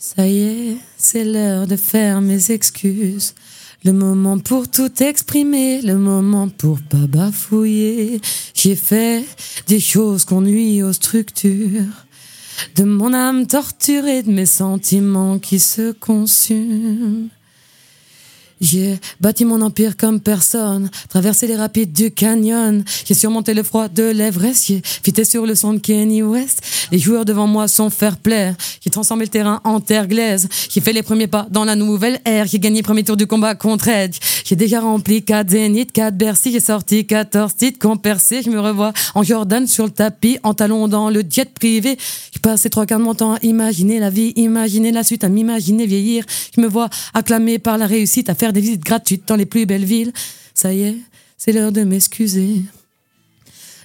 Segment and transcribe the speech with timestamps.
[0.00, 3.34] Ça y est, c'est l'heure de faire mes excuses.
[3.84, 8.20] Le moment pour tout exprimer, le moment pour pas bafouiller.
[8.54, 9.24] J'ai fait
[9.66, 12.06] des choses qu'on nuit aux structures.
[12.76, 17.28] De mon âme torturée, de mes sentiments qui se consument.
[18.60, 22.82] J'ai bâti mon empire comme personne, traversé les rapides du canyon.
[23.04, 26.62] J'ai surmonté le froid de l'Everest, j'ai fité sur le son de Kenny West.
[26.90, 28.54] Les joueurs devant moi sont fair play.
[28.80, 30.48] J'ai transformé le terrain en terre glaise.
[30.70, 32.46] J'ai fait les premiers pas dans la nouvelle ère.
[32.46, 34.18] J'ai gagné le premier tour du combat contre Edge.
[34.44, 36.52] J'ai déjà rempli 4 zéniths, 4 Bercy.
[36.52, 38.42] J'ai sorti 14 titres qu'on percé.
[38.42, 41.98] Je me revois en Jordan sur le tapis, en talon dans le jet privé.
[42.32, 45.28] J'ai passé trois quarts de mon temps à imaginer la vie, imaginer la suite, à
[45.28, 46.24] m'imaginer vieillir.
[46.56, 49.66] Je me vois acclamé par la réussite, à faire des visites gratuites dans les plus
[49.66, 50.12] belles villes.
[50.54, 50.96] Ça y est,
[51.36, 52.62] c'est l'heure de m'excuser.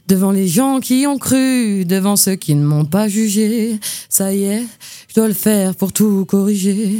[0.07, 3.79] Devant les gens qui ont cru, devant ceux qui ne m'ont pas jugé.
[4.09, 4.63] Ça y est,
[5.07, 6.99] je dois le faire pour tout corriger.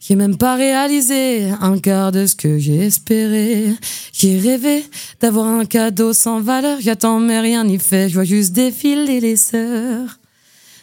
[0.00, 3.74] J'ai même pas réalisé un quart de ce que j'ai espéré.
[4.12, 4.84] J'ai rêvé
[5.20, 6.78] d'avoir un cadeau sans valeur.
[6.80, 8.08] J'attends mais rien n'y fait.
[8.08, 10.20] Je vois juste défiler les sœurs.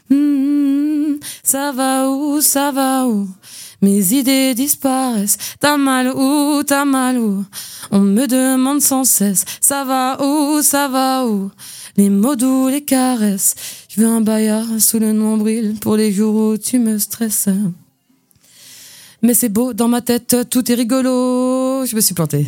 [0.09, 3.30] Hmm, ça va où, ça va où?
[3.84, 5.38] Mes idées disparaissent.
[5.59, 7.44] T'as mal où, t'as mal où
[7.92, 9.44] On me demande sans cesse.
[9.59, 11.52] Ça va où, ça va où
[11.98, 13.56] Les mots doux, les caresses.
[13.90, 17.50] Je veux un baillard sous le nombril pour les jours où tu me stresses.
[19.22, 21.86] Mais c'est beau, dans ma tête, tout est rigolo.
[21.86, 22.47] Je me suis plantée.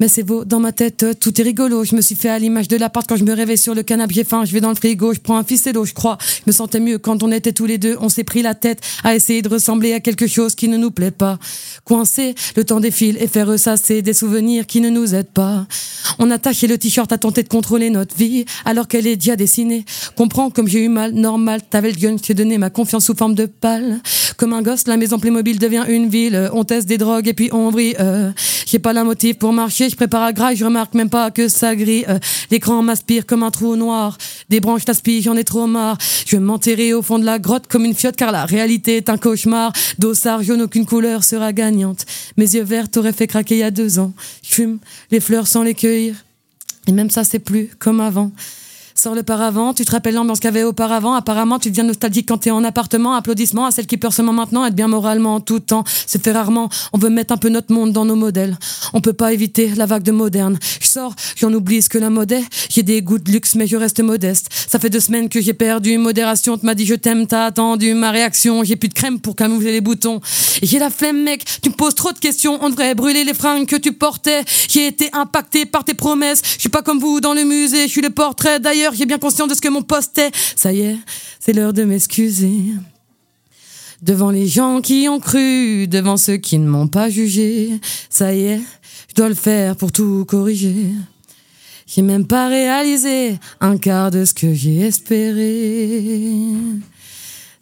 [0.00, 1.84] Mais c'est beau, dans ma tête, tout est rigolo.
[1.84, 4.14] Je me suis fait à l'image de l'appart quand je me réveille sur le canapé.
[4.14, 6.16] J'ai faim, je vais dans le frigo, je prends un ficello, je crois.
[6.22, 7.98] Je me sentais mieux quand on était tous les deux.
[8.00, 10.90] On s'est pris la tête à essayer de ressembler à quelque chose qui ne nous
[10.90, 11.38] plaît pas.
[11.84, 15.66] Coincé, le temps défile et faire ressasser des souvenirs qui ne nous aident pas.
[16.18, 19.36] On a taché le t-shirt à tenter de contrôler notre vie alors qu'elle est déjà
[19.36, 19.84] dessinée.
[20.16, 21.60] Comprends comme j'ai eu mal, normal.
[21.68, 24.00] T'avais le gun, je t'ai donné ma confiance sous forme de pâle.
[24.38, 26.48] Comme un gosse, la maison Playmobil devient une ville.
[26.54, 27.96] On teste des drogues et puis on brille.
[28.00, 28.30] Euh,
[28.66, 31.48] j'ai pas la motive pour marcher, je prépare à graille, je remarque même pas que
[31.48, 32.04] ça grille.
[32.08, 32.18] Euh,
[32.50, 34.16] L'écran m'aspire comme un trou noir.
[34.48, 35.98] Des branches t'aspirent, j'en ai trop marre.
[36.26, 39.08] Je vais m'enterrer au fond de la grotte comme une fiotte car la réalité est
[39.08, 39.72] un cauchemar.
[39.98, 42.06] Dossard jaune, aucune couleur sera gagnante.
[42.36, 44.12] Mes yeux verts t'auraient fait craquer il y a deux ans.
[44.42, 44.78] Je fume
[45.10, 46.14] les fleurs sans les cueillir.
[46.86, 48.32] Et même ça, c'est plus comme avant.
[49.02, 51.14] Sors le paravent, tu te rappelles l'ambiance qu'il y avait auparavant.
[51.14, 53.14] Apparemment, tu deviens nostalgique quand t'es en appartement.
[53.14, 55.84] Applaudissements à celle qui pleure seulement maintenant, être bien moralement en tout temps.
[56.06, 56.68] C'est fait rarement.
[56.92, 58.58] On veut mettre un peu notre monde dans nos modèles.
[58.92, 60.58] On peut pas éviter la vague de moderne.
[60.82, 62.34] Je sors, j'en oublie ce que la mode.
[62.68, 64.48] J'ai des goûts de luxe, mais je reste modeste.
[64.68, 66.58] Ça fait deux semaines que j'ai perdu modération.
[66.58, 68.64] Tu m'as dit je t'aime, t'as attendu ma réaction.
[68.64, 70.20] J'ai plus de crème pour camoufler les boutons.
[70.62, 71.46] J'ai la flemme, mec.
[71.62, 72.58] Tu me poses trop de questions.
[72.60, 74.44] On devrait brûler les fringues que tu portais.
[74.68, 76.42] J'ai été impacté par tes promesses.
[76.44, 77.84] Je suis pas comme vous dans le musée.
[77.84, 80.30] Je suis le portrait d'ailleurs j'ai bien conscience de ce que mon poste est.
[80.56, 80.98] Ça y est,
[81.38, 82.74] c'est l'heure de m'excuser.
[84.02, 87.80] Devant les gens qui ont cru, devant ceux qui ne m'ont pas jugé.
[88.08, 88.60] Ça y est,
[89.08, 90.86] je dois le faire pour tout corriger.
[91.86, 96.38] J'ai même pas réalisé un quart de ce que j'ai espéré.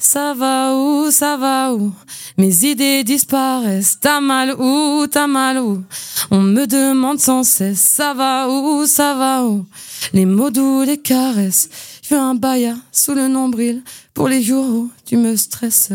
[0.01, 1.93] Ça va où, ça va où?
[2.37, 3.99] Mes idées disparaissent.
[4.01, 5.83] T'as mal où, t'as mal où?
[6.31, 7.81] On me demande sans cesse.
[7.81, 9.67] Ça va où, ça va où?
[10.13, 11.69] Les mots doux, les caresses.
[12.03, 13.83] Je veux un baya sous le nombril
[14.15, 15.93] pour les jours où tu me stresses.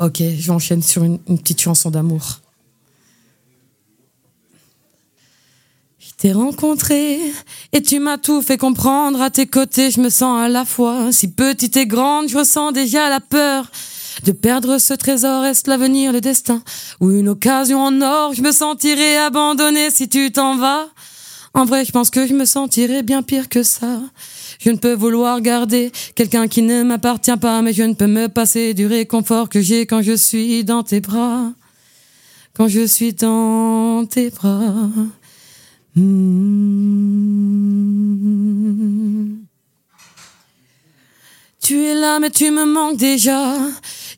[0.00, 2.40] Ok, j'enchaîne sur une, une petite chanson d'amour.
[6.24, 7.20] T'ai rencontré
[7.74, 9.20] et tu m'as tout fait comprendre.
[9.20, 12.30] À tes côtés, je me sens à la fois si petite et grande.
[12.30, 13.70] Je ressens déjà la peur
[14.24, 15.44] de perdre ce trésor.
[15.44, 16.62] Est-ce l'avenir, le destin
[16.98, 18.32] ou une occasion en or?
[18.32, 20.88] Je me sentirais abandonné si tu t'en vas.
[21.52, 24.00] En vrai, je pense que je me sentirais bien pire que ça.
[24.60, 28.28] Je ne peux vouloir garder quelqu'un qui ne m'appartient pas, mais je ne peux me
[28.28, 31.52] passer du réconfort que j'ai quand je suis dans tes bras.
[32.54, 34.88] Quand je suis dans tes bras.
[35.96, 37.04] Hmm.
[41.62, 43.54] Tu es là, mais tu me manques déjà.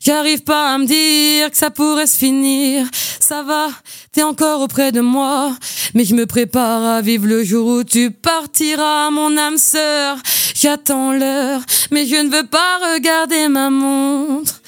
[0.01, 2.87] J'arrive pas à me dire que ça pourrait se finir.
[3.19, 3.69] Ça va,
[4.11, 5.55] t'es encore auprès de moi.
[5.93, 10.17] Mais je me prépare à vivre le jour où tu partiras, mon âme sœur.
[10.55, 14.61] J'attends l'heure, mais je ne veux pas regarder ma montre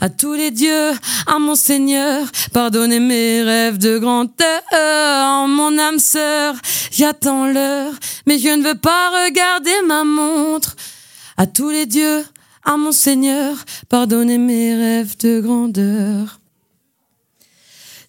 [0.00, 0.92] à tous les dieux,
[1.26, 6.54] à mon Seigneur, pardonnez mes rêves de grandeur, mon âme sœur,
[6.90, 7.92] j'attends l'heure,
[8.26, 10.76] mais je ne veux pas regarder ma montre.
[11.36, 12.24] À tous les dieux,
[12.64, 13.56] à mon Seigneur,
[13.88, 16.40] pardonnez mes rêves de grandeur.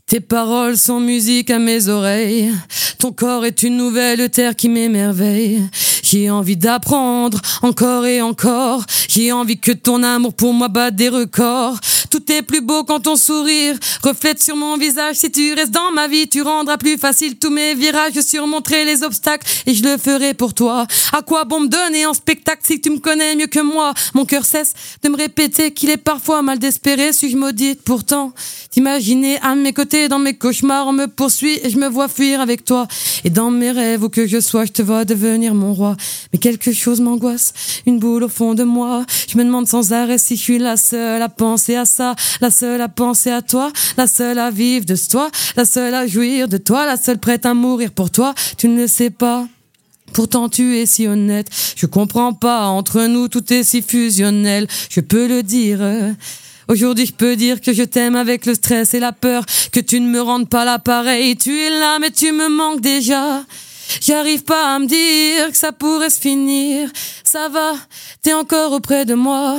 [0.10, 2.52] Tes paroles sont musique à mes oreilles.
[2.98, 5.62] Ton corps est une nouvelle terre qui m'émerveille.
[6.02, 8.84] J'ai envie d'apprendre encore et encore.
[9.08, 11.78] J'ai envie que ton amour pour moi batte des records.
[12.10, 15.18] Tout est plus beau quand ton sourire reflète sur mon visage.
[15.18, 18.14] Si tu restes dans ma vie, tu rendras plus facile tous mes virages.
[18.16, 20.88] Je surmonterai les obstacles et je le ferai pour toi.
[21.14, 23.94] À quoi bon me donner en spectacle si tu me connais mieux que moi?
[24.16, 24.74] Mon cœur cesse
[25.04, 27.14] de me répéter qu'il est parfois mal d'espérer.
[27.14, 28.34] Suis-je maudite pourtant?
[28.72, 32.42] T'imaginer à mes côtés dans mes cauchemars, on me poursuit et je me vois fuir
[32.42, 32.88] avec toi.
[33.24, 35.98] Et dans mes rêves, où que je sois, je te vois devenir mon roi.
[36.32, 37.54] Mais quelque chose m'angoisse,
[37.86, 39.06] une boule au fond de moi.
[39.28, 42.52] Je me demande sans arrêt si je suis la seule à penser à ça, la
[42.52, 46.48] seule à penser à toi, la seule à vivre de toi, la seule à jouir
[46.48, 48.34] de toi, la seule prête à mourir pour toi.
[48.58, 49.48] Tu ne le sais pas.
[50.14, 55.02] Pourtant tu es si honnête, je comprends pas, entre nous tout est si fusionnel, je
[55.02, 55.82] peux le dire.
[56.70, 60.00] Aujourd'hui, je peux dire que je t'aime avec le stress et la peur, que tu
[60.00, 61.36] ne me rendes pas l'appareil.
[61.36, 63.44] Tu es là, mais tu me manques déjà.
[64.02, 66.88] J'arrive pas à me dire que ça pourrait se finir.
[67.24, 67.74] Ça va,
[68.22, 69.58] t'es encore auprès de moi.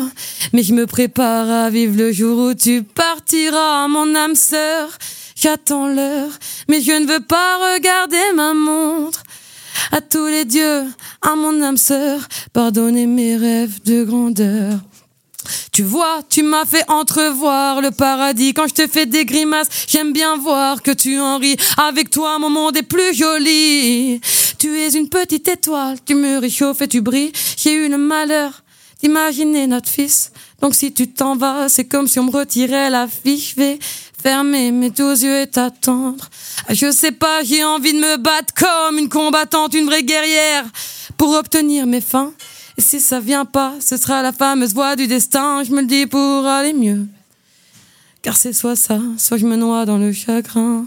[0.52, 4.88] Mais je me prépare à vivre le jour où tu partiras, mon âme sœur.
[5.34, 6.30] J'attends l'heure,
[6.68, 9.24] mais je ne veux pas regarder ma montre.
[9.90, 10.84] À tous les dieux,
[11.22, 12.20] à mon âme sœur,
[12.52, 14.78] pardonnez mes rêves de grandeur.
[15.72, 19.68] Tu vois, tu m'as fait entrevoir le paradis quand je te fais des grimaces.
[19.86, 21.56] J'aime bien voir que tu en ris.
[21.76, 24.20] Avec toi, mon monde est plus joli.
[24.58, 27.32] Tu es une petite étoile, tu me réchauffes et tu brilles.
[27.56, 28.62] J'ai eu le malheur
[29.00, 30.32] d'imaginer notre fils.
[30.60, 33.54] Donc si tu t'en vas, c'est comme si on me retirait la fiche.
[33.56, 33.78] Je vais
[34.22, 36.28] fermer mes deux yeux et t'attendre.
[36.68, 40.64] Je sais pas, j'ai envie de me battre comme une combattante, une vraie guerrière
[41.16, 42.32] pour obtenir mes fins.
[42.80, 46.06] Si ça vient pas, ce sera la fameuse voix du destin, je me le dis
[46.06, 47.06] pour aller mieux.
[48.22, 50.86] Car c'est soit ça, soit je me noie dans le chagrin.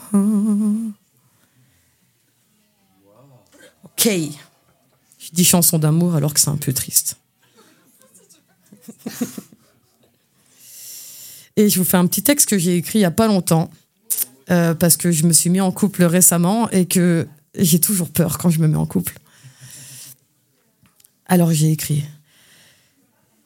[3.84, 4.08] Ok.
[4.08, 7.18] Je dis chanson d'amour alors que c'est un peu triste.
[11.56, 13.70] Et je vous fais un petit texte que j'ai écrit il y a pas longtemps.
[14.50, 17.26] Euh, parce que je me suis mis en couple récemment et que
[17.56, 19.18] j'ai toujours peur quand je me mets en couple.
[21.26, 22.04] Alors j'ai écrit.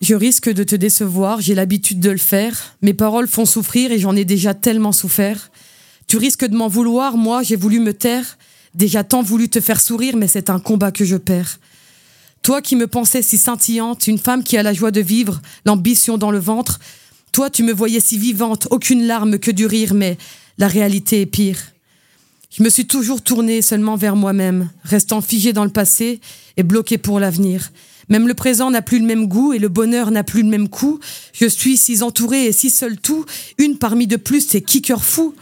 [0.01, 2.75] Je risque de te décevoir, j'ai l'habitude de le faire.
[2.81, 5.51] Mes paroles font souffrir et j'en ai déjà tellement souffert.
[6.07, 8.37] Tu risques de m'en vouloir, moi j'ai voulu me taire.
[8.75, 11.59] Déjà tant voulu te faire sourire, mais c'est un combat que je perds.
[12.43, 16.17] Toi qui me pensais si scintillante, une femme qui a la joie de vivre, l'ambition
[16.17, 16.79] dans le ventre.
[17.31, 20.17] Toi tu me voyais si vivante, aucune larme que du rire, mais
[20.57, 21.57] la réalité est pire.
[22.49, 26.21] Je me suis toujours tournée seulement vers moi-même, restant figée dans le passé
[26.55, 27.71] et bloquée pour l'avenir.
[28.09, 30.69] Même le présent n'a plus le même goût et le bonheur n'a plus le même
[30.69, 30.99] coût.
[31.33, 33.25] Je suis si entourée et si seule tout.
[33.57, 35.35] Une parmi de plus, c'est qui cœur fou?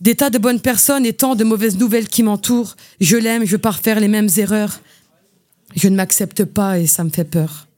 [0.00, 2.74] Des tas de bonnes personnes et tant de mauvaises nouvelles qui m'entourent.
[3.00, 4.80] Je l'aime, je pars faire les mêmes erreurs.
[5.76, 7.68] Je ne m'accepte pas et ça me fait peur.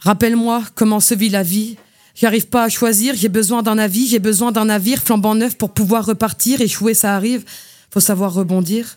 [0.00, 1.76] Rappelle-moi comment se vit la vie.
[2.16, 5.72] J'arrive pas à choisir, j'ai besoin d'un avis, j'ai besoin d'un navire flambant neuf pour
[5.72, 6.62] pouvoir repartir.
[6.62, 7.44] Échouer, ça arrive.
[7.90, 8.96] Faut savoir rebondir.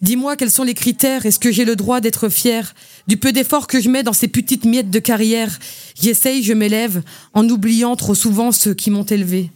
[0.00, 2.74] Dis-moi quels sont les critères, est-ce que j'ai le droit d'être fier?
[3.06, 5.56] Du peu d'efforts que je mets dans ces petites miettes de carrière
[6.00, 7.02] J'essaye, je m'élève,
[7.34, 9.50] en oubliant trop souvent ceux qui m'ont élevé.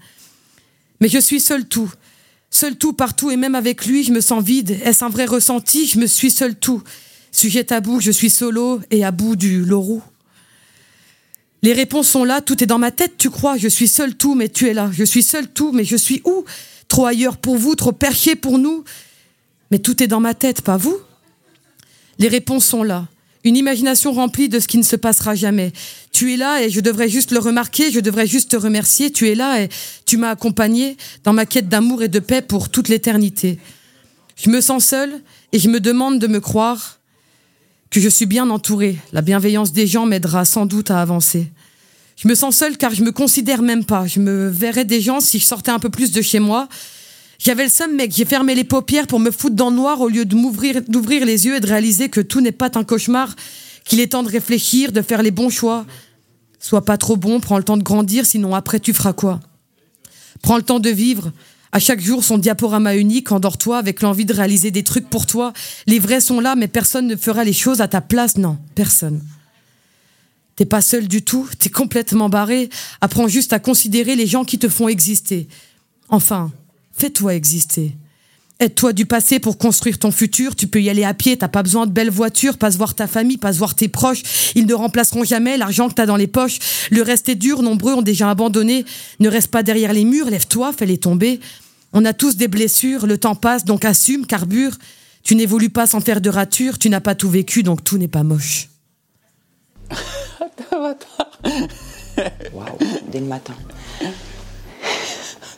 [1.00, 1.90] Mais je suis seul tout,
[2.50, 4.78] seul tout partout et même avec lui, je me sens vide.
[4.84, 5.86] Est-ce un vrai ressenti?
[5.86, 6.82] Je me suis seul tout.
[7.32, 10.02] Sujet tabou, je suis solo et à bout du lorou.
[11.62, 14.34] Les réponses sont là, tout est dans ma tête, tu crois, je suis seul tout,
[14.34, 14.90] mais tu es là.
[14.92, 16.44] Je suis seul tout, mais je suis où?
[16.88, 18.84] Trop ailleurs pour vous, trop perché pour nous.
[19.70, 20.96] Mais tout est dans ma tête, pas vous?
[22.18, 23.06] Les réponses sont là.
[23.44, 25.72] Une imagination remplie de ce qui ne se passera jamais.
[26.12, 29.12] Tu es là et je devrais juste le remarquer, je devrais juste te remercier.
[29.12, 29.68] Tu es là et
[30.04, 33.58] tu m'as accompagné dans ma quête d'amour et de paix pour toute l'éternité.
[34.36, 35.20] Je me sens seule
[35.52, 36.98] et je me demande de me croire
[37.96, 38.98] que je suis bien entourée.
[39.14, 41.50] La bienveillance des gens m'aidera sans doute à avancer.
[42.16, 44.06] Je me sens seule car je me considère même pas.
[44.06, 46.68] Je me verrais des gens si je sortais un peu plus de chez moi.
[47.38, 48.12] J'avais le seum, mec.
[48.14, 51.24] J'ai fermé les paupières pour me foutre dans le noir au lieu de m'ouvrir, d'ouvrir
[51.24, 53.34] les yeux et de réaliser que tout n'est pas un cauchemar,
[53.86, 55.86] qu'il est temps de réfléchir, de faire les bons choix.
[56.58, 59.40] Sois pas trop bon, prends le temps de grandir, sinon après tu feras quoi?
[60.42, 61.32] Prends le temps de vivre.
[61.76, 65.52] À chaque jour, son diaporama unique, endors-toi avec l'envie de réaliser des trucs pour toi.
[65.86, 68.38] Les vrais sont là, mais personne ne fera les choses à ta place.
[68.38, 69.22] Non, personne.
[70.56, 72.70] T'es pas seul du tout, t'es complètement barré.
[73.02, 75.48] Apprends juste à considérer les gens qui te font exister.
[76.08, 76.50] Enfin,
[76.94, 77.92] fais-toi exister.
[78.58, 80.56] Aide-toi du passé pour construire ton futur.
[80.56, 82.94] Tu peux y aller à pied, t'as pas besoin de belles voitures, pas se voir
[82.94, 84.22] ta famille, pas se voir tes proches.
[84.54, 86.58] Ils ne remplaceront jamais l'argent que t'as dans les poches.
[86.90, 88.86] Le reste est dur, nombreux ont déjà abandonné.
[89.20, 91.38] Ne reste pas derrière les murs, lève-toi, fais-les tomber.
[91.98, 94.72] On a tous des blessures, le temps passe, donc assume, carbure.
[95.22, 98.06] Tu n'évolues pas sans faire de rature, tu n'as pas tout vécu, donc tout n'est
[98.06, 98.68] pas moche.
[102.52, 102.66] Waouh,
[103.10, 103.54] dès le matin.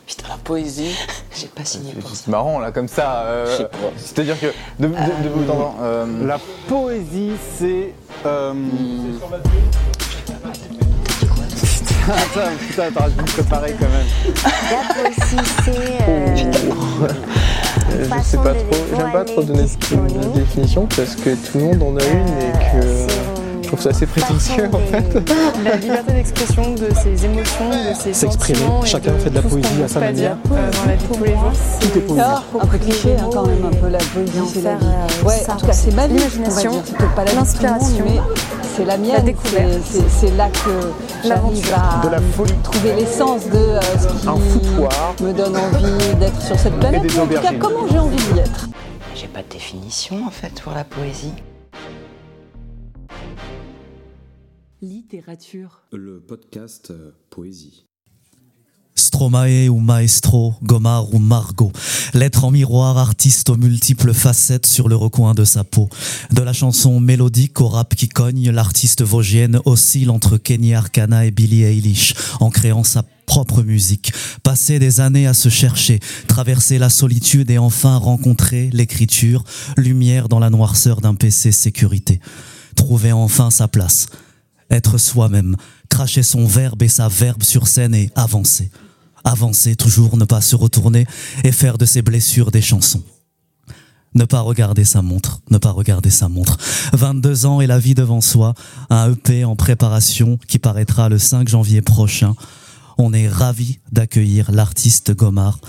[0.06, 0.94] Putain, la poésie.
[1.34, 2.16] J'ai pas signé pour ça.
[2.24, 3.22] C'est marrant là comme ça.
[3.24, 3.92] euh, Je sais pas.
[3.96, 4.46] C'est-à-dire que
[4.78, 4.94] de, de, de
[5.80, 7.94] euh, La poésie, c'est.
[8.26, 8.54] Euh...
[12.08, 14.06] Putain, putain, t'aurais dû me préparer quand même.
[14.44, 15.70] La c'est
[16.08, 16.36] euh,
[18.00, 21.64] Je sais pas de trop, j'aime pas trop donner de définition parce que tout le
[21.64, 23.27] monde en a une et que je
[23.68, 25.30] trouve ça assez prétentieux en fait.
[25.64, 28.58] La liberté d'expression de ses émotions, de ses S'exprimer.
[28.84, 30.36] Chacun fait de la poésie à sa manière.
[30.52, 31.52] euh, dans la vie de tous les jours.
[31.80, 32.22] Tout est poésie.
[32.60, 34.86] Un peu cliché hein, quand même, un peu la poésie, c'est la vie.
[34.86, 35.52] euh, Ouais, ça.
[35.54, 36.14] en tout cas, c'est ma vie.
[36.16, 36.82] L'imagination,
[37.14, 38.20] pas la vie l'inspiration, mais
[38.76, 39.12] c'est la mienne.
[39.12, 39.68] la découverte,
[40.20, 42.54] C'est- là que j'arrive à De la folie.
[42.62, 47.02] trouver l'essence de euh, ce qui me donne envie d'être sur cette planète.
[47.18, 48.68] en tout cas, comment j'ai envie d'y être?
[49.14, 51.32] J'ai pas de définition en fait pour la poésie.
[54.80, 55.82] Littérature.
[55.92, 57.84] Le podcast euh, Poésie.
[58.94, 61.72] Stromae ou maestro, Gomard ou Margot.
[62.14, 65.88] L'être en miroir, artiste aux multiples facettes sur le recoin de sa peau.
[66.30, 71.32] De la chanson mélodique au rap qui cogne, l'artiste vosgienne oscille entre Kenny Arcana et
[71.32, 74.12] Billie Eilish en créant sa propre musique.
[74.44, 79.42] Passer des années à se chercher, traverser la solitude et enfin rencontrer l'écriture,
[79.76, 82.20] lumière dans la noirceur d'un PC sécurité.
[82.76, 84.06] Trouver enfin sa place
[84.70, 85.56] être soi-même,
[85.88, 88.70] cracher son verbe et sa verbe sur scène et avancer.
[89.24, 91.06] Avancer toujours, ne pas se retourner
[91.44, 93.02] et faire de ses blessures des chansons.
[94.14, 96.56] Ne pas regarder sa montre, ne pas regarder sa montre.
[96.92, 98.54] 22 ans et la vie devant soi,
[98.90, 102.34] un EP en préparation qui paraîtra le 5 janvier prochain.
[102.96, 105.60] On est ravis d'accueillir l'artiste Gomard.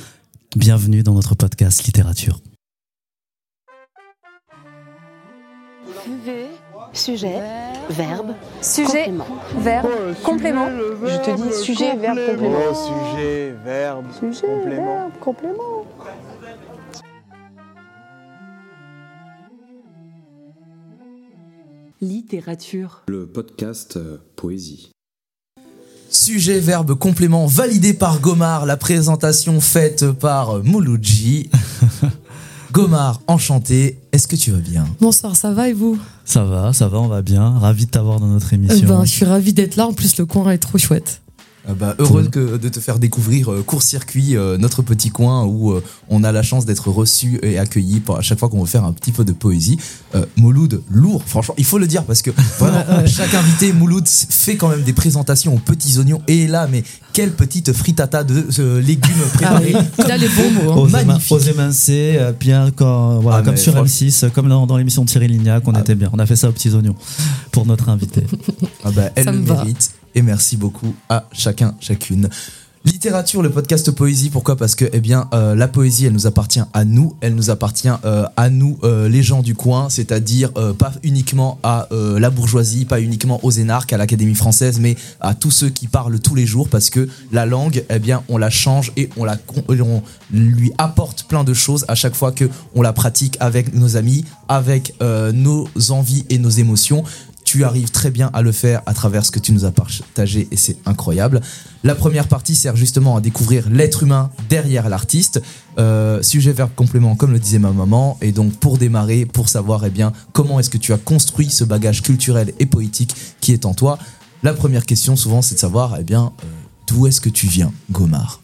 [0.55, 2.39] Bienvenue dans notre podcast littérature.
[6.93, 7.39] Sujet,
[7.89, 9.25] verbe, Sujet, complément.
[9.57, 9.89] verbe,
[10.23, 10.67] complément.
[11.03, 12.59] Je te dis sujet, verbe, complément.
[12.71, 15.11] Oh, sujet, verbe, complément.
[15.21, 15.85] complément.
[22.01, 23.03] Littérature.
[23.07, 24.91] Le podcast euh, Poésie.
[26.09, 31.49] Sujet, verbe, complément validé par Gomard, la présentation faite par Mouloudji.
[32.71, 36.87] Gomard, enchanté, est-ce que tu vas bien Bonsoir, ça va et vous Ça va, ça
[36.87, 37.57] va, on va bien.
[37.57, 38.87] Ravi de t'avoir dans notre Eh émission.
[38.87, 39.87] ben, Je suis ravie d'être là.
[39.87, 41.21] En plus, le coin est trop chouette.
[41.69, 45.71] Ah bah, Heureux que- de te faire découvrir euh, Court-Circuit, euh, notre petit coin où
[45.71, 48.65] euh, on a la chance d'être reçu et accueilli pour, à chaque fois qu'on veut
[48.67, 49.77] faire un petit peu de poésie.
[50.15, 54.55] Euh, Mouloud, lourd, franchement, il faut le dire parce que vraiment, chaque invité, Mouloud, fait
[54.55, 56.21] quand même des présentations aux petits oignons.
[56.27, 56.83] Et là, mais
[57.13, 59.73] quelle petite frittata de euh, légumes préparés.
[59.75, 60.85] Ah oui, il a les bons mots.
[60.85, 60.89] hein.
[60.89, 61.31] Magnifique.
[61.31, 64.77] aux émincés, euh, bien quand, voilà, Ah, comme sur franchement- M6, euh, comme dans, dans
[64.77, 65.81] l'émission de Thierry Lignac, on Ah.
[65.81, 66.09] était bien.
[66.13, 66.95] On a fait ça aux petits oignons
[67.51, 68.23] pour notre invité.
[68.83, 69.63] Ah bah, elle Ça le me va.
[70.15, 72.29] Et merci beaucoup à chacun, chacune.
[72.85, 74.55] Littérature, le podcast poésie, pourquoi?
[74.55, 77.89] Parce que eh bien, euh, la poésie, elle nous appartient à nous, elle nous appartient
[78.05, 83.01] euh, à nous, euh, les gens du coin, c'est-à-dire pas uniquement à la bourgeoisie, pas
[83.01, 86.69] uniquement aux énarques, à l'Académie française, mais à tous ceux qui parlent tous les jours,
[86.69, 89.37] parce que la langue, eh bien, on la change et on la,
[90.31, 94.23] lui apporte plein de choses à chaque fois que on la pratique avec nos amis,
[94.47, 97.03] avec nos envies et nos émotions
[97.49, 100.47] tu arrives très bien à le faire à travers ce que tu nous as partagé
[100.51, 101.41] et c'est incroyable.
[101.83, 105.41] La première partie sert justement à découvrir l'être humain derrière l'artiste.
[105.79, 108.19] Euh, sujet, verbe, complément, comme le disait ma maman.
[108.21, 109.91] Et donc pour démarrer, pour savoir eh
[110.31, 113.97] comment est-ce que tu as construit ce bagage culturel et poétique qui est en toi,
[114.43, 116.47] la première question souvent c'est de savoir eh bien euh,
[116.85, 118.41] d'où est-ce que tu viens, Gomard?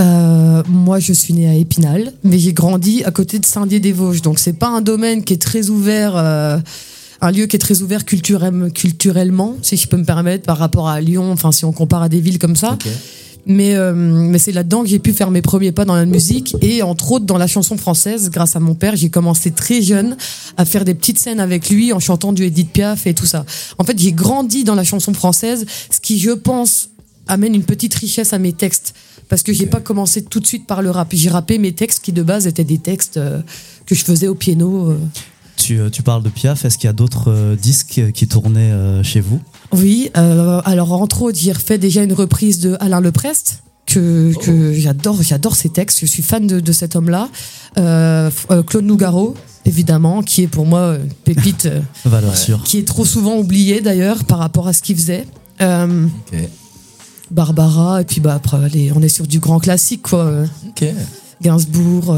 [0.00, 4.22] Euh, moi, je suis née à Épinal, mais j'ai grandi à côté de Saint-Dié-des-Vosges.
[4.22, 6.16] Donc, c'est pas un domaine qui est très ouvert,
[7.20, 10.88] un lieu qui est très ouvert culturel- culturellement, si je peux me permettre, par rapport
[10.88, 11.32] à Lyon.
[11.32, 12.78] Enfin, si on compare à des villes comme ça.
[13.46, 16.54] Mais, euh, mais c'est là-dedans que j'ai pu faire mes premiers pas dans la musique
[16.60, 18.28] et entre autres dans la chanson française.
[18.30, 20.18] Grâce à mon père, j'ai commencé très jeune
[20.58, 23.46] à faire des petites scènes avec lui en chantant du Edith Piaf et tout ça.
[23.78, 26.90] En fait, j'ai grandi dans la chanson française, ce qui, je pense,
[27.26, 28.94] amène une petite richesse à mes textes.
[29.30, 31.08] Parce que j'ai pas commencé tout de suite par le rap.
[31.12, 33.40] J'ai rappé mes textes qui de base étaient des textes euh,
[33.86, 34.94] que je faisais au piano.
[35.58, 35.64] Euh.
[35.64, 38.72] Tu, euh, tu parles de Piaf, est-ce qu'il y a d'autres euh, disques qui tournaient
[38.72, 39.40] euh, chez vous?
[39.72, 44.72] Oui, euh, alors entre autres, j'ai refait déjà une reprise de Alain Leprest que, que
[44.74, 47.28] j'adore, j'adore ses textes, je suis fan de, de cet homme-là.
[47.78, 49.34] Euh, euh, Claude Nougaro,
[49.64, 51.80] évidemment, qui est pour moi une pépite, euh,
[52.64, 55.26] qui est trop souvent oublié d'ailleurs par rapport à ce qu'il faisait.
[55.60, 56.06] Euh.
[57.30, 60.44] Barbara, et puis bah après, allez, on est sur du grand classique, quoi.
[61.42, 62.16] Gainsbourg.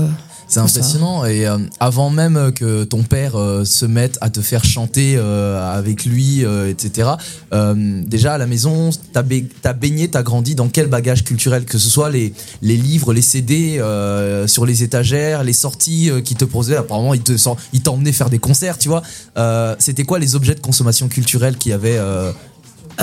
[0.59, 0.67] Euh.
[0.67, 0.79] C'est ça.
[0.81, 5.15] impressionnant et euh, avant même que ton père euh, se mette à te faire chanter
[5.17, 7.11] euh, avec lui, euh, etc.
[7.53, 11.65] euh, déjà à la maison, t'as ba- t'as baigné, t'as grandi dans quel bagage culturel
[11.65, 16.21] Que ce soit les, les livres, les CD euh, sur les étagères, les sorties euh,
[16.21, 16.77] qui te posaient.
[16.77, 19.03] Apparemment, ils te sort- ils t'emmenaient faire des concerts, tu vois.
[19.39, 22.33] Euh, C'était quoi les objets de consommation culturelle qu'il y avait euh,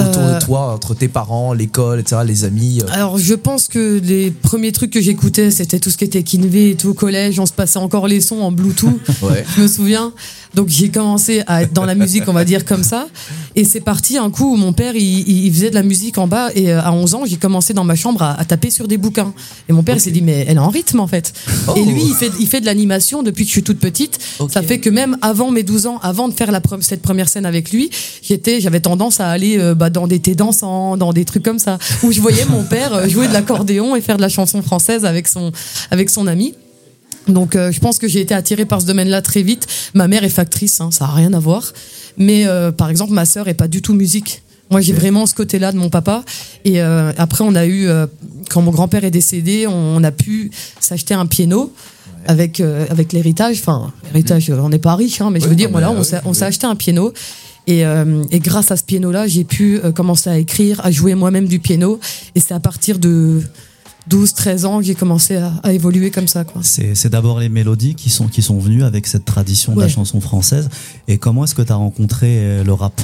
[0.02, 2.92] autour Euh, de toi, entre tes parents, l'école, etc., les amis euh.
[2.92, 6.72] Alors, je pense que les premiers trucs que j'écoutais, c'était tout ce qui était Kinvé
[6.72, 7.40] et tout au collège.
[7.40, 9.00] On se passait encore les sons en Bluetooth.
[9.22, 9.44] Ouais.
[9.56, 10.14] je me souviens.
[10.54, 13.08] Donc, j'ai commencé à être dans la musique, on va dire comme ça.
[13.56, 16.50] Et c'est parti un coup où mon père, il, faisait de la musique en bas.
[16.56, 18.98] Et euh, à 11 ans, j'ai commencé dans ma chambre à, à taper sur des
[18.98, 19.34] bouquins.
[19.68, 21.34] Et mon père, il s'est dit, mais elle est en rythme, en fait.
[21.68, 21.74] Oh.
[21.76, 24.20] Et lui, il fait, il fait de l'animation depuis que je suis toute petite.
[24.50, 27.46] Ça fait que même avant mes 12 ans, avant de faire la cette première scène
[27.46, 27.90] avec lui,
[28.22, 31.60] j'étais, j'avais tendance à aller euh, bah, dans des thés dansants, dans des trucs comme
[31.60, 34.62] ça, où je voyais mon père euh, jouer de l'accordéon et faire de la chanson
[34.62, 35.52] française avec son,
[35.92, 36.56] avec son ami.
[37.28, 39.66] Donc euh, je pense que j'ai été attirée par ce domaine-là très vite.
[39.94, 41.64] Ma mère est factrice, hein, ça a rien à voir.
[42.18, 44.42] Mais euh, par exemple, ma sœur est pas du tout musique.
[44.70, 46.26] Moi, j'ai vraiment ce côté-là de mon papa.
[46.66, 47.88] Et euh, après, on a eu,
[48.50, 50.52] quand mon grand-père est décédé, on, on a pu
[50.82, 51.72] s'acheter un piano
[52.26, 53.60] avec avec l'héritage.
[53.62, 56.30] Enfin, l'héritage, on n'est pas riche, hein, mais je veux dire, voilà, on s'est on
[56.30, 56.34] ouais.
[56.34, 57.14] s'est acheté un piano.
[57.68, 61.16] Et, euh, et grâce à ce piano-là, j'ai pu euh, commencer à écrire, à jouer
[61.16, 62.00] moi-même du piano.
[62.34, 63.42] Et c'est à partir de
[64.08, 66.44] 12, 13 ans que j'ai commencé à, à évoluer comme ça.
[66.44, 66.62] Quoi.
[66.64, 69.90] C'est c'est d'abord les mélodies qui sont, qui sont venues avec cette tradition de la
[69.90, 70.70] chanson française.
[71.08, 73.02] Et comment est-ce que tu as rencontré euh, le rap?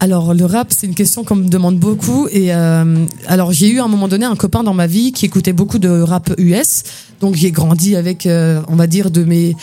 [0.00, 2.28] Alors le rap, c'est une question qu'on me demande beaucoup.
[2.30, 5.26] Et euh, alors j'ai eu à un moment donné un copain dans ma vie qui
[5.26, 6.84] écoutait beaucoup de rap US.
[7.20, 9.56] Donc j'ai grandi avec, euh, on va dire, de mes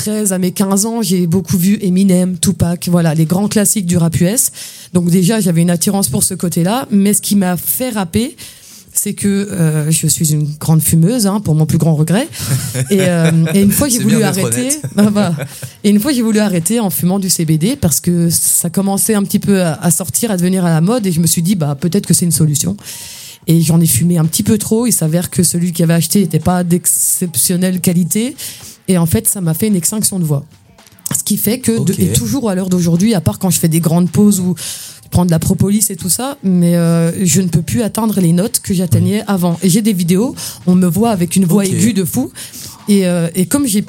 [0.00, 3.98] 13 à mes 15 ans, j'ai beaucoup vu Eminem, Tupac, voilà, les grands classiques du
[3.98, 4.50] rap US.
[4.94, 6.88] Donc déjà, j'avais une attirance pour ce côté-là.
[6.90, 8.34] Mais ce qui m'a fait rapper,
[8.94, 12.26] c'est que euh, je suis une grande fumeuse, hein, pour mon plus grand regret.
[12.90, 14.70] Et, euh, et une fois, j'ai voulu arrêter.
[14.96, 15.34] Ah, voilà.
[15.84, 19.22] Et une fois, j'ai voulu arrêter en fumant du CBD parce que ça commençait un
[19.22, 21.06] petit peu à, à sortir, à devenir à la mode.
[21.06, 22.74] Et je me suis dit, bah peut-être que c'est une solution.
[23.46, 24.86] Et j'en ai fumé un petit peu trop.
[24.86, 28.36] Il s'avère que celui qui avait acheté n'était pas d'exceptionnelle qualité.
[28.88, 30.44] Et en fait, ça m'a fait une extinction de voix.
[31.16, 33.68] Ce qui fait que, de- et toujours à l'heure d'aujourd'hui, à part quand je fais
[33.68, 34.54] des grandes pauses ou
[35.02, 38.20] je prends de la propolis et tout ça, mais euh, je ne peux plus atteindre
[38.20, 39.58] les notes que j'atteignais avant.
[39.62, 40.36] Et j'ai des vidéos,
[40.68, 41.70] on me voit avec une voix Ok.
[41.72, 42.30] aiguë de fou.
[42.88, 43.84] Et, euh, et comme j'ai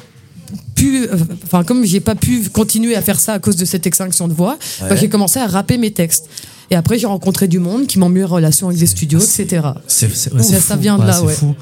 [0.76, 1.10] pu, euh,
[1.44, 4.34] enfin comme j'ai pas pu continuer à faire ça à cause de cette extinction de
[4.34, 6.28] voix, bah, j'ai commencé à rapper mes textes.
[6.72, 9.68] Et après j'ai rencontré du monde qui m'ont mis en relation avec des studios, etc.
[9.88, 10.82] C'est c'est- c'est ça fou.
[10.82, 11.34] vient de là, c'est ouais.
[11.34, 11.54] fou.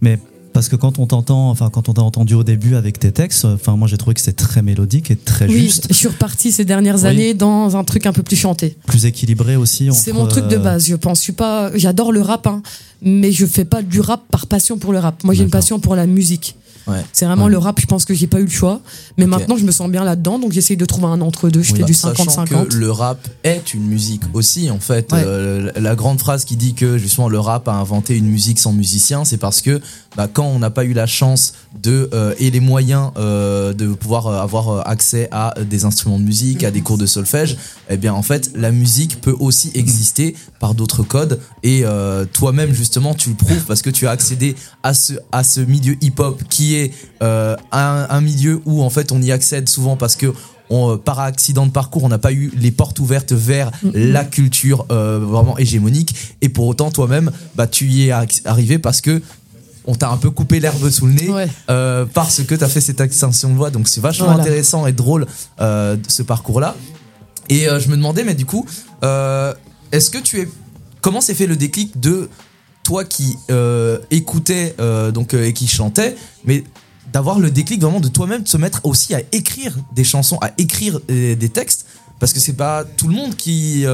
[0.00, 0.18] Mais
[0.52, 3.44] parce que quand on t'entend, enfin quand on t'a entendu au début avec tes textes,
[3.44, 6.52] enfin moi j'ai trouvé que c'était très mélodique et très Oui, juste, je suis repartie
[6.52, 7.06] ces dernières Oui.
[7.06, 8.76] années dans un truc un peu plus chanté.
[8.86, 9.88] plus équilibré aussi.
[9.92, 11.18] C'est mon truc de euh, base, je pense.
[11.18, 12.62] Je suis pas, j'adore le rap, hein,
[13.02, 15.22] mais je fais pas du rap par passion pour le rap.
[15.24, 16.56] Moi, j'ai une passion pour la musique.
[16.88, 17.04] Ouais.
[17.12, 17.50] C'est vraiment Ouais.
[17.50, 18.80] le rap, je pense que j'ai pas eu le choix.
[19.18, 21.62] Mais maintenant, je me sens bien là-dedans, donc j'essaye de trouver un entre-deux.
[21.62, 21.78] Je Oui.
[21.80, 22.68] fais du Bah, Sachant 50-50.
[22.68, 25.12] que le rap est une musique aussi en fait.
[25.12, 25.22] Ouais.
[25.24, 28.72] Euh, la- grande phrase qui dit que justement le rap a inventé une musique sans
[28.72, 29.80] musicien, c'est parce que
[30.16, 33.88] bah, quand on n'a pas eu la chance de euh, et les moyens euh, de
[33.94, 37.56] pouvoir avoir accès à des instruments de musique, à des cours de solfège,
[37.90, 41.84] eh bien en fait la musique peut aussi exister par d'autres codes et
[42.32, 45.96] toi-même justement tu le prouves parce que tu as accédé à ce à ce milieu
[46.00, 46.77] hip-hop qui est
[47.22, 50.32] euh, un, un milieu où en fait on y accède souvent parce que
[50.70, 54.24] on, euh, par accident de parcours, on n'a pas eu les portes ouvertes vers la
[54.24, 56.14] culture euh, vraiment hégémonique.
[56.42, 59.22] Et pour autant, toi-même, bah, tu y es arri- arrivé parce que
[59.86, 61.48] on t'a un peu coupé l'herbe sous le nez Ouais.
[61.70, 63.70] euh, parce que tu as fait cette extinction de voix.
[63.70, 64.42] Donc c'est vachement Voilà.
[64.42, 65.26] intéressant et drôle
[65.62, 66.76] euh, ce parcours-là.
[67.48, 68.66] Et euh, je me demandais, mais du coup,
[69.92, 70.48] est-ce que tu es.
[71.00, 72.28] Comment s'est fait le déclic de
[72.88, 76.64] toi qui euh, écoutais euh, donc, euh, et qui chantais, mais
[77.12, 80.52] d'avoir le déclic vraiment de toi-même de se mettre aussi à écrire des chansons, à
[80.56, 81.84] écrire des textes,
[82.18, 83.84] parce que c'est pas tout le monde qui,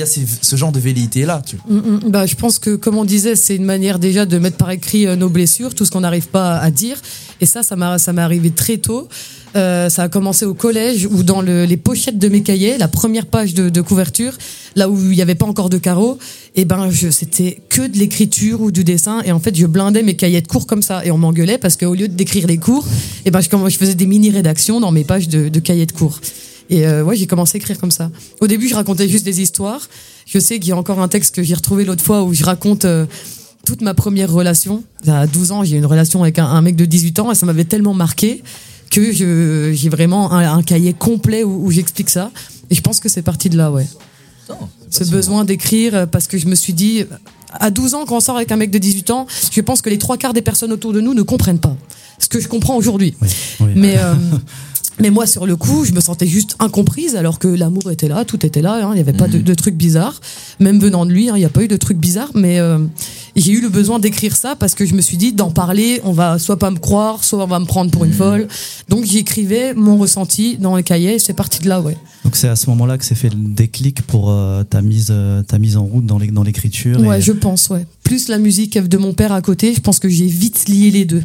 [0.00, 1.42] euh, qui a ce genre de velléité-là.
[1.68, 2.00] Mm, mm.
[2.10, 5.06] Bah, je pense que, comme on disait, c'est une manière déjà de mettre par écrit
[5.06, 7.00] euh, nos blessures, tout ce qu'on n'arrive pas à dire.
[7.40, 9.08] Et ça, ça m'est arrivé très tôt.
[9.56, 12.88] Euh, ça a commencé au collège où dans le- les pochettes de mes cahiers, la
[12.88, 14.32] première page de, de couverture,
[14.74, 16.18] là où il n'y avait pas encore de carreaux,
[16.56, 19.22] et ben je, c'était que de l'écriture ou du dessin.
[19.24, 21.04] Et en fait, je blindais mes cahiers de cours comme ça.
[21.04, 22.84] Et on m'engueulait parce qu'au lieu d'écrire les cours,
[23.24, 26.18] et ben je, je faisais des mini-rédactions dans mes pages de, de cahiers de cours.
[26.70, 28.10] Et euh, ouais, j'ai commencé à écrire comme ça.
[28.40, 29.88] Au début, je racontais juste des histoires.
[30.26, 32.44] Je sais qu'il y a encore un texte que j'ai retrouvé l'autre fois où je
[32.44, 33.06] raconte euh,
[33.66, 34.82] toute ma première relation.
[35.06, 37.34] À 12 ans, j'ai eu une relation avec un, un mec de 18 ans et
[37.34, 38.42] ça m'avait tellement marqué
[38.90, 42.30] que j'ai vraiment un, un cahier complet où, où j'explique ça.
[42.70, 43.86] Et je pense que c'est parti de là, ouais.
[44.90, 47.04] Ce besoin d'écrire euh, parce que je me suis dit,
[47.52, 49.90] à 12 ans, quand on sort avec un mec de 18 ans, je pense que
[49.90, 51.76] les trois quarts des personnes autour de nous ne comprennent pas.
[52.18, 53.14] ce que je comprends aujourd'hui.
[53.20, 53.28] Oui,
[53.60, 53.70] oui.
[53.74, 54.14] Mais euh,
[55.00, 58.24] mais moi sur le coup, je me sentais juste incomprise alors que l'amour était là,
[58.24, 60.20] tout était là, hein, il n'y avait pas de, de trucs bizarres,
[60.60, 62.78] même venant de lui, hein, il n'y a pas eu de trucs bizarres, mais euh,
[63.36, 66.12] j'ai eu le besoin d'écrire ça parce que je me suis dit d'en parler, on
[66.12, 68.46] va soit pas me croire, soit on va me prendre pour une folle.
[68.88, 71.96] Donc j'écrivais mon ressenti dans les cahiers, et c'est parti de là, ouais.
[72.24, 75.42] Donc c'est à ce moment-là que s'est fait le déclic pour euh, ta mise euh,
[75.42, 77.00] ta mise en route dans l'écriture.
[77.00, 77.84] Ouais, et- je pense, ouais.
[78.04, 81.04] Plus la musique de mon père à côté, je pense que j'ai vite lié les
[81.04, 81.22] deux.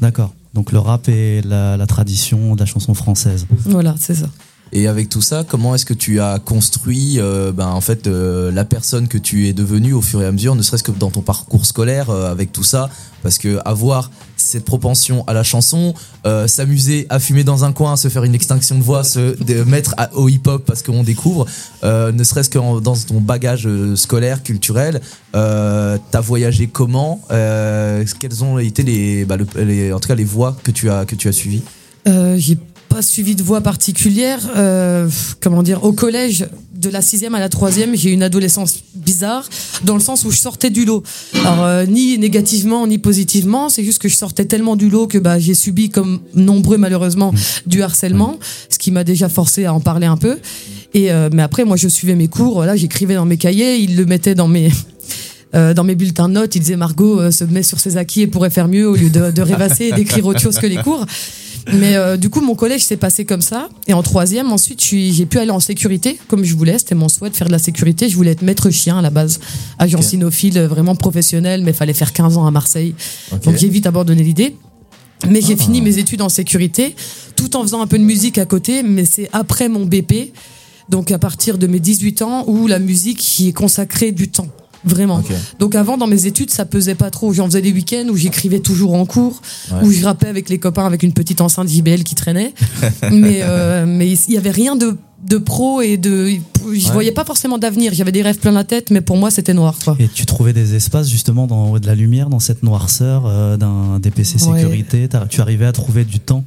[0.00, 0.34] D'accord.
[0.56, 3.46] Donc le rap et la, la tradition de la chanson française.
[3.66, 4.28] Voilà, c'est ça.
[4.72, 8.50] Et avec tout ça, comment est-ce que tu as construit euh, ben, en fait euh,
[8.50, 11.10] la personne que tu es devenue au fur et à mesure, ne serait-ce que dans
[11.10, 12.90] ton parcours scolaire euh, avec tout ça?
[13.22, 15.94] Parce que avoir cette propension à la chanson,
[16.26, 19.94] euh, s'amuser à fumer dans un coin, se faire une extinction de voix, se mettre
[20.14, 21.46] au hip-hop parce qu'on découvre,
[21.84, 25.00] euh, ne serait-ce que dans ton bagage scolaire, culturel,
[25.32, 27.20] t'as voyagé comment?
[27.28, 31.04] Quelles ont été les, bah, le- les, en tout cas les voies que tu as
[31.04, 31.62] que tu as suivies?
[32.06, 32.58] J'ai
[33.02, 34.40] suivi de voie particulière.
[34.56, 35.08] Euh,
[35.40, 39.48] comment dire Au collège, de la sixième à la troisième, j'ai eu une adolescence bizarre,
[39.84, 41.02] dans le sens où je sortais du lot.
[41.40, 45.18] Alors euh, ni négativement ni positivement, c'est juste que je sortais tellement du lot que
[45.18, 47.32] bah, j'ai subi, comme nombreux malheureusement,
[47.66, 50.38] du harcèlement, ce qui m'a déjà forcé à en parler un peu.
[50.96, 52.64] Euh, mais après, moi, je suivais mes cours.
[52.64, 54.70] Là, j'écrivais dans mes cahiers, ils le mettaient dans mes
[55.52, 58.68] dans mes bulletins notes, il disait Margot se met sur ses acquis et pourrait faire
[58.68, 61.06] mieux au lieu de rêvasser et d'écrire autre chose que les cours.
[61.72, 63.68] Mais euh, du coup, mon collège s'est passé comme ça.
[63.88, 66.78] Et en troisième, ensuite, j'ai pu aller en sécurité, comme je voulais.
[66.78, 68.08] C'était mon souhait de faire de la sécurité.
[68.08, 69.40] Je voulais être maître chien à la base,
[69.78, 70.04] agent Ok.
[70.04, 72.94] cynophile, euh, vraiment professionnel, mais il fallait faire 15 ans à Marseille.
[73.44, 74.54] Donc j'ai vite abandonné l'idée.
[75.28, 75.62] Mais j'ai Ah.
[75.62, 76.94] fini mes études en sécurité,
[77.36, 78.82] tout en faisant un peu de musique à côté.
[78.82, 80.32] Mais c'est après mon BP,
[80.88, 84.48] donc à partir de mes 18 ans, où la musique y est consacrée du temps.
[84.84, 85.22] Vraiment.
[85.58, 87.32] Donc avant, dans mes études, ça pesait pas trop.
[87.32, 89.78] J'en faisais des week-ends où j'écrivais toujours en cours, Ouais.
[89.82, 92.52] où je rappais avec les copains avec une petite enceinte JBL qui traînait.
[93.10, 96.92] mais euh, mais il y avait rien de de pro et de je Ouais.
[96.92, 97.92] voyais pas forcément d'avenir.
[97.94, 99.74] J'avais des rêves plein la tête, mais pour moi c'était noir.
[99.82, 99.96] Quoi.
[99.98, 103.98] Et tu trouvais des espaces justement dans de la lumière, dans cette noirceur euh, d'un
[103.98, 104.60] DPC Ouais.
[104.60, 105.08] sécurité?
[105.30, 106.44] Tu arrivais à trouver du temps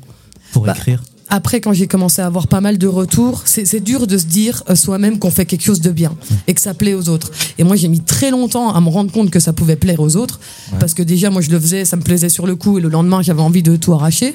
[0.53, 1.03] pour Bah, écrire?
[1.31, 4.63] Après, quand j'ai commencé à avoir pas mal de retours, c'est dur de se dire
[4.69, 6.15] euh, soi-même qu'on fait quelque chose de bien
[6.47, 7.29] et que ça plaît aux autres.
[7.59, 10.15] Et moi, j'ai mis très longtemps à me rendre compte que ça pouvait plaire aux
[10.15, 10.39] autres,
[10.79, 12.89] parce que déjà, moi, je le faisais, ça me plaisait sur le coup, et le
[12.89, 14.33] lendemain, j'avais envie de tout arracher.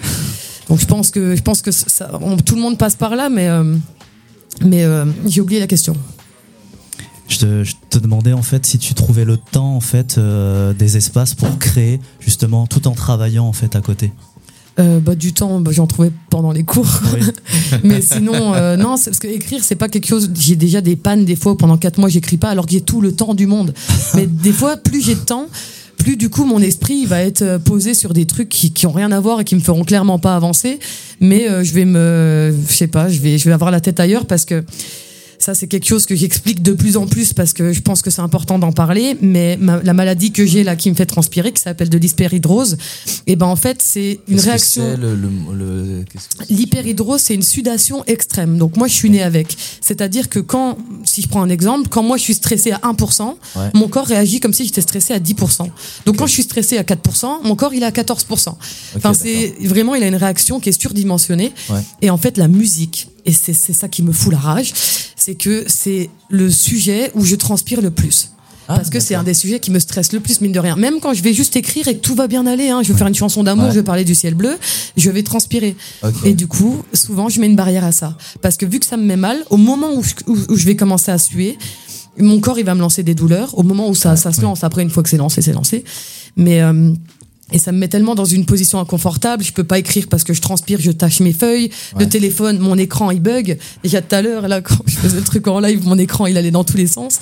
[0.68, 3.28] Donc, je pense que je pense que ça, on- tout le monde passe par là,
[3.28, 3.74] mais euh,
[4.64, 5.94] mais euh, j'ai oublié la question.
[7.26, 10.74] Je te, je te demandais en fait si tu trouvais le temps en fait euh,
[10.74, 14.12] des espaces pour créer justement tout en travaillant en fait à côté.
[14.80, 17.00] Euh, bah, du temps, bah, j'en trouvais pendant les cours.
[17.14, 17.20] Oui.
[17.84, 20.30] mais sinon, euh, non, parce que écrire, c'est pas quelque chose.
[20.34, 22.80] J'ai déjà des pannes des fois où pendant quatre mois, j'écris pas, alors que j'ai
[22.80, 23.72] tout le temps du monde.
[24.14, 25.46] Mais des fois, plus j'ai de temps,
[25.96, 28.92] plus du coup, mon esprit va être euh, posé sur des trucs qui, qui ont
[28.92, 30.80] rien à voir et qui me feront clairement pas avancer.
[31.20, 34.00] Mais euh, je vais me, je sais pas, je vais, je vais avoir la tête
[34.00, 34.64] ailleurs parce que.
[35.44, 38.08] Ça, c'est quelque chose que j'explique de plus en plus parce que je pense que
[38.10, 39.16] c'est important d'en parler.
[39.20, 42.78] Mais ma- la maladie que j'ai là qui me fait transpirer, qui s'appelle de l'hyperhidrose,
[43.26, 44.82] et ben en fait, c'est une Qu'est-ce que réaction.
[44.94, 45.28] c'est, le, le,
[45.98, 48.56] le- qu'est-ce que c'est L'hyperhidrose, c'est une sudation extrême.
[48.56, 49.54] Donc moi, je suis née avec.
[49.82, 53.36] C'est-à-dire que quand, si je prends un exemple, quand moi je suis stressée à 1%,
[53.56, 53.70] Ouais.
[53.74, 55.68] mon corps réagit comme si j'étais stressée à 10%.
[56.06, 58.56] Donc quand je suis stressée à 4%, mon corps il est à 14%.
[58.96, 61.52] enfin, c'est vraiment, il a une réaction qui est surdimensionnée.
[61.68, 61.80] Ouais.
[62.00, 64.72] Et en fait, la musique, et c'est c'est ça qui me fout la rage,
[65.16, 68.30] c'est que c'est le sujet où je transpire le plus.
[68.66, 70.74] Ah, Parce que c'est un des sujets qui me stresse le plus, mine de rien.
[70.76, 72.98] Même quand je vais juste écrire et que tout va bien aller, hein, je vais
[72.98, 73.70] faire une chanson d'amour, Ouais.
[73.72, 74.56] je vais parler du ciel bleu,
[74.96, 75.76] je vais transpirer.
[76.24, 78.16] Et du coup, souvent, je mets une barrière à ça.
[78.40, 80.64] Parce que vu que ça me met mal, au moment où je, où, où je
[80.64, 81.58] vais commencer à suer,
[82.18, 83.58] mon corps, il va me lancer des douleurs.
[83.58, 85.84] Au moment où ça, ça se lance, après, une fois que c'est lancé, c'est lancé.
[86.36, 86.90] Mais, euh,
[87.52, 90.32] et ça me met tellement dans une position inconfortable, je peux pas écrire parce que
[90.32, 91.70] je transpire, je tâche mes feuilles.
[91.98, 93.58] Le téléphone, mon écran, il bug.
[93.82, 96.36] Déjà tout à l'heure, là, quand je faisais le truc en live, mon écran, il
[96.38, 97.18] allait dans tous les sens.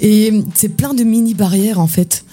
[0.00, 2.24] Et c'est plein de mini barrières en fait.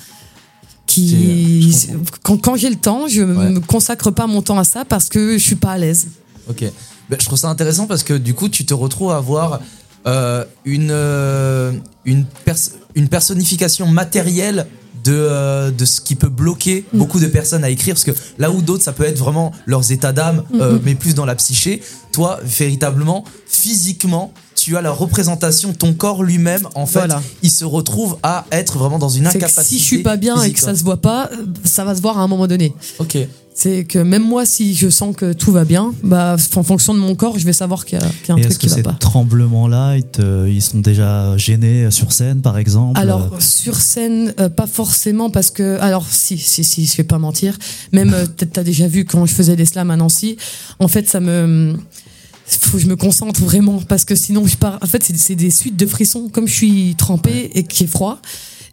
[0.87, 1.87] Qui, je
[2.23, 3.49] quand, quand j'ai le temps, je Ouais.
[3.49, 6.07] me consacre pas mon temps à ça parce que je suis pas à l'aise.
[6.49, 6.63] Ok.
[7.09, 9.59] Ben, je trouve ça intéressant parce que du coup, tu te retrouves à avoir
[10.07, 11.71] euh, une, euh,
[12.05, 14.67] une, pers- une personnification matérielle
[15.05, 16.97] de, euh, de ce qui peut bloquer Mm.
[16.97, 17.93] beaucoup de personnes à écrire.
[17.95, 20.81] Parce que là où d'autres, ça peut être vraiment leurs états d'âme, euh, Mhm.
[20.83, 21.81] mais plus dans la psyché.
[22.11, 27.21] Toi, véritablement, physiquement, tu as la représentation, ton corps lui-même, en fait, Voilà.
[27.43, 29.63] il se retrouve à être vraiment dans une incapacité.
[29.63, 30.75] si je suis pas bien et que ça quoi.
[30.75, 32.73] se voit pas, euh, ça va se voir à un moment donné.
[32.99, 33.17] Ok.
[33.57, 36.99] C'est que même moi, si je sens que tout va bien, bah, en fonction de
[36.99, 38.59] mon corps, je vais savoir qu'il y a, qu'il y a un Et truc est-ce
[38.59, 38.91] que qui va ces pas.
[38.99, 44.49] tremblements-là, ils, te- ils sont déjà gênés sur scène, par exemple Alors sur scène, euh,
[44.49, 47.57] pas forcément parce que alors si si si, je vais pas mentir.
[47.93, 50.35] Même euh, peut-être t'as déjà vu quand je faisais des slams à Nancy.
[50.79, 51.77] En fait, ça me
[52.45, 54.79] faut que je me concentre vraiment parce que sinon je pars.
[54.81, 57.89] En fait, c'est c'est des suites de frissons comme je suis trempée et qu'il est
[57.89, 58.19] froid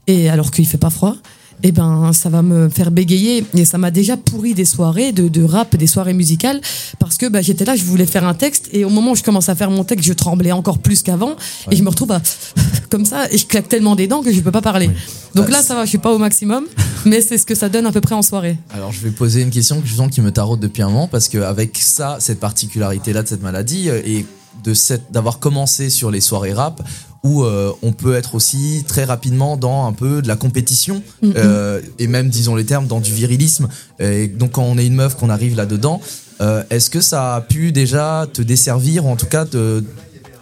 [0.08, 1.14] et alors qu'il fait pas froid.
[1.62, 5.28] Et ben ça va me faire bégayer et ça m'a déjà pourri des soirées de,
[5.28, 6.60] de rap, des soirées musicales
[6.98, 9.22] parce que bah, j'étais là, je voulais faire un texte et au moment où je
[9.22, 11.36] commence à faire mon texte, je tremblais encore plus qu'avant
[11.70, 12.20] et je me retrouve à,
[12.90, 14.90] comme ça et je claque tellement des dents que je peux pas parler.
[15.34, 16.64] Donc là ça va, je suis pas au maximum,
[17.06, 18.56] mais c'est ce que ça donne à peu près en soirée.
[18.74, 21.08] Alors je vais poser une question que je sens qui me taraude depuis un moment
[21.08, 24.26] parce qu'avec ça, cette particularité là de cette maladie euh, et
[24.64, 26.82] de cette d'avoir commencé sur les soirées rap
[27.24, 31.32] où euh, on peut être aussi très rapidement dans un peu de la compétition Mhm.
[31.36, 33.68] euh, et même disons les termes dans du virilisme
[34.00, 36.00] et donc quand on est une meuf qu'on arrive là dedans
[36.40, 39.82] euh, est-ce que ça a pu déjà te desservir ou en tout cas te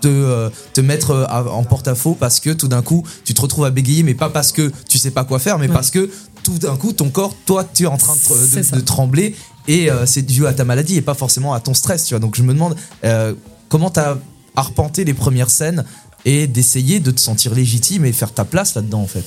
[0.00, 3.70] te, te mettre à- en porte-à-faux parce que tout d'un coup tu te retrouves à
[3.70, 5.74] bégayer mais pas parce que tu sais pas quoi faire mais Ouais.
[5.74, 6.08] parce que
[6.42, 9.36] tout d'un coup ton corps toi tu es en train de, trembler
[9.68, 12.18] et euh, c'est dû à ta maladie et pas forcément à ton stress tu vois
[12.18, 13.34] donc je me demande euh,
[13.70, 14.18] comment t'as
[14.56, 15.84] arpenté les premières scènes
[16.26, 19.24] et d'essayer de te sentir légitime et faire ta place là-dedans en fait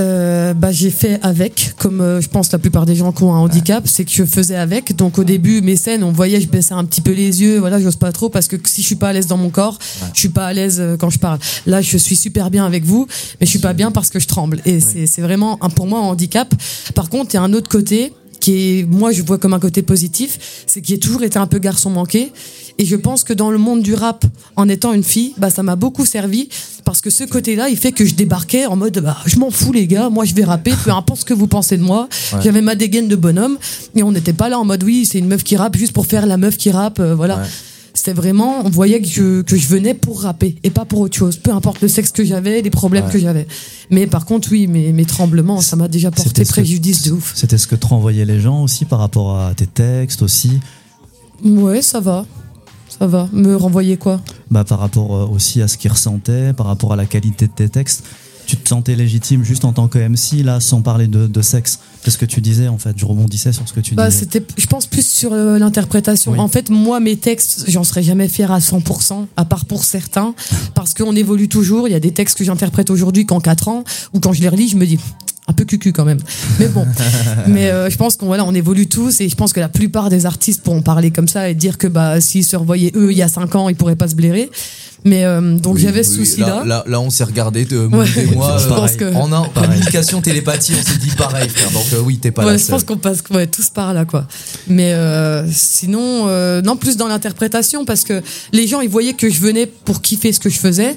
[0.00, 3.32] Euh, bah, j'ai fait avec, comme euh, je pense la plupart des gens qui ont
[3.32, 4.96] un handicap, c'est que je faisais avec.
[4.96, 7.78] Donc au début, mes scènes, on voyait, je baissais un petit peu les yeux, voilà,
[7.78, 9.78] j'ose pas trop parce que si je suis pas à l'aise dans mon corps,
[10.12, 11.38] je suis pas à l'aise euh, quand je parle.
[11.66, 13.06] Là, je suis super bien avec vous,
[13.40, 14.60] mais je suis pas bien parce que je tremble.
[14.64, 16.52] Et c'est c'est vraiment un, pour moi un handicap.
[16.96, 18.12] Par contre, il y a un autre côté
[18.44, 21.46] qui est, moi, je vois comme un côté positif, c'est que j'ai toujours été un
[21.46, 22.30] peu garçon manqué.
[22.76, 24.26] Et je pense que dans le monde du rap,
[24.56, 26.50] en étant une fille, bah, ça m'a beaucoup servi
[26.84, 29.72] parce que ce côté-là, il fait que je débarquais en mode, bah, je m'en fous
[29.72, 32.06] les gars, moi je vais rapper, peu importe ce que vous pensez de moi.
[32.34, 32.40] Ouais.
[32.42, 33.56] J'avais ma dégaine de bonhomme
[33.94, 36.04] et on n'était pas là en mode, oui, c'est une meuf qui rappe juste pour
[36.04, 37.36] faire la meuf qui rappe, euh, voilà.
[37.38, 37.48] Ouais.
[38.04, 41.16] C'était vraiment, on voyait que je, que je venais pour rapper et pas pour autre
[41.16, 43.10] chose, peu importe le sexe que j'avais, les problèmes Ouais.
[43.10, 43.46] que j'avais.
[43.88, 47.32] Mais par contre, oui, mes, mes tremblements, ça m'a déjà porté que- préjudice de ouf.
[47.34, 50.60] C'était ce que te renvoyaient les gens aussi par rapport à tes textes aussi?
[51.42, 52.26] Ouais, ça va.
[52.98, 53.26] Ça va.
[53.32, 54.20] Me renvoyer quoi?
[54.50, 57.52] Bah, par rapport euh, aussi à ce qu'ils ressentaient, par rapport à la qualité de
[57.52, 58.04] tes textes.
[58.46, 61.80] Tu te sentais légitime juste en tant que MC, là, sans parler de, de sexe?
[62.04, 62.92] C'est ce que tu disais, en fait.
[62.98, 64.20] Je rebondissais sur ce que tu Bah, disais.
[64.20, 66.32] c'était, je pense plus sur euh, l'interprétation.
[66.32, 66.38] Oui.
[66.38, 70.34] En fait, moi, mes textes, j'en serais jamais fier à 100%, à part pour certains,
[70.74, 71.88] parce qu'on évolue toujours.
[71.88, 74.48] Il y a des textes que j'interprète aujourd'hui qu'en 4 ans, ou quand je les
[74.50, 74.98] relis, je me dis,
[75.46, 76.20] un peu cucu quand même.
[76.58, 76.86] Mais bon.
[77.46, 80.08] Mais euh, je pense qu'on voilà, on évolue tous, et je pense que la plupart
[80.08, 83.18] des artistes pourront parler comme ça et dire que bah, s'ils se revoyaient eux il
[83.18, 84.50] y a 5 ans, ils pourraient pas se blairer.
[85.06, 86.46] Mais euh, donc Oui, j'avais ce oui, souci-là.
[86.60, 88.06] Là, là, là, on s'est regardé, de, Ouais.
[88.16, 91.70] et moi, Je euh, pense que- en un- communication télépathie, on s'est dit pareil, frère.
[91.72, 94.06] Donc euh, oui, t'es pas Ouais, la je pense qu'on passe ouais, tous par là,
[94.06, 94.26] quoi.
[94.66, 98.22] Mais euh, sinon, euh, non, plus dans l'interprétation, parce que
[98.54, 100.96] les gens, ils voyaient que je venais pour kiffer ce que je faisais.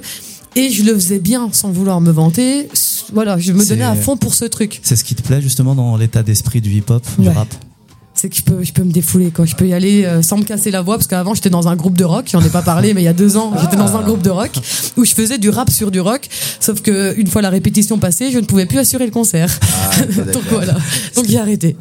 [0.58, 2.68] Et je le faisais bien sans vouloir me vanter.
[3.14, 4.80] Voilà, je me donnais à fond pour ce truc.
[4.82, 7.34] C'est ce qui te plaît justement dans l'état d'esprit du hip-hop, du Ouais.
[7.34, 7.48] rap
[8.16, 9.46] C'est que je peux, je peux me défouler, quoi.
[9.46, 11.76] Je peux y aller euh, sans me casser la voix, parce qu'avant, j'étais dans un
[11.76, 12.26] groupe de rock.
[12.32, 14.32] J'en ai pas parlé, mais il y a deux ans, j'étais dans un groupe de
[14.32, 14.52] rock
[14.98, 16.28] où je faisais du rap sur du rock.
[16.60, 19.56] Sauf que une fois la répétition passée, je ne pouvais plus assurer le concert.
[19.62, 20.02] Ah,
[20.34, 20.74] Donc voilà.
[21.16, 21.76] Donc j'ai arrêté.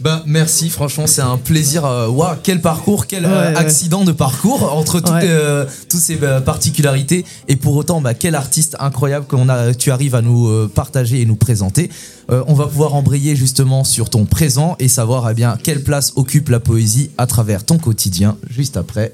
[0.00, 1.84] Bah merci, franchement c'est un plaisir.
[1.84, 3.56] Waouh, quel parcours, quel euh, ouais.
[3.56, 5.20] accident de parcours entre toutes, Ouais.
[5.24, 10.14] euh, toutes ces euh, particularités et pour autant bah, quel artiste incroyable a, tu arrives
[10.14, 11.90] à nous euh, partager et nous présenter.
[12.28, 16.48] On va pouvoir embrayer justement sur ton présent et savoir eh bien quelle place occupe
[16.48, 19.12] la poésie à travers ton quotidien juste après.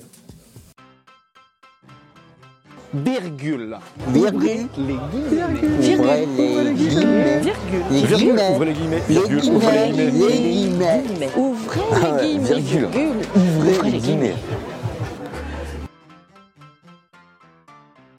[2.94, 3.78] Virgule.
[4.08, 4.68] Virgule.
[4.76, 5.46] Les guillemets.
[5.80, 6.00] Virgule.
[6.00, 7.40] Ouvrez les guillemets.
[7.88, 8.18] Les Virgule.
[8.18, 8.50] guillemets.
[8.50, 9.02] Ouvrez les guillemets.
[9.08, 9.40] Virgule.
[9.50, 10.10] Ouvrez les guillemets.
[10.12, 12.38] Ouvrez les guillemets.
[12.38, 12.86] virgule.
[12.86, 12.88] Virgule.
[13.34, 14.34] Ouvrez les guillemets.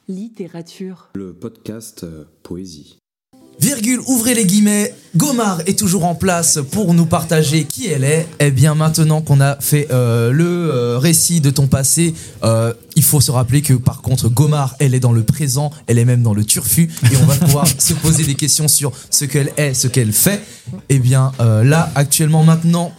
[0.08, 1.10] Littérature.
[1.16, 3.03] Le podcast euh, Poésie.
[3.64, 4.94] Virgule, ouvrez les guillemets.
[5.16, 8.28] Gomard est toujours en place pour nous partager qui elle est.
[8.42, 13.04] Eh bien, maintenant qu'on a fait euh, le euh, récit de ton passé, euh, il
[13.04, 16.24] faut se rappeler que par contre, Gomard, elle est dans le présent, elle est même
[16.24, 19.74] dans le turfu, et on va pouvoir se poser des questions sur ce qu'elle est,
[19.74, 20.42] ce qu'elle fait.
[20.90, 22.92] Eh bien, là, actuellement, maintenant,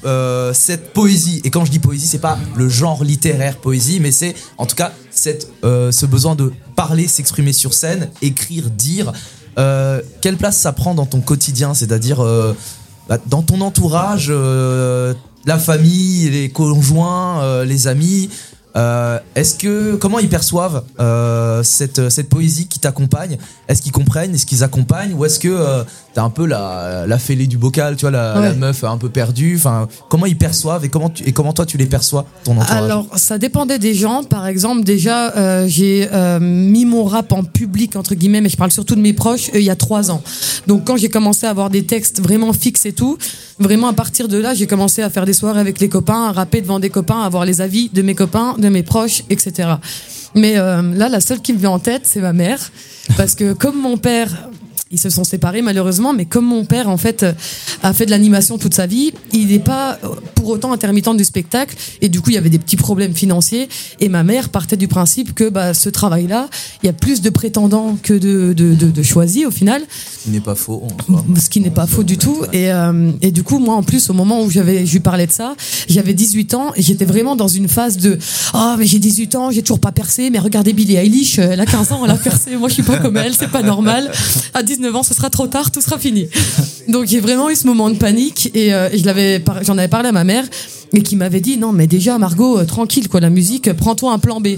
[0.55, 4.35] cette poésie, et quand je dis poésie, c'est pas le genre littéraire poésie, mais c'est
[4.57, 9.13] en tout cas cette, ce besoin de parler, s'exprimer sur scène, écrire, dire.
[9.59, 12.57] Euh, quelle place ça prend dans ton quotidien C'est-à-dire euh,
[13.09, 15.15] bah, dans ton entourage, euh,
[15.45, 18.31] la famille, les conjoints, les amis.
[18.77, 23.39] Euh, Est-ce que comment ils perçoivent euh, cette cette poésie qui t'accompagne?
[23.69, 24.35] Est-ce qu'ils comprennent?
[24.35, 25.15] Est-ce qu'ils accompagnent?
[25.15, 28.35] Ou est-ce que euh, t'es un peu la la fêlée du bocal, tu vois, la,
[28.41, 28.49] Ouais.
[28.49, 29.55] la meuf un peu perdue?
[29.57, 32.83] Enfin, comment ils perçoivent et comment tu, et comment toi tu les perçois ton entourage?
[32.83, 34.25] Alors, ça dépendait des gens.
[34.25, 38.57] Par exemple, déjà, euh, j'ai euh, mis mon rap en public, entre guillemets, mais je
[38.57, 40.23] parle surtout de mes proches, euh, il y a trois ans.
[40.67, 43.19] Donc, quand j'ai commencé à avoir des textes vraiment fixes et tout,
[43.61, 46.33] vraiment à partir de là, j'ai commencé à faire des soirées avec les copains, à
[46.33, 49.75] rapper devant des copains, à avoir les avis de mes copains, de mes proches, etc.
[50.35, 52.59] Mais euh, là, la seule qui me vient en tête, c'est ma mère.
[53.17, 54.49] Parce que comme mon père
[54.95, 57.27] ils se sont séparés malheureusement, mais comme mon père en fait
[57.83, 61.25] a fait de l'animation toute sa vie, il n'est pas euh, pour autant intermittent du
[61.25, 61.75] spectacle.
[62.01, 63.69] Et du coup il y avait des petits problèmes financiers.
[64.01, 66.49] Et ma mère partait du principe que bah, ce travail-là,
[66.83, 69.83] il y a plus de prétendants que de, de, de, de choisis au final,
[70.19, 70.83] Ce qui n'est pas faux.
[71.09, 72.39] en ce qui n'est pas faux du tout.
[72.53, 75.27] Et, euh, et du coup moi en plus au moment où j'avais je lui parlais
[75.27, 75.57] de ça,
[75.89, 78.19] j'avais 18 ans et j'étais vraiment dans une phase de
[78.55, 81.67] oh mais j'ai 18 ans, j'ai toujours pas percé, mais regardez Billie Eilish, elle a
[81.67, 84.11] 15 ans, elle a percé, moi je suis pas comme elle, c'est pas normal.
[84.55, 86.29] À 19 ce sera trop tard, tout sera fini.
[86.89, 88.89] Donc j'ai vraiment eu ce moment de panique et, euh,
[89.63, 90.45] j'en avais parlé à ma mère
[90.93, 94.19] et qui m'avait dit non mais déjà Margot euh, tranquille quoi la musique prends-toi un
[94.19, 94.49] plan B.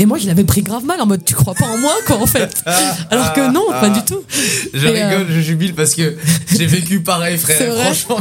[0.00, 2.16] Et moi je l'avais pris grave mal en mode tu crois pas en moi quoi
[2.16, 2.64] en fait.
[3.10, 4.22] Alors que non, pas du tout.
[4.72, 6.16] Je Et, euh, rigole, je jubile parce que
[6.56, 7.74] j'ai vécu pareil, frère.
[7.74, 8.16] Franchement,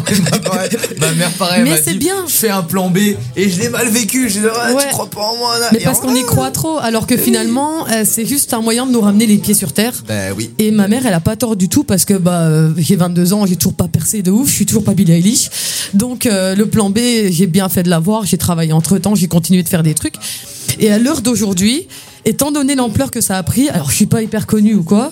[1.00, 2.26] ma, mère pareil Mais m'a c'est bien.
[2.28, 4.30] Je fais un plan B et je l'ai mal vécu.
[4.30, 4.84] J'ai dit, ouais, Ouais.
[4.84, 5.70] tu crois pas en moi là.
[5.72, 8.86] Mais Et parce qu'on y croit trop alors que finalement euh, c'est juste un moyen
[8.86, 9.94] de nous ramener les pieds sur terre.
[10.06, 10.52] Ben oui.
[10.60, 13.32] Et ma mère, elle a pas tort du tout parce que bah euh, j'ai 22
[13.32, 15.50] ans, j'ai toujours pas percé de ouf, je suis toujours pas Billie Eilish.
[15.94, 19.30] Donc euh, le plan B, j'ai bien fait de l'avoir, j'ai travaillé entre temps, j'ai
[19.30, 20.16] continué de faire des trucs.
[20.82, 21.69] Et à l'heure d'aujourd'hui,
[22.26, 25.12] étant donné l'ampleur que ça a pris, alors je suis pas hyper connue ou quoi,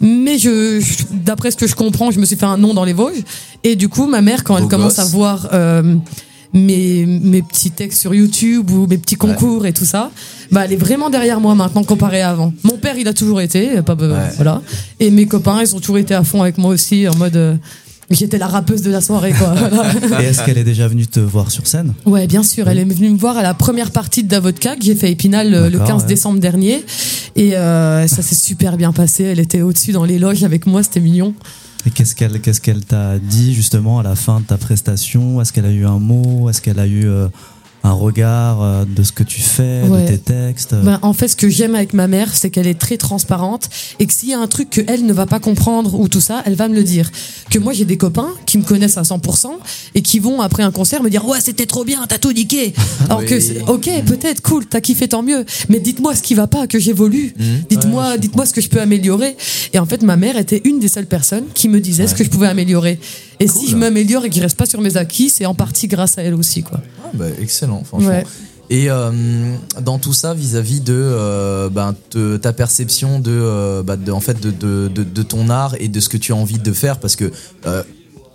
[0.00, 2.84] mais je, je- d'après ce que je comprends, je me suis fait un nom dans
[2.84, 3.22] les Vosges.
[3.64, 5.06] Et du coup, ma mère, quand elle commence gosse.
[5.06, 5.96] à voir euh,
[6.52, 10.10] mes, mes petits textes sur YouTube ou mes petits concours et tout ça,
[10.50, 12.52] bah elle est vraiment derrière moi maintenant comparé à avant.
[12.64, 13.94] Mon père, il a toujours été, pas
[14.36, 14.62] voilà.
[15.00, 17.54] Et mes copains, ils ont toujours été à fond avec moi aussi en mode euh,
[18.10, 19.54] j'étais la rappeuse de la soirée quoi.
[20.20, 22.68] Et est-ce qu'elle est déjà venue te voir sur scène Ouais, bien sûr.
[22.68, 25.10] Elle est venue me voir à la première partie de Davodka que j'ai fait à
[25.10, 26.08] Épinal le, le D'accord, 15 ouais.
[26.08, 26.84] décembre dernier.
[27.36, 29.24] Et euh, ça s'est super bien passé.
[29.24, 31.34] Elle était au-dessus dans les loges avec moi, c'était mignon.
[31.86, 35.40] Et qu'est-ce qu'elle qu'est-ce qu'elle t'a dit justement à la fin de ta prestation?
[35.40, 36.50] Est-ce qu'elle a eu un mot?
[36.50, 37.28] Est-ce qu'elle a eu euh,
[37.84, 40.02] un regard euh, de ce que tu fais, Ouais.
[40.02, 42.78] de tes textes Ben, en fait, ce que j'aime avec ma mère, c'est qu'elle est
[42.78, 46.08] très transparente et que s'il y a un truc qu'elle ne va pas comprendre ou
[46.08, 47.10] tout ça, elle va me le dire.
[47.50, 49.46] Que moi, j'ai des copains qui me connaissent à 100%
[49.94, 52.74] et qui vont après un concert me dire ouais, c'était trop bien, t'as tout niqué.
[53.08, 53.58] Alors que Oui.
[53.68, 57.32] ok, peut-être cool, t'as kiffé tant mieux, mais dites-moi ce qui va pas, que j'évolue.
[57.38, 57.44] Mmh.
[57.70, 59.36] Dites-moi, dites-moi ce que je peux améliorer.
[59.72, 62.24] Et en fait, ma mère était une des seules personnes qui me disait ce que
[62.24, 62.98] je pouvais améliorer.
[63.40, 65.86] Et si je m'améliore et que je reste pas sur mes acquis, c'est en partie
[65.88, 66.80] grâce à elle aussi, quoi.
[67.04, 68.08] Ah, bah, excellent, franchement.
[68.10, 68.24] Ouais.
[68.70, 71.70] Et euh, dans tout ça, vis-à-vis de euh,
[72.10, 75.74] te- ta perception de, euh, bah, de, en fait, de, de, de, de ton art
[75.80, 77.30] et de ce que tu as envie de faire, parce que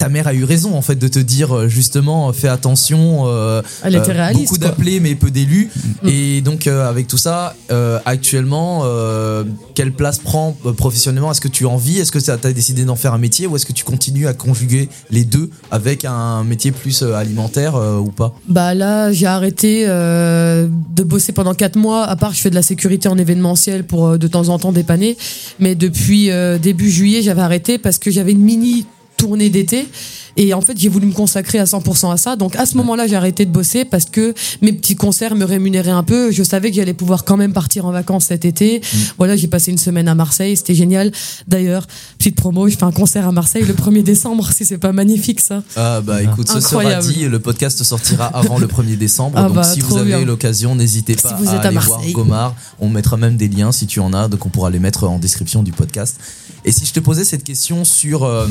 [0.04, 3.24] ta mère a eu raison en fait de te dire euh, justement fais attention.
[3.26, 5.70] euh, Elle était euh, réaliste, Beaucoup d'appelés mais peu d'élus.
[6.02, 6.08] Mm.
[6.10, 11.32] Et donc euh, avec tout ça, euh, actuellement, euh, quelle place prend euh, professionnellement?
[11.32, 13.48] Est-ce que tu as envie Est-ce que tu as décidé d'en faire un métier?
[13.48, 17.78] Ou est-ce que tu continues à conjuguer les deux avec un métier plus euh, alimentaire
[17.78, 18.34] euh, ou pas?
[18.50, 22.04] Bah là, j'ai arrêté euh, de bosser pendant quatre mois.
[22.04, 24.74] À part, je fais de la sécurité en événementiel pour euh, de temps en temps
[24.74, 25.16] dépanner.
[25.62, 28.86] Mais depuis euh, début juillet, j'avais arrêté parce que j'avais une mini
[29.24, 29.88] tournée d'été.
[30.36, 32.36] Et en fait, j'ai voulu me consacrer à 100% à ça.
[32.36, 35.92] Donc à ce moment-là, j'ai arrêté de bosser parce que mes petits concerts me rémunéraient
[35.92, 36.32] un peu.
[36.32, 38.82] Je savais que j'allais pouvoir quand même partir en vacances cet été.
[39.20, 40.58] Voilà, j'ai passé une semaine à Marseille.
[40.58, 41.12] C'était génial.
[41.48, 41.86] D'ailleurs,
[42.18, 44.50] petite promo, je fais un concert à Marseille le 1er décembre.
[44.54, 45.64] Si c'est pas magnifique, ça.
[45.76, 47.02] Ah bah écoute, ce Incroyable.
[47.02, 50.24] sera dit, le podcast sortira avant le 1er décembre, Ah donc bah, si vous avez
[50.26, 52.14] l'occasion, n'hésitez pas vous à êtes à aller voir Marseille.
[52.14, 52.56] Gomard.
[52.80, 55.18] On mettra même des liens si tu en as, donc on pourra les mettre en
[55.18, 56.18] description du podcast.
[56.66, 58.48] Et si je te posais cette question sur euh,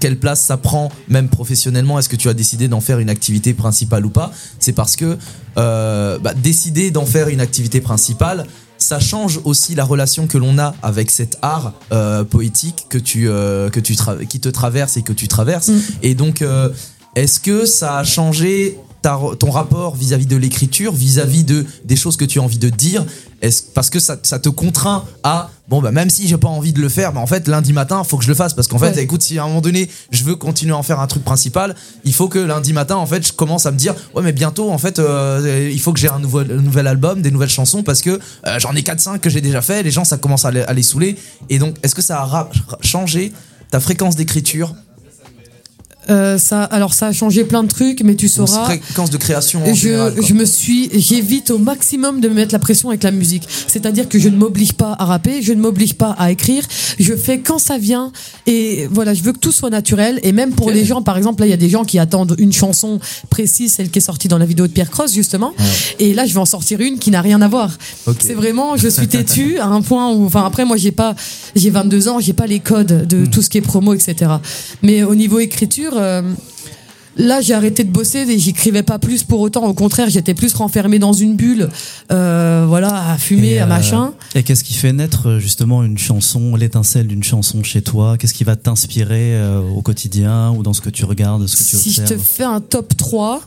[0.00, 3.54] quelle place ça prend, même professionnellement, est-ce que tu as décidé d'en faire une activité
[3.54, 5.18] principale ou pas C'est parce que
[5.58, 8.46] euh, bah, décider d'en faire une activité principale,
[8.78, 13.28] ça change aussi la relation que l'on a avec cet art euh, poétique que tu,
[13.28, 13.96] euh, que tu
[14.28, 15.68] qui te traverse et que tu traverses.
[15.68, 15.80] Mm.
[16.02, 16.68] Et donc, euh,
[17.14, 22.16] est-ce que ça a changé ta- ton rapport vis-à-vis de l'écriture, vis-à-vis de des choses
[22.16, 23.04] que tu as envie de dire
[23.74, 26.80] parce que ça, ça te contraint à bon bah même si j'ai pas envie de
[26.80, 28.54] le faire, bah en fait lundi matin faut que je le fasse.
[28.54, 29.02] Parce qu'en fait Ouais.
[29.02, 31.74] écoute si à un moment donné je veux continuer à en faire un truc principal,
[32.04, 34.70] il faut que lundi matin en fait je commence à me dire ouais mais bientôt
[34.70, 37.82] en fait euh, il faut que j'ai un nouvel, un nouvel album, des nouvelles chansons
[37.82, 38.10] parce que
[38.46, 40.72] euh, j'en ai 4-5 que j'ai déjà fait, les gens ça commence à les, à
[40.72, 41.16] les saouler.
[41.50, 42.48] Et donc est-ce que ça a
[42.80, 43.30] changé
[43.70, 44.74] ta fréquence d'écriture?
[46.10, 48.64] Euh, ça, alors ça a changé plein de trucs, mais tu sauras.
[48.64, 52.52] fréquence de création en Je, général, je me suis, j'évite au maximum de me mettre
[52.52, 53.48] la pression avec la musique.
[53.68, 56.64] C'est-à-dire que je ne m'oblige pas à rapper, je ne m'oblige pas à écrire.
[56.98, 58.12] Je fais quand ça vient.
[58.46, 60.20] Et voilà, je veux que tout soit naturel.
[60.22, 62.34] Et même pour les gens, par exemple, là, il y a des gens qui attendent
[62.38, 63.00] une chanson
[63.30, 65.52] précise, celle qui est sortie dans la vidéo de Pierre Cross, justement.
[65.98, 67.70] Et là, je vais en sortir une qui n'a rien à voir.
[68.20, 71.14] C'est vraiment, je suis têtue à un point où, enfin, après, moi, j'ai pas,
[71.56, 74.30] j'ai 22 ans, j'ai pas les codes de tout ce qui est promo, etc.
[74.82, 76.22] Mais au niveau écriture, euh,
[77.16, 79.64] Là, j'ai arrêté de bosser et j'écrivais pas plus pour autant.
[79.66, 81.68] Au contraire, j'étais plus renfermée dans une bulle,
[82.10, 84.14] euh, voilà, à fumer, Et, à euh, machin.
[84.34, 88.16] Et qu'est-ce qui fait naître justement une chanson, l'étincelle d'une chanson chez toi?
[88.18, 89.40] Qu'est-ce qui va t'inspirer
[89.72, 92.42] au quotidien ou dans ce que tu regardes, ce que tu Si je te fais
[92.42, 93.42] un top 3,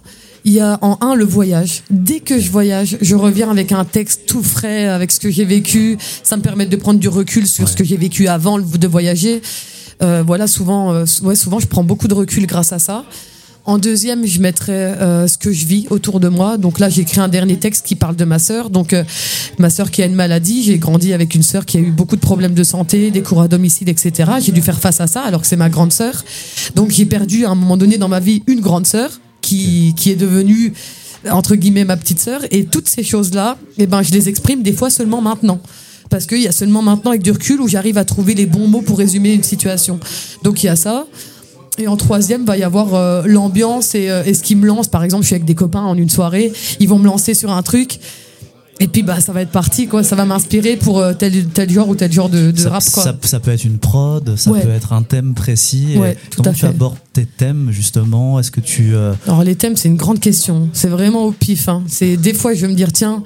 [0.48, 1.84] il y a en un le voyage.
[1.90, 5.44] Dès que je voyage, je reviens avec un texte tout frais, avec ce que j'ai
[5.44, 5.98] vécu.
[6.24, 9.42] Ça me permet de prendre du recul sur ce que j'ai vécu avant de voyager.
[10.02, 13.06] Euh, voilà, souvent, euh, ouais, souvent, je prends beaucoup de recul grâce à ça.
[13.68, 16.58] En deuxième, je mettrais euh, ce que je vis autour de moi.
[16.58, 18.70] Donc là, j'ai écrit un dernier texte qui parle de ma sœur.
[18.70, 19.04] Donc euh,
[19.60, 22.16] ma sœur qui a une maladie, j'ai grandi avec une sœur qui a eu beaucoup
[22.16, 24.32] de problèmes de santé, des cours à domicile, etc.
[24.40, 26.24] J'ai dû faire face à ça alors que c'est ma grande sœur.
[26.76, 30.12] Donc j'ai perdu à un moment donné dans ma vie une grande sœur qui, qui
[30.12, 30.72] est devenue
[31.30, 32.40] entre guillemets ma petite sœur.
[32.52, 35.60] Et toutes ces choses-là, eh ben, je les exprime des fois seulement maintenant.
[36.10, 38.68] Parce qu'il y a seulement maintenant avec du recul où j'arrive à trouver les bons
[38.68, 40.00] mots pour résumer une situation.
[40.44, 41.06] Donc il y a ça.
[41.80, 44.88] Et en troisième, va y avoir euh, l'ambiance et, euh, et ce qui me lance.
[44.88, 47.52] Par exemple, je suis avec des copains en une soirée, ils vont me lancer sur
[47.52, 48.00] un truc.
[48.80, 51.68] Et puis bah ça va être parti quoi, ça va m'inspirer pour euh, tel tel
[51.68, 53.02] genre ou tel genre de, de ça, rap quoi.
[53.04, 54.62] ça, ça peut être une prod, ça Ouais.
[54.62, 55.96] peut être un thème précis.
[55.98, 56.68] Ouais, tout Comment à tu fait.
[56.68, 58.40] abordes tes thèmes justement?
[58.40, 58.94] Est-ce que tu
[59.26, 60.70] Alors les thèmes, c'est une grande question.
[60.74, 61.70] C'est vraiment au pif.
[61.70, 61.82] Hein.
[61.88, 63.24] C'est des fois, je vais me dire tiens,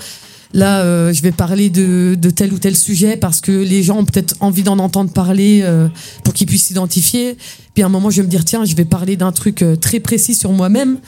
[0.53, 3.99] là, euh, je vais parler de, de tel ou tel sujet parce que les gens
[3.99, 5.87] ont peut-être envie d'en entendre parler euh,
[6.23, 7.37] pour qu'ils puissent s'identifier.
[7.73, 9.75] Puis à un moment, je vais me dire tiens, je vais parler d'un truc euh,
[9.75, 10.99] très précis sur moi-même.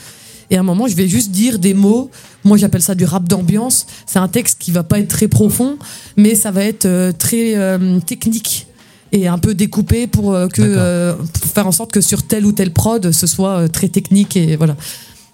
[0.49, 2.11] Et à un moment, je vais juste dire des mots.
[2.43, 3.87] Moi, j'appelle ça du rap d'ambiance.
[4.05, 5.77] C'est un texte qui va pas être très profond,
[6.17, 8.67] mais ça va être euh, très euh, technique
[9.11, 12.51] et un peu découpé pour que euh, pour faire en sorte que sur tel ou
[12.51, 14.75] tel prod, ce soit très technique et voilà.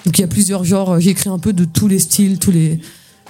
[0.06, 1.00] Donc il y a plusieurs genres.
[1.00, 2.80] J'ai écrit un peu de tous les styles, tous les.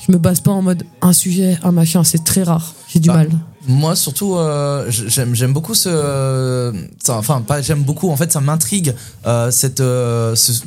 [0.06, 2.04] Je me base pas en mode un sujet, un machin.
[2.04, 2.74] C'est très rare.
[2.88, 3.30] J'ai du Bah, mal.
[3.68, 5.90] Moi, surtout, euh, j'aime j'aime beaucoup ce.
[5.92, 6.72] euh,
[7.04, 8.96] ça- enfin, pas j'aime beaucoup, en fait, ça m'intrigue,
[9.28, 9.80] euh, cette.
[9.82, 10.64] euh, ce-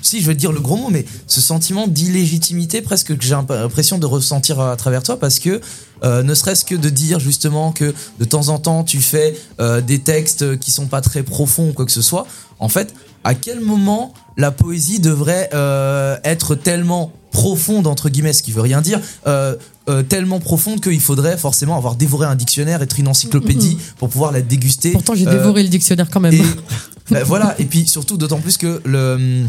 [0.00, 3.98] si je veux dire le gros mot, mais ce sentiment d'illégitimité presque que j'ai l'impression
[3.98, 5.60] de ressentir à travers toi parce que
[6.02, 9.80] euh, ne serait-ce que de dire justement que de temps en temps tu fais euh,
[9.80, 12.26] des textes qui sont pas très profonds ou quoi que ce soit,
[12.58, 12.94] en fait,
[13.24, 18.62] à quel moment la poésie devrait euh, être tellement profonde entre guillemets, ce qui veut
[18.62, 19.56] rien dire, euh,
[19.90, 24.32] euh, tellement profonde qu'il faudrait forcément avoir dévoré un dictionnaire, être une encyclopédie pour pouvoir
[24.32, 24.92] la déguster.
[24.92, 26.32] Pourtant, j'ai Euh, dévoré le dictionnaire quand même.
[26.32, 26.42] et
[27.10, 29.44] bah, voilà, et puis surtout d'autant plus que le,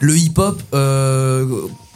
[0.00, 1.46] le hip-hop, euh,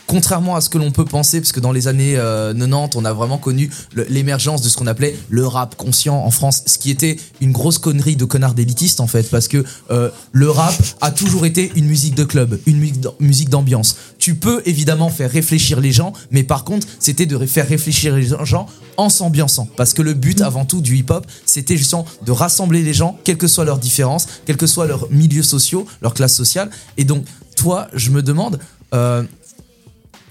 [0.07, 3.05] contrairement à ce que l'on peut penser, parce que dans les années euh, 90, on
[3.05, 3.70] a vraiment connu
[4.09, 7.78] l'émergence de ce qu'on appelait le rap conscient en France, ce qui était une grosse
[7.78, 11.86] connerie de connard d'élitiste en fait, parce que euh, le rap a toujours été une
[11.86, 13.96] musique de club, une mu- musique d'ambiance.
[14.18, 18.28] Tu peux évidemment faire réfléchir les gens, mais par contre, c'était de faire réfléchir les
[18.44, 22.82] gens en s'ambiançant, parce que le but avant tout du hip-hop, c'était justement de rassembler
[22.82, 26.34] les gens, quelles que soient leurs différences, quels que soient leurs milieux sociaux, leur classe
[26.34, 26.70] sociale.
[26.96, 27.24] Et donc,
[27.57, 28.61] toi, je me demande,
[28.94, 29.24] euh,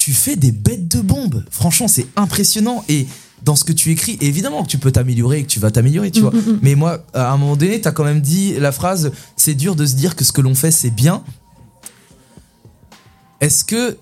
[0.04, 1.46] tu fais des bêtes de bombes.
[1.50, 2.84] Franchement, c'est impressionnant.
[2.90, 3.08] Et
[3.44, 6.12] dans ce que tu écris, évidemment que tu peux t'améliorer et que tu vas t'améliorer,
[6.12, 6.34] tu vois.
[6.62, 9.78] Mais moi, à un moment donné, tu as quand même dit la phrase c'est dur
[9.78, 11.24] de se dire que ce que l'on fait, c'est bien.
[13.40, 13.98] Est-ce que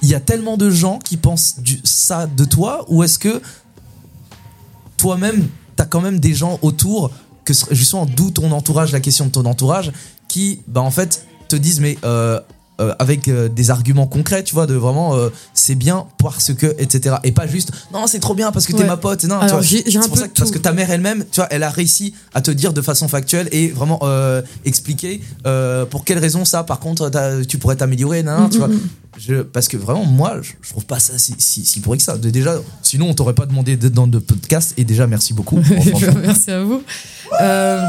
[0.00, 3.42] il y a tellement de gens qui pensent du- ça de toi ou est-ce que
[4.96, 7.10] toi-même, tu as quand même des gens autour,
[7.44, 9.92] que justement, d'où ton entourage, la question de ton entourage,
[10.28, 12.40] qui, bah, en fait, te disent, mais euh,
[12.80, 16.66] euh, avec euh, des arguments concrets, tu vois, de vraiment, euh, c'est bien parce que,
[16.78, 17.16] etc.
[17.24, 18.86] Et pas juste, non, c'est trop bien parce que t'es Ouais.
[18.86, 19.24] ma pote.
[19.24, 20.90] Non, tu Alors, vois, j'ai- j'ai un c'est pour ça que, parce que ta mère
[20.90, 24.42] elle-même, tu vois, elle a réussi à te dire de façon factuelle et vraiment euh,
[24.64, 27.10] expliquer euh, pour quelles raisons ça, par contre,
[27.48, 28.68] tu pourrais t'améliorer, nan, nan, tu vois.
[29.18, 32.04] Je, parce que vraiment, moi, je, je trouve pas ça si, si, si pourri que
[32.04, 32.16] ça.
[32.16, 34.74] De- déjà, sinon, on t'aurait pas demandé d'être dans le podcast.
[34.76, 35.60] Et déjà, merci beaucoup.
[35.62, 36.20] franchement.
[36.22, 36.82] Merci à vous.
[37.40, 37.82] Euh,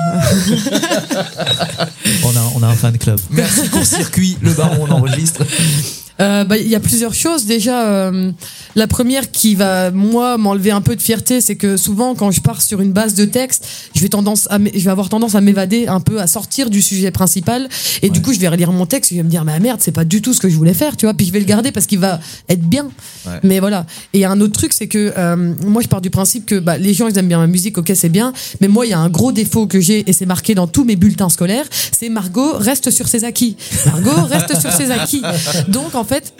[2.26, 5.46] on a on a un fan club merci court circuit, le baron, on enregistre.
[6.22, 7.46] Euh, bah, Il y a plusieurs choses.
[7.46, 8.32] Déjà, euh,
[8.76, 12.42] la première qui va, moi, m'enlever un peu de fierté, c'est que souvent, quand je
[12.42, 15.42] pars sur une base de texte, je vais, tendance à, je vais avoir tendance à
[15.42, 17.70] m'évader un peu, à sortir du sujet principal.
[18.02, 19.80] Et du coup, je vais relire mon texte et je vais me dire, mais merde,
[19.82, 21.14] c'est pas du tout ce que je voulais faire, tu vois.
[21.14, 22.90] Puis je vais le garder parce qu'il va être bien.
[23.26, 23.40] Ouais.
[23.44, 23.86] Mais voilà.
[24.14, 26.94] Et un autre truc, c'est que euh, moi, je pars du principe que bah, les
[26.94, 28.34] gens, ils aiment bien ma musique, ok, c'est bien.
[28.62, 30.84] Mais moi, il y a un gros défaut que j'ai, et c'est marqué dans tous
[30.84, 31.66] mes bulletins scolaires,
[31.98, 33.56] c'est Margot reste sur ses acquis.
[33.86, 35.22] Margot reste sur ses acquis.
[35.68, 36.34] Donc, en fait,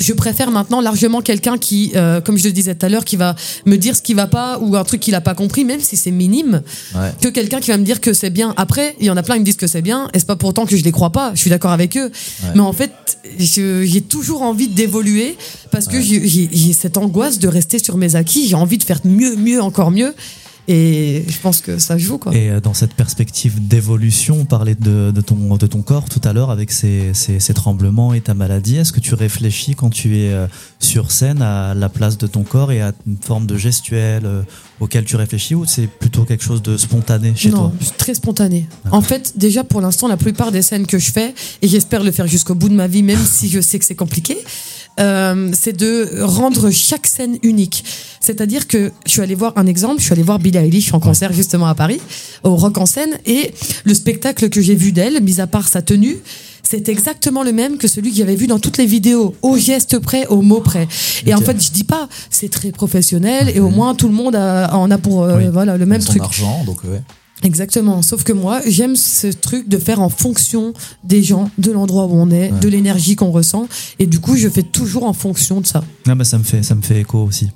[0.00, 3.14] je préfère maintenant largement quelqu'un qui, euh, comme je le disais tout à l'heure, qui
[3.14, 5.78] va me dire ce qui va pas ou un truc qu'il a pas compris, même
[5.80, 6.62] si c'est minime,
[6.96, 7.12] Ouais.
[7.20, 8.54] que quelqu'un qui va me dire que c'est bien.
[8.56, 10.34] Après, il y en a plein qui me disent que c'est bien, et c'est pas
[10.34, 11.30] pourtant que je les crois pas?
[11.36, 12.10] Je suis d'accord avec eux,
[12.56, 12.90] mais en fait,
[13.38, 15.36] j'ai toujours envie d'évoluer
[15.70, 18.48] parce que j'ai cette angoisse de rester sur mes acquis.
[18.48, 20.12] J'ai envie de faire mieux, mieux, encore mieux,
[20.66, 22.34] et je pense que ça joue quoi.
[22.34, 26.20] Et euh, dans cette perspective d'évolution, on parlait de, de, ton, de ton corps tout
[26.24, 27.12] à l'heure avec ces
[27.54, 28.76] tremblements et ta maladie.
[28.76, 30.46] Est-ce que tu réfléchis quand tu es euh,
[30.78, 34.42] sur scène à la place de ton corps et à une forme de gestuelle euh,
[34.80, 37.72] auquel tu réfléchis ou c'est plutôt quelque chose de spontané chez non, toi?
[37.80, 38.66] suis très spontané.
[38.90, 42.10] En fait, déjà pour l'instant, la plupart des scènes que je fais, et j'espère le
[42.10, 44.38] faire jusqu'au bout de ma vie, même si je sais que c'est compliqué,
[45.00, 47.84] euh, c'est de rendre chaque scène unique.
[48.20, 51.00] C'est-à-dire que je suis allée voir un exemple, je suis allée voir Billie Eilish en
[51.00, 52.00] concert justement à Paris,
[52.42, 53.52] au Rock en scène, et
[53.84, 56.16] le spectacle que j'ai vu d'elle, mis à part sa tenue,
[56.62, 59.98] c'est exactement le même que celui que j'avais vu dans toutes les vidéos, au geste
[59.98, 60.88] près, au mot près.
[61.26, 64.34] Et en fait, je dis pas, c'est très professionnel et au moins tout le monde
[64.36, 65.44] a- en a pour euh, Oui.
[65.52, 66.22] voilà le même truc.
[66.22, 67.02] argent, donc ouais.
[67.44, 68.00] Exactement.
[68.02, 70.72] Sauf que moi, j'aime ce truc de faire en fonction
[71.04, 73.68] des gens, de l'endroit où on est, de l'énergie qu'on ressent.
[73.98, 75.84] Et du coup, je fais toujours en fonction de ça.
[76.06, 77.50] Non, mais ça me fait, ça me fait écho aussi.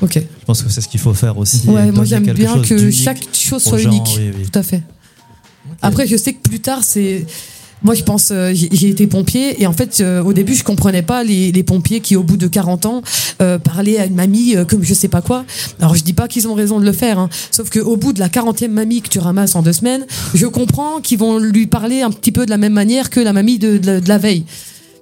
[0.00, 0.14] Ok.
[0.14, 1.68] Je pense que c'est ce qu'il faut faire aussi.
[1.68, 4.14] Ouais, moi j'aime bien que chaque chose soit gens, unique.
[4.16, 4.48] oui, oui.
[4.50, 4.82] Tout à fait.
[5.80, 7.26] Après, je sais que plus tard, c'est.
[7.84, 11.02] Moi, je pense, euh, j'ai été pompier et en fait, euh, au début, je comprenais
[11.02, 13.02] pas les, pompiers qui, au bout de 40 ans,
[13.40, 15.44] euh, parlaient à une mamie comme je sais pas quoi.
[15.80, 18.12] Alors, je dis pas qu'ils ont raison de le faire, hein, sauf que au bout
[18.12, 21.66] de la 40e mamie que tu ramasses en deux semaines, je comprends qu'ils vont lui
[21.66, 24.44] parler un petit peu de la même manière que la mamie de, de la veille.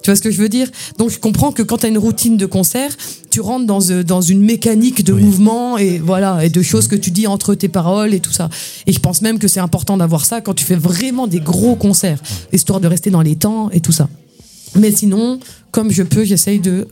[0.03, 0.69] Tu vois ce que je veux dire?
[0.99, 2.91] Donc je comprends que quand tu as une routine de concert,
[3.31, 6.97] tu rentres dans, euh, dans une mécanique de mouvement et voilà et de choses que
[6.97, 8.49] tu dis entre tes paroles et tout ça.
[8.87, 11.77] Et je pense même que c'est important d'avoir ça quand tu fais vraiment des gros
[11.77, 12.21] concerts,
[12.53, 14.09] histoire de rester dans les temps et tout ça.
[14.75, 15.39] Mais sinon,
[15.71, 16.89] comme je peux, j'essaye de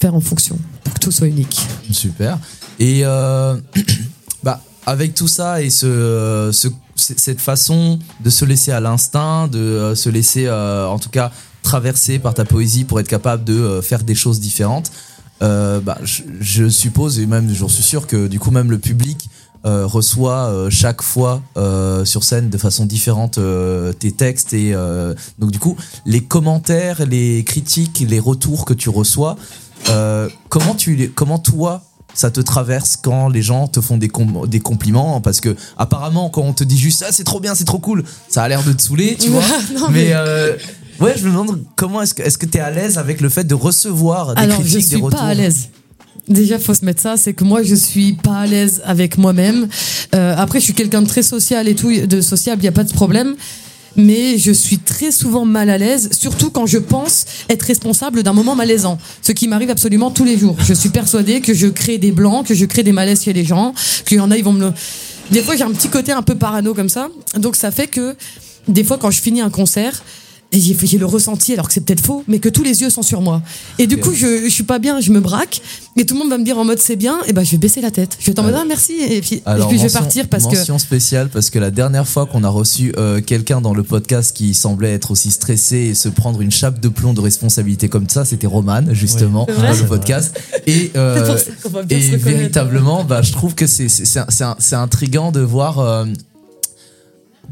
[0.00, 1.60] faire en fonction pour que tout soit unique.
[1.90, 2.38] Super.
[2.78, 3.56] Et euh,
[4.42, 9.48] bah, avec tout ça et ce, ce- c- cette façon de se laisser à l'instinct,
[9.48, 11.32] de euh, se laisser, euh, en tout cas,
[11.64, 14.92] traverser par ta poésie pour être capable de euh, faire des choses différentes,
[15.42, 18.78] euh, bah, je, je suppose, et même j'en suis sûr que du coup, même le
[18.78, 19.28] public
[19.66, 21.42] euh, reçoit euh, chaque fois
[22.04, 23.38] sur scène de façon différente
[23.98, 24.74] tes textes et
[25.40, 29.36] donc du coup les commentaires, les critiques, les retours que tu reçois,
[30.48, 31.82] comment tu comment toi
[32.16, 35.20] ça te traverse quand les gens te font des, com- des compliments?
[35.20, 38.04] Parce que apparemment quand on te dit juste ah c'est trop bien c'est trop cool
[38.28, 39.42] ça a l'air de te saouler tu vois.
[39.74, 40.56] Non, mais mais- euh,
[41.00, 43.28] ouais je me demande comment est-ce que est-ce que tu es à l'aise avec le
[43.28, 45.68] fait de recevoir des Alors, je critiques des suis retours pas à l'aise.
[46.28, 49.68] Déjà, faut se mettre ça, c'est que moi, je suis pas à l'aise avec moi-même.
[50.14, 52.72] Euh, après, je suis quelqu'un de très social et tout, de sociable, il y a
[52.72, 53.34] pas de problème.
[53.96, 58.32] Mais je suis très souvent mal à l'aise, surtout quand je pense être responsable d'un
[58.32, 58.98] moment malaisant.
[59.22, 60.56] Ce qui m'arrive absolument tous les jours.
[60.60, 63.44] Je suis persuadée que je crée des blancs, que je crée des malaises chez les
[63.44, 63.72] gens,
[64.06, 64.72] qu'il y en a, ils vont me.
[65.30, 67.08] Des fois, j'ai un petit côté un peu parano comme ça.
[67.36, 68.16] Donc, ça fait que,
[68.66, 70.02] des fois, quand je finis un concert,
[70.54, 73.02] et j'ai le ressenti, alors que c'est peut-être faux, mais que tous les yeux sont
[73.02, 73.42] sur moi.
[73.78, 75.60] Et du coup, je, je suis pas bien, je me braque,
[75.96, 77.58] et tout le monde va me dire en mode c'est bien, et ben je vais
[77.58, 78.16] baisser la tête.
[78.20, 80.56] Je vais t'en mode ah merci, et puis, et je vais mention- partir parce que.
[80.56, 84.36] mention spéciale parce que la dernière fois qu'on a reçu euh, quelqu'un dans le podcast
[84.36, 88.08] qui semblait être aussi stressé et se prendre une chape de plomb de responsabilité comme
[88.08, 90.38] ça, c'était Roman justement dans le podcast.
[90.66, 93.66] Et, euh, C'est pour ça qu'on va bien se et véritablement, bah, je trouve que
[93.66, 95.78] c'est c'est intriguant de voir.
[95.78, 96.04] euh,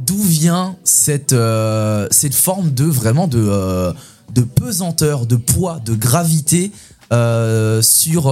[0.06, 3.92] D'où vient cette, euh, cette forme de vraiment de, euh,
[4.34, 6.72] de pesanteur, de poids, de gravité
[7.12, 8.24] euh, sur,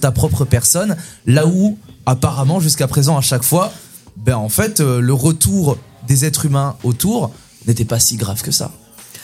[0.00, 3.72] ta propre personne, là où apparemment jusqu'à présent à chaque fois,
[4.16, 7.30] ben en fait le retour des êtres humains autour
[7.66, 8.70] n'était pas si grave que ça.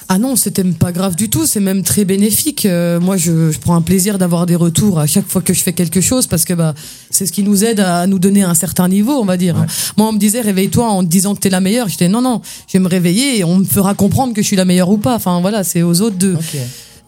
[0.09, 2.67] Ah non, c'était pas grave du tout, c'est même très bénéfique.
[2.67, 5.63] Euh, moi, je, je prends un plaisir d'avoir des retours à chaque fois que je
[5.63, 6.75] fais quelque chose parce que bah,
[7.11, 9.57] c'est ce qui nous aide à nous donner un certain niveau, on va dire.
[9.97, 11.89] Moi, on me disait réveille-toi en te disant que t'es la meilleure.
[11.89, 14.57] J'étais non, non, je vais me réveiller et on me fera comprendre que je suis
[14.57, 15.15] la meilleure ou pas.
[15.15, 16.37] Enfin voilà, c'est aux autres de.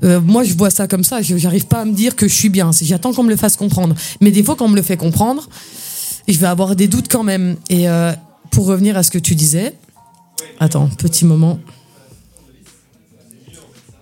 [0.04, 1.22] Euh, moi, je vois ça comme ça.
[1.22, 2.70] Je J'arrive pas à me dire que je suis bien.
[2.80, 3.94] J'attends qu'on me le fasse comprendre.
[4.20, 5.48] Mais des fois, quand on me le fait comprendre,
[6.28, 7.56] je vais avoir des doutes quand même.
[7.68, 8.12] Et euh,
[8.50, 9.74] pour revenir à ce que tu disais,
[10.60, 11.58] attends, petit moment.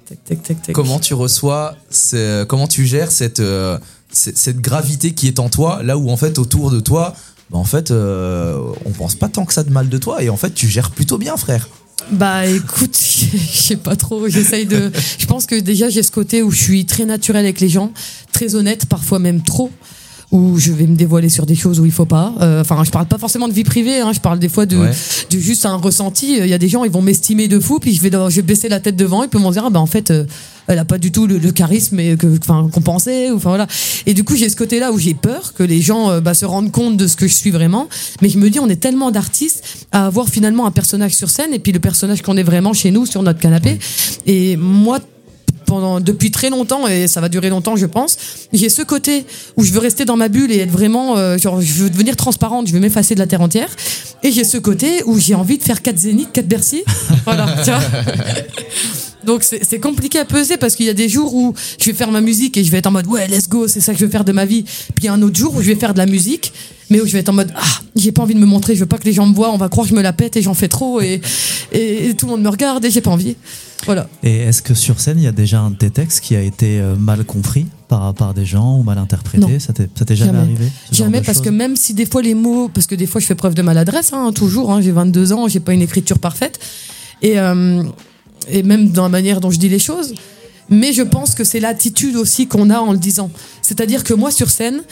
[0.09, 0.75] Tac, tac, tac, tac.
[0.75, 3.79] Comment tu reçois, ce- comment tu gères cette, euh,
[4.13, 7.15] cette, cette gravité qui est en toi, là où en fait autour de toi,
[7.51, 10.29] bah, en fait, euh, on pense pas tant que ça de mal de toi et
[10.29, 11.69] en fait tu gères plutôt bien, frère.
[12.11, 12.95] Bah écoute,
[13.53, 14.91] je sais pas trop, j'essaye de...
[15.19, 17.93] Je pense que déjà j'ai ce côté où je suis très naturel avec les gens,
[18.33, 19.71] très honnête, parfois même trop,
[20.35, 22.35] où je vais me dévoiler sur des choses où il faut pas.
[22.41, 24.77] Euh, Enfin, je parle pas forcément de vie privée, hein, je parle des fois de,
[24.77, 24.91] Ouais.
[25.31, 26.37] de juste un ressenti.
[26.39, 28.43] Il y a des gens, ils vont m'estimer de fou, puis je vais, je vais
[28.43, 30.11] baisser la tête devant, ils vont me dire, ah bah en fait...
[30.11, 30.25] euh,
[30.67, 33.67] elle a pas du tout le, le charisme et que enfin qu'on pensait enfin voilà
[34.07, 36.33] et du coup j'ai ce côté là où j'ai peur que les gens euh, bah,
[36.33, 37.87] se rendent compte de ce que je suis vraiment
[38.23, 39.63] mais je me dis on est tellement d'artistes
[39.93, 42.91] à avoir finalement un personnage sur scène et puis le personnage qu'on est vraiment chez
[42.93, 43.79] nous sur notre canapé
[44.25, 45.01] et moi
[45.75, 48.17] pendant depuis très longtemps et ça va durer longtemps je pense.
[48.53, 51.61] J'ai ce côté où je veux rester dans ma bulle et être vraiment euh, genre
[51.61, 53.69] je veux devenir transparente je veux m'effacer de la terre entière.
[54.23, 56.85] Et j'ai ce côté où j'ai envie de faire 4 zéniths 4 Bercy.
[57.25, 57.81] Voilà tu vois.
[59.25, 62.13] Donc c'est compliqué à peser parce qu'il y a des jours où je vais faire
[62.13, 64.05] ma musique et je vais être en mode ouais let's go c'est ça que je
[64.05, 64.63] veux faire de ma vie.
[64.63, 66.53] Puis il y a un autre jour où je vais faire de la musique
[66.89, 68.81] mais où je vais être en mode ah j'ai pas envie de me montrer je
[68.81, 70.37] veux pas que les gens me voient on va croire que je me la pète
[70.37, 71.21] et j'en fais trop et,
[71.73, 73.37] et, et tout le monde me regarde et j'ai pas envie
[73.87, 76.37] voilà Et est-ce que sur scène, il y a déjà un de tes textes qui
[76.37, 79.47] a été euh, mal compris par, par des gens ou mal interprété?
[79.47, 79.59] Non.
[79.59, 80.39] Ça t'est jamais, Jamais.
[80.39, 83.27] arrivé Jamais parce que même si des fois les mots, parce que des fois je
[83.27, 86.59] fais preuve de maladresse, hein, toujours, hein, j'ai 22 ans, j'ai pas une écriture parfaite,
[87.23, 87.83] et, euh,
[88.49, 90.15] et même dans la manière dont je dis les choses,
[90.71, 93.31] mais je pense que c'est l'attitude aussi qu'on a en le disant.
[93.63, 94.83] C'est-à-dire que moi sur scène,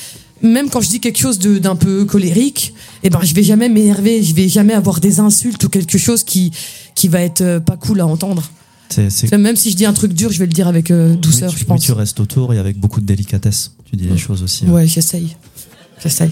[0.42, 4.22] même quand je dis quelque chose d'un peu colérique, eh ben je vais jamais m'énerver,
[4.22, 6.52] je vais jamais avoir des insultes ou quelque chose qui
[6.94, 8.50] qui va être euh, pas cool à entendre.
[9.38, 11.54] Même si je dis un truc dur, je vais le dire avec euh, douceur, oui,
[11.54, 11.80] tu, je pense.
[11.80, 13.72] oui, tu restes autour et avec beaucoup de délicatesse.
[13.84, 14.64] Tu dis les choses aussi.
[14.66, 15.36] Ouais, j'essaye,
[16.02, 16.30] j'essaye.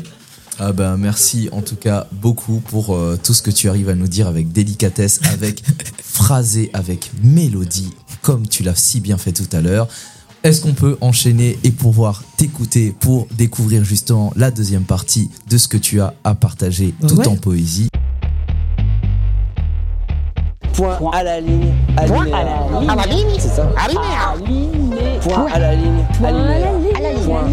[0.63, 3.95] Ah ben merci en tout cas beaucoup pour euh, tout ce que tu arrives à
[3.95, 5.63] nous dire avec délicatesse, avec
[6.03, 7.91] phrasé, avec mélodie,
[8.21, 9.89] comme tu l'as si bien fait tout à l'heure.
[10.43, 15.69] Est-ce qu'on peut enchaîner et pouvoir t'écouter pour découvrir justement la deuxième partie de ce
[15.69, 17.29] que tu as à partager tout Ouais.
[17.29, 17.90] en poésie?
[20.81, 21.75] Point à la ligne.
[22.07, 22.89] Point à la ligne.
[22.89, 23.69] À la ligne C'est ça.
[23.77, 24.35] Alinéa.
[25.21, 26.07] Point à la ligne.
[26.25, 26.71] Alinéa.
[26.95, 27.25] À la ligne.
[27.27, 27.45] Point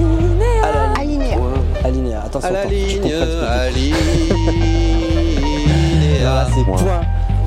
[0.64, 1.22] à la ligne.
[1.22, 1.36] Alinéa.
[1.36, 1.54] Point
[1.84, 2.22] alinéa.
[2.24, 2.48] Attention.
[2.48, 3.94] À la attends, je ligne, comprends ce que à tu dis.
[6.22, 7.02] Voilà, c'est point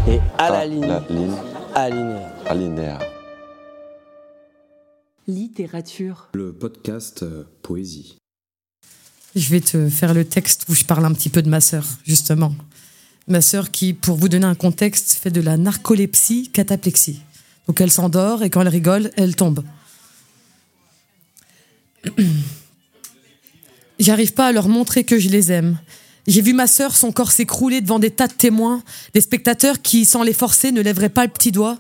[0.07, 1.01] et à la ligne.
[1.09, 1.37] ligne.
[1.75, 2.29] Alinéa.
[2.47, 2.99] Alinéa.
[5.29, 6.29] Littérature.
[6.35, 8.19] Le podcast euh, Poésie.
[9.35, 11.87] Je vais te faire le texte où je parle un petit peu de ma sœur,
[12.05, 12.53] justement.
[13.31, 17.21] Ma sœur qui, pour vous donner un contexte, fait de la narcolepsie cataplexie.
[17.69, 19.63] Donc elle s'endort et quand elle rigole, elle tombe.
[24.01, 25.79] J'arrive pas à leur montrer que je les aime.
[26.27, 28.83] J'ai vu ma sœur, son corps s'écrouler devant des tas de témoins,
[29.15, 31.79] des spectateurs qui, sans les forcer, ne lèveraient pas le petit doigt.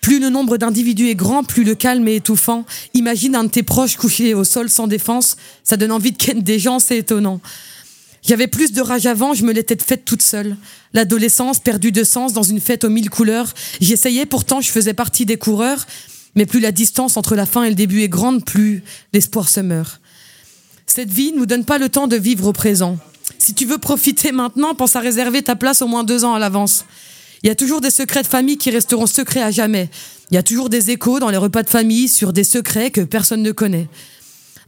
[0.00, 2.64] Plus le nombre d'individus est grand, plus le calme est étouffant.
[2.94, 6.40] Imagine un de tes proches couché au sol sans défense, ça donne envie de ken
[6.40, 7.42] des gens, c'est étonnant.
[8.22, 10.56] J'avais plus de rage avant, je me l'étais faite toute seule.
[10.92, 13.52] L'adolescence perdue de sens dans une fête aux mille couleurs.
[13.80, 15.86] J'essayais pourtant, je faisais partie des coureurs.
[16.36, 19.60] Mais plus la distance entre la fin et le début est grande, plus l'espoir se
[19.60, 20.00] meurt.
[20.86, 22.98] Cette vie ne nous donne pas le temps de vivre au présent.
[23.38, 26.38] Si tu veux profiter maintenant, pense à réserver ta place au moins deux ans à
[26.38, 26.84] l'avance.
[27.42, 29.88] Il y a toujours des secrets de famille qui resteront secrets à jamais.
[30.30, 33.00] Il y a toujours des échos dans les repas de famille sur des secrets que
[33.00, 33.88] personne ne connaît.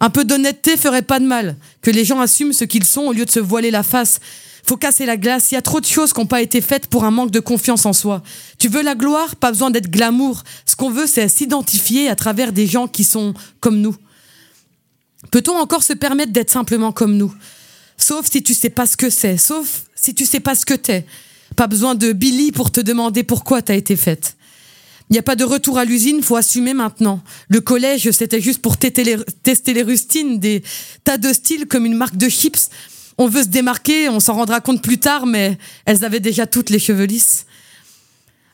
[0.03, 1.57] Un peu d'honnêteté ferait pas de mal.
[1.81, 4.19] Que les gens assument ce qu'ils sont au lieu de se voiler la face.
[4.65, 5.53] Faut casser la glace.
[5.53, 7.39] Il y a trop de choses qui n'ont pas été faites pour un manque de
[7.39, 8.21] confiance en soi.
[8.59, 9.37] Tu veux la gloire?
[9.37, 10.43] Pas besoin d'être glamour.
[10.67, 13.95] Ce qu'on veut, c'est s'identifier à travers des gens qui sont comme nous.
[15.31, 17.33] Peut-on encore se permettre d'être simplement comme nous?
[17.97, 19.37] Sauf si tu sais pas ce que c'est.
[19.37, 21.07] Sauf si tu sais pas ce que t'es.
[21.55, 24.35] Pas besoin de Billy pour te demander pourquoi t'as été faite.
[25.13, 27.21] Il n'y a pas de retour à l'usine, faut assumer maintenant.
[27.51, 30.63] Le collège, c'était juste pour tester les, tester les rustines, des
[31.05, 32.71] tas de styles comme une marque de chips.
[33.19, 36.71] On veut se démarquer, on s'en rendra compte plus tard, mais elles avaient déjà toutes
[36.71, 37.45] les cheveux lisses.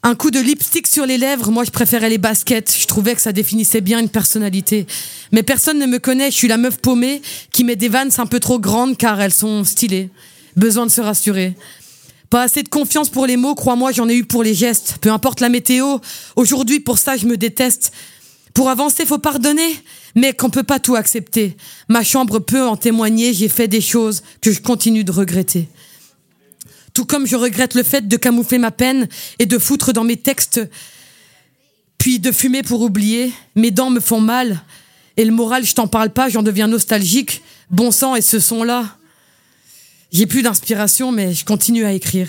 [0.02, 3.20] Un coup de lipstick sur les lèvres, moi je préférais les baskets, je trouvais que
[3.20, 4.88] ça définissait bien une personnalité.
[5.30, 8.26] Mais personne ne me connaît, je suis la meuf paumée qui met des vannes un
[8.26, 10.11] peu trop grandes car elles sont stylées.
[10.56, 11.54] Besoin de se rassurer.
[12.31, 14.99] Pas assez de confiance pour les mots, crois-moi, j'en ai eu pour les gestes.
[15.01, 15.99] Peu importe la météo,
[16.37, 17.93] aujourd'hui pour ça je me déteste.
[18.53, 19.79] Pour avancer, faut pardonner,
[20.14, 21.57] mais qu'on peut pas tout accepter.
[21.89, 25.68] Ma chambre peut en témoigner, j'ai fait des choses que je continue de regretter.
[26.93, 29.09] Tout comme je regrette le fait de camoufler ma peine
[29.39, 30.61] et de foutre dans mes textes,
[31.99, 33.33] puis de fumer pour oublier.
[33.55, 34.62] Mes dents me font mal,
[35.16, 37.43] et le moral, je t'en parle pas, j'en deviens nostalgique.
[37.70, 38.97] Bon sang, et ce son-là.
[40.11, 42.28] J'ai plus d'inspiration, mais je continue à écrire.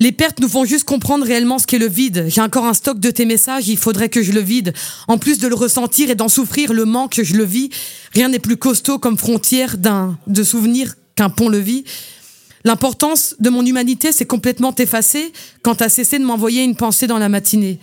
[0.00, 2.26] Les pertes nous font juste comprendre réellement ce qu'est le vide.
[2.28, 4.72] J'ai encore un stock de tes messages, il faudrait que je le vide.
[5.08, 7.70] En plus de le ressentir et d'en souffrir le manque, je le vis.
[8.12, 11.84] Rien n'est plus costaud comme frontière d'un de souvenir qu'un pont-levis.
[12.64, 15.32] L'importance de mon humanité s'est complètement effacée
[15.62, 17.80] quand t'as cessé de m'envoyer une pensée dans la matinée.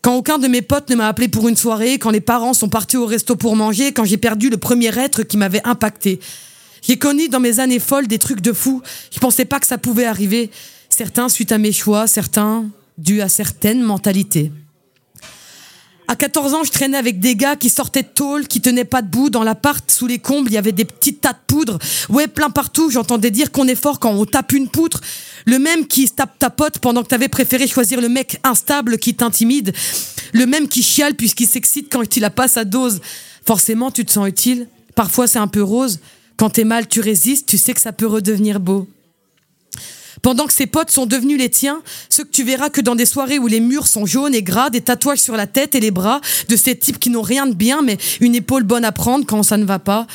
[0.00, 2.68] Quand aucun de mes potes ne m'a appelé pour une soirée, quand les parents sont
[2.68, 6.18] partis au resto pour manger, quand j'ai perdu le premier être qui m'avait impacté.
[6.82, 8.82] J'ai connu dans mes années folles des trucs de fou.
[9.12, 10.50] Je pensais pas que ça pouvait arriver.
[10.88, 12.66] Certains suite à mes choix, certains
[12.98, 14.52] dus à certaines mentalités.
[16.08, 19.00] À 14 ans, je traînais avec des gars qui sortaient de tôle, qui tenaient pas
[19.00, 19.30] debout.
[19.30, 21.78] Dans l'appart, sous les combles, il y avait des petits tas de poudre.
[22.10, 22.90] Ouais, plein partout.
[22.90, 25.00] J'entendais dire qu'on est fort quand on tape une poutre.
[25.46, 29.14] Le même qui tape ta pote pendant que t'avais préféré choisir le mec instable qui
[29.14, 29.72] t'intimide.
[30.34, 33.00] Le même qui chiale puisqu'il s'excite quand il a pas sa dose.
[33.46, 34.66] Forcément, tu te sens utile.
[34.94, 36.00] Parfois, c'est un peu rose.
[36.36, 37.48] Quand t'es mal, tu résistes.
[37.48, 38.88] Tu sais que ça peut redevenir beau.
[40.22, 43.06] Pendant que ses potes sont devenus les tiens, ceux que tu verras que dans des
[43.06, 45.90] soirées où les murs sont jaunes et gras, des tatouages sur la tête et les
[45.90, 49.26] bras, de ces types qui n'ont rien de bien, mais une épaule bonne à prendre
[49.26, 50.06] quand ça ne va pas.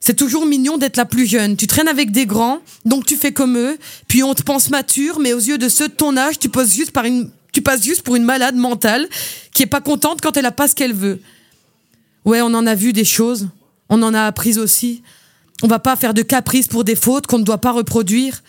[0.00, 1.56] C'est toujours mignon d'être la plus jeune.
[1.56, 3.78] Tu traînes avec des grands, donc tu fais comme eux,
[4.08, 6.92] puis on te pense mature, mais aux yeux de ceux de ton âge, tu juste
[7.52, 9.08] tu passes juste pour une malade mentale
[9.52, 11.20] qui est pas contente quand elle a pas ce qu'elle veut.
[12.24, 13.48] Ouais, on en a vu des choses.
[13.88, 15.02] On en a appris aussi.
[15.62, 18.42] On va pas faire de caprices pour des fautes qu'on ne doit pas reproduire.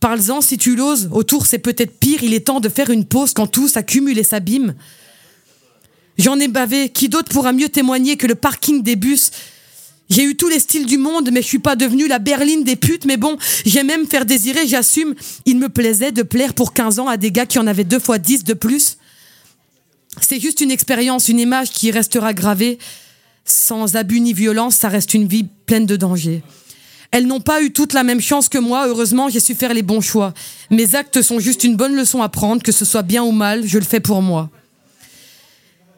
[0.00, 1.08] Parle-en si tu l'oses.
[1.12, 2.22] Autour, c'est peut-être pire.
[2.22, 4.74] Il est temps de faire une pause quand tout s'accumule et s'abîme.
[6.18, 6.88] J'en ai bavé.
[6.88, 9.30] Qui d'autre pourra mieux témoigner que le parking des bus?
[10.10, 12.76] J'ai eu tous les styles du monde, mais je suis pas devenue la berline des
[12.76, 13.04] putes.
[13.06, 15.14] Mais bon, j'aime même faire désirer, j'assume.
[15.46, 17.98] Il me plaisait de plaire pour 15 ans à des gars qui en avaient deux
[17.98, 18.98] fois 10 de plus.
[20.20, 22.78] C'est juste une expérience, une image qui restera gravée.
[23.44, 26.42] Sans abus ni violence, ça reste une vie pleine de dangers.
[27.10, 28.88] Elles n'ont pas eu toute la même chance que moi.
[28.88, 30.32] Heureusement, j'ai su faire les bons choix.
[30.70, 33.66] Mes actes sont juste une bonne leçon à prendre, que ce soit bien ou mal,
[33.66, 34.48] je le fais pour moi.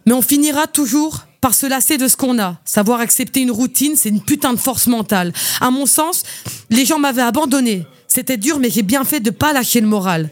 [0.07, 2.59] Mais on finira toujours par se lasser de ce qu'on a.
[2.65, 5.33] Savoir accepter une routine, c'est une putain de force mentale.
[5.61, 6.23] À mon sens,
[6.71, 7.87] les gens m'avaient abandonné.
[8.09, 10.31] C'était dur, mais j'ai bien fait de pas lâcher le moral.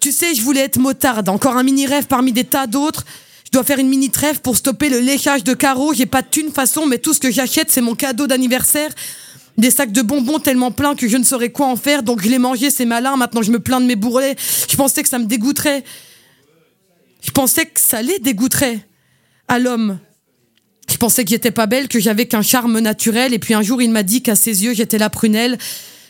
[0.00, 1.28] Tu sais, je voulais être motarde.
[1.28, 3.04] Encore un mini rêve parmi des tas d'autres.
[3.52, 5.92] Je dois faire une mini trêve pour stopper le léchage de carreaux.
[5.92, 8.90] J'ai pas de thune façon, mais tout ce que j'achète, c'est mon cadeau d'anniversaire.
[9.58, 12.30] Des sacs de bonbons tellement pleins que je ne saurais quoi en faire, donc je
[12.30, 13.14] les mangeais, c'est malin.
[13.18, 14.36] Maintenant, je me plains de mes bourrelets.
[14.70, 15.84] Je pensais que ça me dégoûterait.
[17.20, 18.86] Je pensais que ça les dégoûterait
[19.48, 19.98] à l'homme.
[20.88, 23.82] Je pensais que j'étais pas belle, que j'avais qu'un charme naturel, et puis un jour
[23.82, 25.58] il m'a dit qu'à ses yeux j'étais la prunelle.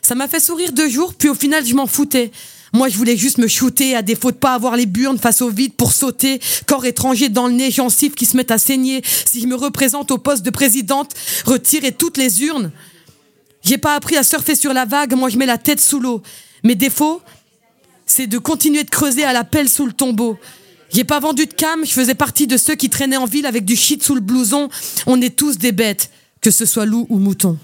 [0.00, 2.30] Ça m'a fait sourire deux jours, puis au final je m'en foutais.
[2.72, 5.50] Moi je voulais juste me shooter, à défaut de pas avoir les burnes face au
[5.50, 9.02] vide pour sauter, corps étranger dans le nez, gencives qui se mettent à saigner.
[9.04, 11.12] Si je me représente au poste de présidente,
[11.44, 12.72] retirer toutes les urnes.
[13.62, 16.22] J'ai pas appris à surfer sur la vague, moi je mets la tête sous l'eau.
[16.64, 17.20] Mes défauts,
[18.06, 20.38] c'est de continuer de creuser à la pelle sous le tombeau.
[20.92, 23.64] J'ai pas vendu de cam, je faisais partie de ceux qui traînaient en ville avec
[23.64, 24.68] du shit sous le blouson.
[25.06, 26.10] On est tous des bêtes,
[26.40, 27.58] que ce soit loup ou mouton.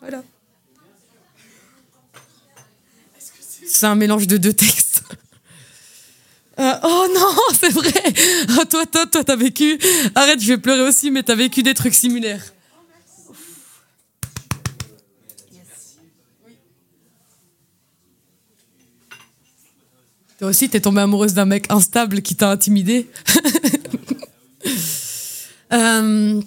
[0.00, 0.22] Voilà.
[3.68, 5.02] C'est un mélange de deux textes.
[6.58, 7.92] Euh, oh non, c'est vrai.
[8.58, 9.78] Oh, toi, toi, toi, t'as vécu.
[10.14, 12.52] Arrête, je vais pleurer aussi, mais t'as vécu des trucs similaires.
[20.38, 23.08] Toi aussi, t'es tombée amoureuse d'un mec instable qui t'a intimidé.
[25.70, 26.40] Euh,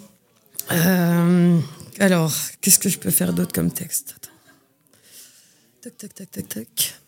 [0.72, 1.60] euh,
[2.00, 4.16] alors, qu'est-ce que je peux faire d'autre comme texte?
[5.80, 7.01] Tac, tac, tac, tac, tac.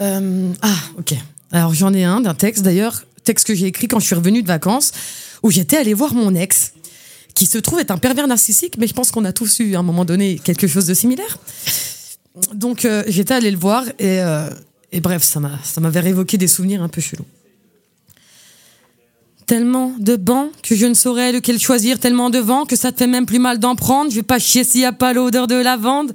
[0.00, 1.14] Euh, ah, ok.
[1.52, 4.42] Alors j'en ai un d'un texte d'ailleurs, texte que j'ai écrit quand je suis revenue
[4.42, 4.92] de vacances,
[5.42, 6.72] où j'étais allée voir mon ex,
[7.34, 9.80] qui se trouve être un pervers narcissique, mais je pense qu'on a tous eu à
[9.80, 11.38] un moment donné quelque chose de similaire.
[12.54, 14.48] Donc euh, j'étais allée le voir et, euh,
[15.00, 17.26] bref, ça m'a ça m'avait révoqué des souvenirs un peu chelous.
[19.46, 22.98] Tellement de bancs que je ne saurais lequel choisir, tellement de vent que ça te
[22.98, 24.10] fait même plus mal d'en prendre.
[24.10, 26.12] Je vais pas chier s'il y a pas l'odeur de lavande.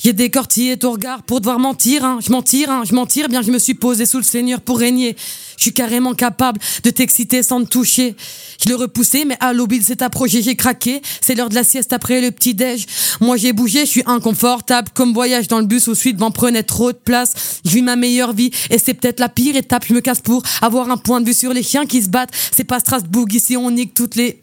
[0.00, 2.20] J'ai décortillé ton regard pour devoir mentir, hein.
[2.24, 2.84] Je mentir, hein.
[2.88, 5.16] Je mentir, eh bien je me suis posé sous le Seigneur pour régner.
[5.56, 8.14] Je suis carrément capable de t'exciter sans te toucher.
[8.62, 11.02] Je l'ai repoussé, mais à l'aube, il s'est approché, j'ai craqué.
[11.20, 12.86] C'est l'heure de la sieste après le petit déj.
[13.20, 14.90] Moi, j'ai bougé, je suis inconfortable.
[14.94, 17.60] Comme voyage dans le bus où suite m'en prenait trop de place.
[17.64, 19.84] Je vis ma meilleure vie et c'est peut-être la pire étape.
[19.88, 22.30] Je me casse pour avoir un point de vue sur les chiens qui se battent.
[22.56, 24.40] C'est pas Strasbourg, ici on nique toutes les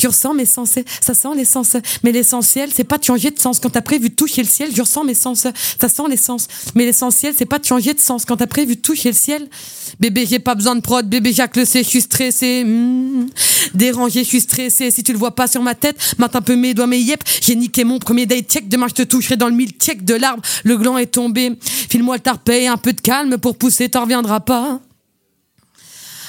[0.00, 1.76] Je ressens mes sens, ça sent l'essence.
[2.02, 3.60] Mais l'essentiel, c'est pas de changer de sens.
[3.60, 5.46] Quand t'as prévu toucher le ciel, je ressens mes sens,
[5.78, 6.48] ça sent l'essence.
[6.74, 8.24] Mais l'essentiel, c'est pas de changer de sens.
[8.24, 9.46] Quand t'as prévu toucher le ciel,
[9.98, 11.06] bébé, j'ai pas besoin de prod.
[11.06, 12.64] Bébé, Jacques le sait, je suis stressé.
[12.64, 13.26] Hmm.
[13.74, 14.90] Dérangé, je suis stressé.
[14.90, 17.22] Si tu le vois pas sur ma tête, mate un peu mes doigts, mes yep.
[17.42, 18.70] J'ai niqué mon premier date check.
[18.70, 20.42] Demain, je te toucherai dans le mille check de l'arbre.
[20.64, 21.58] Le gland est tombé.
[21.60, 24.80] File-moi le tarpé, un peu de calme pour pousser, t'en reviendras pas.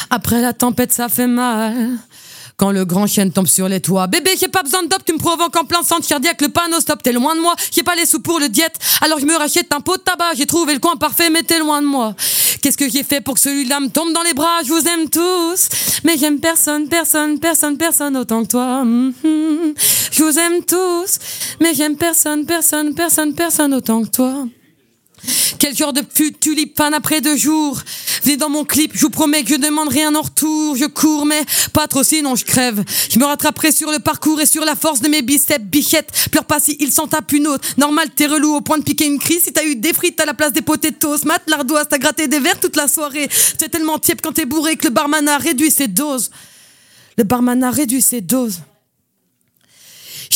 [0.10, 1.92] Après la tempête, ça fait mal.
[2.58, 4.08] Quand le grand chien tombe sur les toits.
[4.08, 6.80] Bébé, j'ai pas besoin de dope, tu me provoques en plein centre cardiaque, le panneau
[6.80, 7.56] stop, t'es loin de moi.
[7.72, 10.34] J'ai pas les sous pour le diète, alors je me rachète un pot de tabac.
[10.36, 12.16] J'ai trouvé le coin parfait, mais t'es loin de moi.
[12.62, 14.62] Qu'est-ce que j'ai fait pour que celui-là me tombe dans les bras?
[14.64, 15.68] Je vous aime tous,
[16.04, 18.84] mais j'aime personne, personne, personne, personne autant que toi.
[18.84, 19.74] Mhm.
[20.12, 21.18] Je vous aime tous,
[21.60, 24.46] mais j'aime personne, personne, personne, personne autant que toi.
[25.60, 26.02] Quel genre de
[26.40, 27.82] tulipe fan après deux jours
[28.24, 30.76] Venez dans mon clip, je vous promets que je demande rien en retour.
[30.76, 31.44] Je cours, mais
[31.74, 32.84] pas trop sinon je crève.
[33.10, 36.12] Je me rattraperai sur le parcours et sur la force de mes biceps, bichette.
[36.32, 37.68] Pleure pas si il s'en tape une autre.
[37.78, 39.44] Normal, t'es relou au point de piquer une crise.
[39.44, 42.40] Si t'as eu des frites à la place des potatoes, mat l'ardoise, t'as gratté des
[42.40, 43.30] verres toute la soirée.
[43.58, 46.32] T'es tellement tiède quand t'es bourré que le barman a réduit ses doses.
[47.18, 48.60] Le barman a réduit ses doses.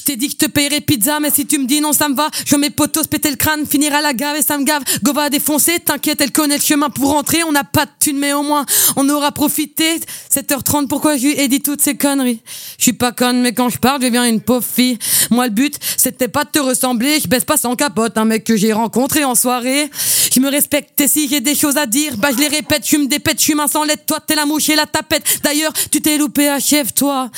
[0.05, 2.15] T'ai dit que je te payerais pizza, mais si tu me dis non, ça me
[2.15, 2.29] va.
[2.45, 4.83] Je mets potos péter le crâne, finir à la gave et ça me gave.
[5.01, 7.43] Go va défoncer, t'inquiète, elle connaît le chemin pour rentrer.
[7.43, 9.99] On n'a pas de thune, mais au moins, on aura profité.
[10.31, 12.39] 7h30, pourquoi je lui ai dit toutes ces conneries?
[12.77, 14.99] Je suis pas conne, mais quand je parle, je deviens une pauvre fille.
[15.31, 17.19] Moi, le but, c'était pas de te ressembler.
[17.19, 19.89] Je baisse pas sans capote, un mec que j'ai rencontré en soirée.
[20.31, 22.97] Je me respecte, et si j'ai des choses à dire, bah je les répète, je
[22.97, 24.03] me dépète, je suis main sans lettre.
[24.05, 25.39] Toi, t'es la mouche et la tapette.
[25.43, 27.31] D'ailleurs, tu t'es loupé, achève-toi.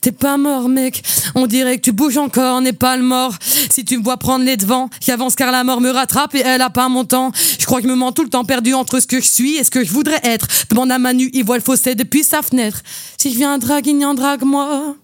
[0.00, 1.02] T'es pas mort, mec.
[1.34, 3.34] On dirait que tu bouges encore, n'est pas le mort.
[3.70, 6.62] Si tu me vois prendre les devants, j'avance car la mort me rattrape et elle
[6.62, 7.32] a pas mon temps.
[7.58, 9.56] Je crois que je me mens tout le temps perdu entre ce que je suis
[9.56, 10.46] et ce que je voudrais être.
[10.70, 12.82] Demande à Manu, il voit le fossé depuis sa fenêtre.
[13.18, 14.96] Si je viens draguignan, drague-moi.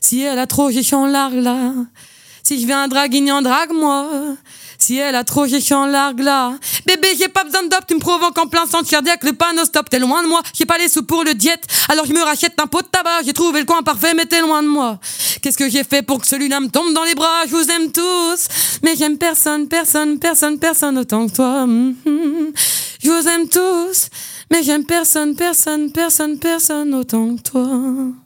[0.00, 1.72] Si elle a trop, j'ai en largue là.
[2.42, 4.36] Si je viens draguignan, drague-moi.
[4.78, 6.54] Si elle a trop, en largue là.
[6.86, 9.64] Bébé, j'ai pas besoin de dope, tu me provoques en plein centre cardiaque, le panneau
[9.64, 10.42] stop, t'es loin de moi.
[10.54, 13.22] J'ai pas les sous pour le diète, alors je me rachète un pot de tabac.
[13.24, 14.98] J'ai trouvé le coin parfait, mais t'es loin de moi.
[15.42, 17.46] Qu'est-ce que j'ai fait pour que celui-là me tombe dans les bras?
[17.46, 18.48] Je vous aime tous,
[18.82, 21.66] mais j'aime personne, personne, personne, personne autant que toi.
[21.66, 22.52] Mhm.
[23.02, 24.08] Je vous aime tous,
[24.50, 28.25] mais j'aime personne, personne, personne, personne autant que toi.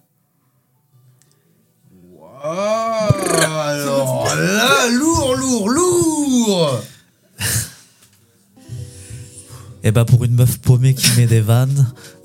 [2.43, 6.81] Oh, alors là, lourd, lourd, lourd
[9.83, 11.91] Et bah pour une meuf paumée qui met des vannes,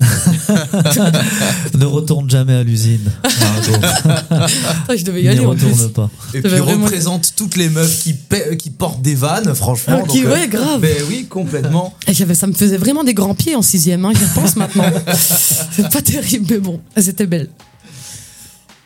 [1.74, 3.10] ne retourne jamais à l'usine.
[3.24, 3.78] Margot.
[4.94, 5.64] je devais y aller en plus.
[5.66, 6.10] retourne pas.
[6.34, 10.02] Et puis vraiment- représente toutes les meufs qui, paient- qui portent des vannes, franchement.
[10.04, 10.80] Ah, qui- donc, euh, ouais, grave.
[10.82, 11.94] Ben oui, complètement.
[12.06, 14.84] Et j'avais, ça me faisait vraiment des grands pieds en sixième, hein, j'y repense maintenant.
[15.72, 17.48] C'est pas terrible, mais bon, c'était belle.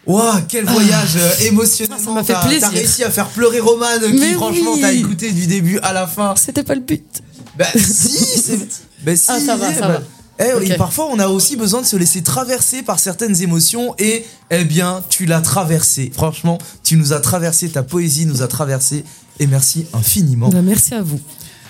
[0.06, 1.98] Waouh, quel voyage euh, émotionnel.
[2.02, 2.60] Ça m'a fait plaisir.
[2.60, 6.34] T'as réussi à faire pleurer Romane, qui franchement t'a écouté du début à la fin.
[6.36, 7.22] C'était pas le but.
[7.58, 8.58] Bah si, c'est.
[9.04, 10.00] Bah si, Ah, ça va, eh, ça bah,
[10.38, 10.46] va.
[10.62, 14.24] eh, et parfois, on a aussi besoin de se laisser traverser par certaines émotions et,
[14.50, 16.10] eh bien, tu l'as traversé.
[16.14, 19.04] Franchement, tu nous as traversé, ta poésie nous a traversé
[19.38, 20.48] et merci infiniment.
[20.48, 21.20] Bah, merci à vous.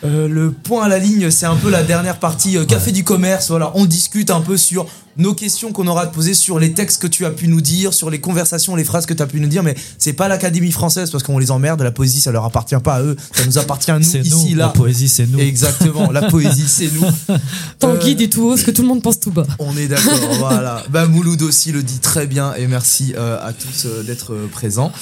[0.02, 3.04] Euh, le point à la ligne, c'est un peu la dernière partie euh, café du
[3.04, 3.48] commerce.
[3.50, 4.86] Voilà, on discute un peu sur
[5.16, 7.60] nos questions qu'on aura à te poser, sur les textes que tu as pu nous
[7.60, 9.62] dire, sur les conversations, les phrases que tu as pu nous dire.
[9.62, 11.82] Mais c'est pas l'Académie française parce qu'on les emmerde.
[11.82, 13.16] La poésie, ça leur appartient pas à eux.
[13.34, 14.66] Ça nous appartient à nous C'est ici nous, là.
[14.66, 15.38] la poésie c'est nous.
[15.38, 17.06] Exactement, la poésie, c'est nous.
[17.78, 19.46] Tanguy Euh, dit tout haut ce que tout le monde pense tout bas.
[19.58, 20.82] On est d'accord, voilà.
[20.90, 24.92] Bah Mouloud aussi le dit très bien et merci euh, à tous euh, d'être présents.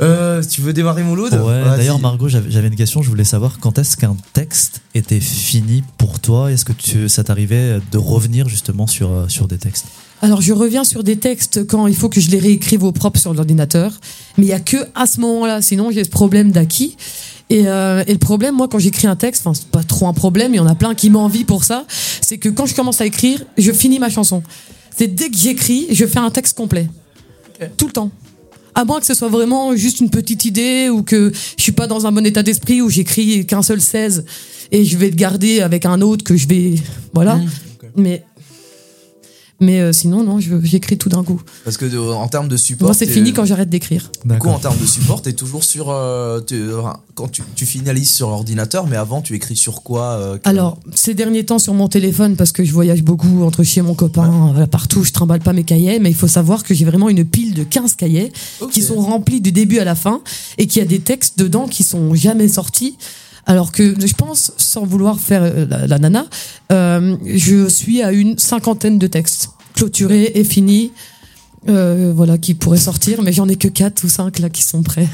[0.00, 1.78] Euh, tu veux démarrer Mouloud Ouais, Vas-y.
[1.78, 6.20] d'ailleurs Margot, j'avais une question, je voulais savoir quand est-ce qu'un texte était fini pour
[6.20, 9.86] toi Est-ce que tu, ça t'arrivait de revenir justement sur, euh, sur des textes?
[10.22, 13.18] Alors je reviens sur des textes quand il faut que je les réécrive au propre
[13.18, 13.92] sur l'ordinateur,
[14.38, 16.96] mais il y a que à ce moment-là, sinon j'ai ce problème d'acquis.
[17.48, 20.12] Et, euh, et le problème, moi, quand j'écris un texte, enfin c'est pas trop un
[20.12, 21.84] problème, il y en a plein qui m'envient pour ça,
[22.20, 24.42] c'est que quand je commence à écrire, je finis ma chanson.
[24.96, 26.88] C'est dès que j'écris, je fais un texte complet,
[27.76, 28.10] tout le temps.
[28.74, 31.86] À moins que ce soit vraiment juste une petite idée ou que je suis pas
[31.86, 34.24] dans un bon état d'esprit où j'écris qu'un seul 16
[34.72, 36.74] et je vais le garder avec un autre que je vais
[37.12, 37.36] voilà.
[37.36, 37.48] Mmh,
[37.96, 38.24] Mais
[39.60, 41.40] mais euh, sinon non, je- j'écris tout d'un coup.
[41.64, 42.88] Parce que de- en termes de support.
[42.88, 44.10] Moi c'est fini quand j'arrête d'écrire.
[44.24, 45.90] Du coup, en termes de support, t'es toujours sur.
[45.90, 46.40] euh,
[47.14, 51.12] quand tu, tu finalises sur l'ordinateur, mais avant, tu écris sur quoi euh, Alors, ces
[51.14, 54.66] derniers temps sur mon téléphone, parce que je voyage beaucoup entre chez mon copain, voilà,
[54.66, 57.52] partout, je trimballe pas mes cahiers, mais il faut savoir que j'ai vraiment une pile
[57.54, 58.32] de 15 cahiers
[58.72, 60.22] qui sont remplis du début à la fin
[60.58, 62.96] et qu'il y a des textes dedans qui sont jamais sortis.
[63.50, 66.24] Alors que je pense, sans vouloir faire euh, la, la nana,
[66.70, 70.92] euh, je suis à une cinquantaine de textes clôturés et finis.
[71.68, 74.84] euh, voilà, qui pourraient sortir, mais j'en ai que 4 ou 5 là qui sont
[74.84, 75.08] prêts.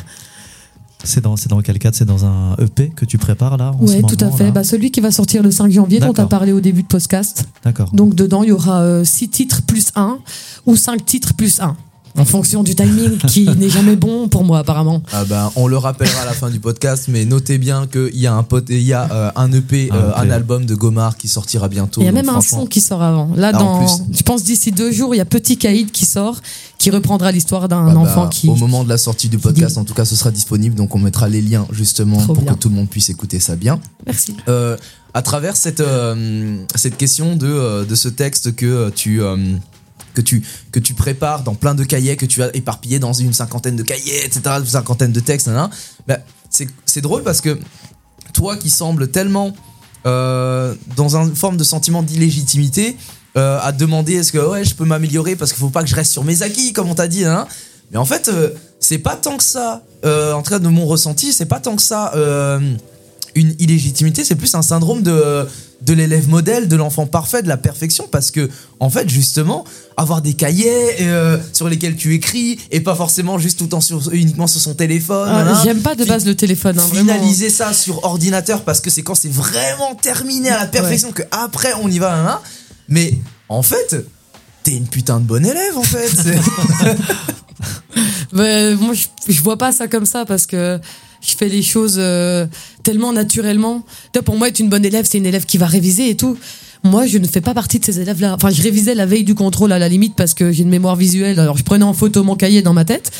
[1.02, 1.96] C'est dans, c'est dans quel cadre?
[1.96, 4.50] C'est dans un EP que tu prépares là ce tout à fait.
[4.50, 6.88] Bah, celui qui va sortir le 5 janvier, dont tu as parlé au début de
[6.88, 7.46] podcast.
[7.64, 7.90] D'accord.
[7.92, 10.18] Donc dedans, il y aura 6 titres plus 1
[10.66, 11.74] ou 5 titres plus 1.
[12.18, 15.02] En fonction du timing qui n'est jamais bon pour moi apparemment.
[15.12, 18.26] Ah ben, on le rappellera à la fin du podcast, mais notez bien qu'il y
[18.26, 21.16] a un pote, il y a euh, un EP, Un euh, un album de Gomard
[21.16, 22.00] qui sortira bientôt.
[22.00, 23.30] Il y a même un son qui sort avant.
[23.36, 26.40] Là, Ah, dans, je pense d'ici deux jours, il y a Petit Caïd qui sort,
[26.78, 28.48] qui reprendra l'histoire d'un Ah bah, enfant qui.
[28.48, 30.98] Au moment de la sortie du podcast, en tout cas, ce sera disponible, donc on
[30.98, 32.54] mettra les liens justement Trop pour bien.
[32.54, 33.78] que tout le monde puisse écouter ça bien.
[34.06, 34.34] Merci.
[34.48, 34.76] Euh,
[35.14, 39.36] à travers cette, euh, cette question de, de ce texte que tu, euh,
[40.16, 40.42] que, tu,
[40.72, 43.82] que tu prépares dans plein de cahiers, que tu as éparpillé dans une cinquantaine de
[43.82, 45.68] cahiers, etc., une cinquantaine de textes, nan,
[46.08, 46.18] bah,
[46.50, 47.58] c'est drôle parce que
[48.32, 49.54] toi qui sembles tellement
[50.06, 52.96] euh, dans une forme de sentiment d'illégitimité,
[53.36, 55.94] euh, à demander est-ce que ouais, je peux m'améliorer parce qu'il faut pas que je
[55.94, 57.46] reste sur mes acquis, comme on t'a dit, hein.
[57.90, 58.50] mais en fait, euh,
[58.80, 62.12] c'est pas tant que ça, en cas de mon ressenti, c'est pas tant que ça
[63.34, 65.46] une illégitimité, c'est plus un syndrome de,
[65.82, 68.48] de l'élève modèle, de l'enfant parfait, de la perfection, parce que,
[68.80, 69.64] en fait, justement,
[69.96, 73.80] avoir des cahiers euh, sur lesquels tu écris, et pas forcément juste tout le temps
[73.82, 75.28] sur, uniquement sur son téléphone.
[75.30, 75.60] Ah, hein.
[75.64, 76.78] J'aime pas de base le téléphone.
[76.78, 77.12] hein, vraiment.
[77.12, 81.22] Finaliser ça sur ordinateur parce que c'est quand c'est vraiment terminé à la perfection que
[81.30, 82.14] après on y va.
[82.14, 82.40] hein, hein.
[82.88, 83.12] Mais
[83.48, 83.96] en fait,
[84.62, 86.10] t'es une putain de bonne élève en fait.
[88.32, 88.44] Moi,
[88.94, 90.78] je, je vois pas ça comme ça parce que
[91.26, 92.46] je fais les choses euh,
[92.82, 93.84] tellement naturellement.
[94.12, 96.16] Tu vois, pour moi, être une bonne élève, c'est une élève qui va réviser et
[96.16, 96.36] tout.
[96.84, 98.34] Moi, je ne fais pas partie de ces élèves-là.
[98.34, 100.94] Enfin, je révisais la veille du contrôle à la limite parce que j'ai une mémoire
[100.94, 101.40] visuelle.
[101.40, 103.10] Alors, je prenais en photo mon cahier dans ma tête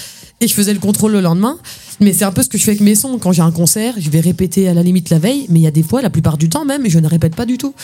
[0.41, 1.59] et je faisais le contrôle le lendemain.
[2.01, 3.19] Mais c'est un peu ce que je fais avec mes sons.
[3.19, 5.47] Quand j'ai un concert, je vais répéter à la limite la veille.
[5.49, 7.47] Mais il y a des fois, la plupart du temps même, je ne répète pas
[7.47, 7.75] du tout.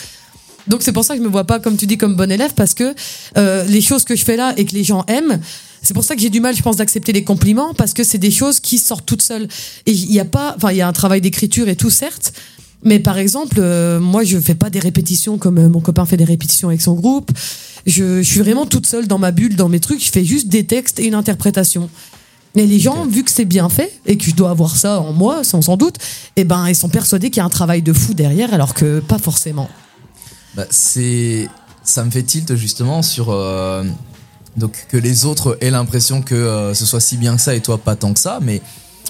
[0.67, 2.53] Donc c'est pour ça que je me vois pas, comme tu dis, comme bon élève,
[2.55, 2.93] parce que
[3.37, 5.39] euh, les choses que je fais là et que les gens aiment,
[5.81, 8.17] c'est pour ça que j'ai du mal, je pense, d'accepter les compliments, parce que c'est
[8.17, 9.47] des choses qui sortent toutes seules.
[9.85, 12.33] Et il y a pas, enfin, il y a un travail d'écriture et tout, certes.
[12.83, 16.17] Mais par exemple, euh, moi, je fais pas des répétitions comme euh, mon copain fait
[16.17, 17.31] des répétitions avec son groupe.
[17.85, 20.03] Je, je suis vraiment toute seule dans ma bulle, dans mes trucs.
[20.03, 21.89] Je fais juste des textes et une interprétation.
[22.55, 25.11] Et les gens, vu que c'est bien fait et que je dois avoir ça en
[25.11, 25.95] moi, sans, sans doute,
[26.35, 28.99] eh ben, ils sont persuadés qu'il y a un travail de fou derrière, alors que
[28.99, 29.69] pas forcément.
[30.55, 31.49] Bah, c'est
[31.83, 33.83] ça me fait tilt justement sur euh,
[34.55, 37.61] donc que les autres aient l'impression que euh, ce soit si bien que ça et
[37.61, 38.61] toi pas tant que ça, mais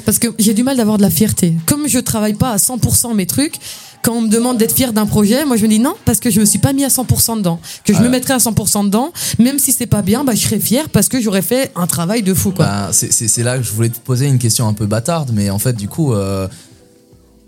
[0.06, 1.56] Parce que j'ai du mal d'avoir de la fierté.
[1.66, 3.60] Comme je travaille pas à 100% mes trucs,
[4.02, 6.30] quand on me demande d'être fier d'un projet, moi je me dis non parce que
[6.30, 7.60] je me suis pas mis à 100% dedans.
[7.86, 10.60] Que je me mettrais à 100% dedans, même si c'est pas bien, bah je serais
[10.60, 12.66] fier parce que j'aurais fait un travail de fou quoi.
[12.66, 15.60] Bah, c'est là que je voulais te poser une question un peu bâtarde, mais en
[15.60, 16.48] fait, du coup, euh,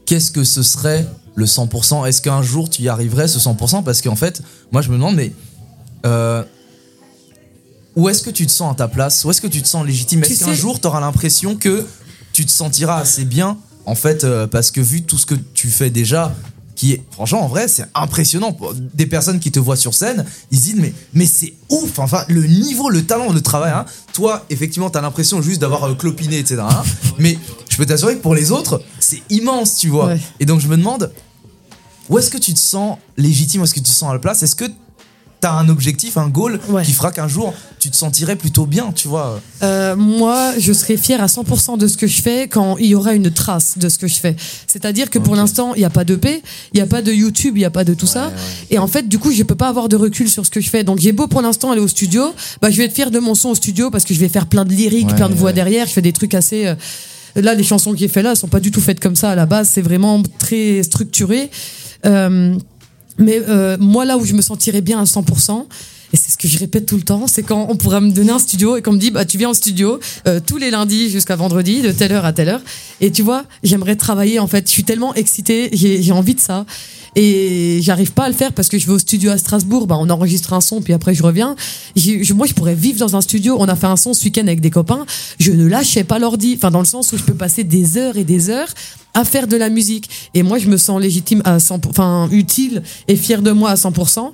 [0.06, 1.06] qu'est-ce que ce serait
[1.36, 4.90] le 100% Est-ce qu'un jour tu y arriverais ce 100% Parce qu'en fait, moi je
[4.90, 5.34] me demande, mais
[6.06, 6.44] euh,
[7.96, 9.24] où est-ce que tu te sens à ta place?
[9.26, 10.24] Où est-ce que tu te sens légitime?
[10.24, 11.86] Est-ce qu'un sais- jour tu auras l'impression que
[12.34, 15.70] tu te sentiras assez bien En fait, euh, parce que vu tout ce que tu
[15.70, 16.36] fais déjà,
[16.76, 18.56] qui est franchement en vrai c'est impressionnant.
[18.94, 22.00] Des personnes qui te voient sur scène ils se disent mais mais c'est ouf!
[22.00, 23.86] Enfin le niveau le talent le travail hein.
[24.12, 26.84] toi effectivement t'as l'impression juste d'avoir euh, clopiné etc hein.
[27.18, 27.38] mais
[27.70, 30.08] je peux t'assurer que pour les autres c'est immense tu vois.
[30.08, 30.20] Ouais.
[30.42, 31.14] et donc je me demande
[32.10, 34.20] où est-ce que tu te sens légitime où est-ce que tu te sens à la
[34.20, 34.44] place?
[34.44, 34.66] Est-ce que
[35.42, 36.84] t'as un objectif un goal Ouais.
[36.84, 39.40] qui fera qu'un jour tu te sentirais plutôt bien tu vois?
[39.62, 42.96] Euh, moi, je serais fière à 100% de ce que je fais quand il y
[42.96, 44.36] aura une trace de ce que je fais.
[44.66, 46.42] C'est-à-dire que pour l'instant, il n'y a pas d'EP,
[46.74, 48.28] il n'y a pas de YouTube, il n'y a pas de tout ça.
[48.28, 48.34] ouais.
[48.72, 50.70] Et en fait, du coup, je peux pas avoir de recul sur ce que je
[50.70, 50.84] fais.
[50.84, 53.36] Donc, j'ai beau pour l'instant aller au studio, bah, je vais être fière de mon
[53.36, 55.86] son au studio parce que je vais faire plein de lyriques, plein de voix derrière.
[55.86, 56.66] Je fais des trucs assez.
[56.66, 56.76] euh,
[57.36, 59.30] Là, les chansons que j'ai fait là, elles sont pas du tout faites comme ça
[59.32, 59.70] à la base.
[59.72, 61.52] C'est vraiment très structuré.
[62.06, 62.56] Euh,
[63.18, 65.66] mais euh, moi, là où je me sentirais bien à 100%,
[66.14, 68.32] et c'est ce que je répète tout le temps, c'est quand on pourra me donner
[68.32, 71.10] un studio et qu'on me dit, bah, tu viens au studio euh, tous les lundis
[71.10, 72.62] jusqu'à vendredi, de telle heure à telle heure.
[73.02, 74.68] Et tu vois, j'aimerais travailler, en fait.
[74.68, 76.66] Je suis tellement excitée, j'ai j'ai envie de ça.
[77.16, 79.96] Et j'arrive pas à le faire parce que je vais au studio à Strasbourg, bah,
[80.00, 81.56] on enregistre un son, puis après je reviens.
[82.36, 83.56] Moi, je pourrais vivre dans un studio.
[83.60, 85.06] On a fait un son ce week-end avec des copains.
[85.40, 86.56] Je ne lâchais pas l'ordi.
[86.58, 88.68] Enfin, dans le sens où je peux passer des heures et des heures
[89.14, 90.10] à faire de la musique.
[90.34, 93.76] Et moi, je me sens légitime à 100%, enfin, utile et fière de moi à
[93.76, 94.34] 100%.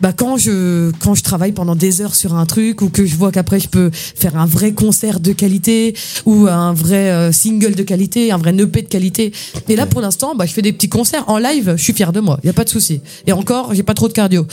[0.00, 3.16] Bah, quand je, quand je travaille pendant des heures sur un truc ou que je
[3.16, 5.94] vois qu'après je peux faire un vrai concert de qualité
[6.24, 9.32] ou un vrai euh, single de qualité, un vrai EP de qualité.
[9.68, 11.74] Et là, pour l'instant, bah, je fais des petits concerts en live.
[11.76, 12.38] Je suis fier de moi.
[12.42, 13.00] Il y a pas de souci.
[13.26, 14.46] Et encore, j'ai pas trop de cardio.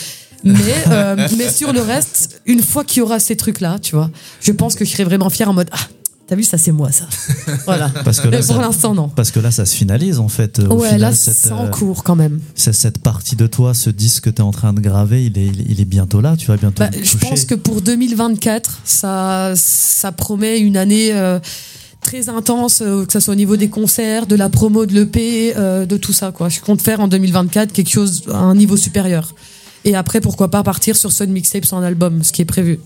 [0.43, 0.53] Mais,
[0.87, 4.09] euh, mais sur le reste, une fois qu'il y aura ces trucs-là, tu vois,
[4.41, 5.87] je pense que je serai vraiment fier en mode, ah,
[6.27, 7.05] T'as vu, ça c'est moi, ça.
[7.65, 7.89] voilà.
[8.03, 9.09] Parce que là, Mais pour l'instant, non.
[9.09, 10.57] Parce que là, ça se finalise en fait.
[10.57, 12.39] Au ouais, final, là, c'est en euh, cours quand même.
[12.55, 15.37] c'est- cette partie de toi, ce disque que tu es en train de graver, il
[15.37, 16.35] est, il est- bientôt là.
[16.35, 21.39] Tu vas bientôt Bah, je pense que pour 2024, ça, ça promet une année euh,
[22.01, 25.53] très intense, euh, que ce soit au niveau des concerts, de la promo de l'EP,
[25.55, 26.31] euh, de tout ça.
[26.31, 26.49] Quoi.
[26.49, 29.35] Je compte faire en 2024 quelque chose à un niveau supérieur.
[29.83, 32.79] Et après, pourquoi pas partir sur Sun Mixtape sans album, ce qui est prévu.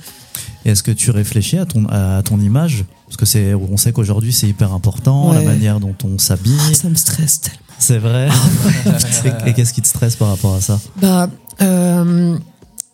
[0.66, 4.32] Est-ce que tu réfléchis à ton, à ton image Parce que c'est, on sait qu'aujourd'hui
[4.32, 6.56] c'est hyper important, la manière dont on s'habille.
[6.74, 7.58] Ça me stresse tellement.
[7.80, 8.30] C'est vrai.
[9.46, 11.28] Et- Et qu'est-ce qui te stresse par rapport à ça Bah,
[11.62, 12.38] euh,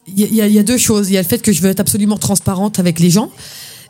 [0.07, 1.09] il il y y a deux choses.
[1.09, 3.29] Il y a le fait que je veux être absolument transparente avec les gens.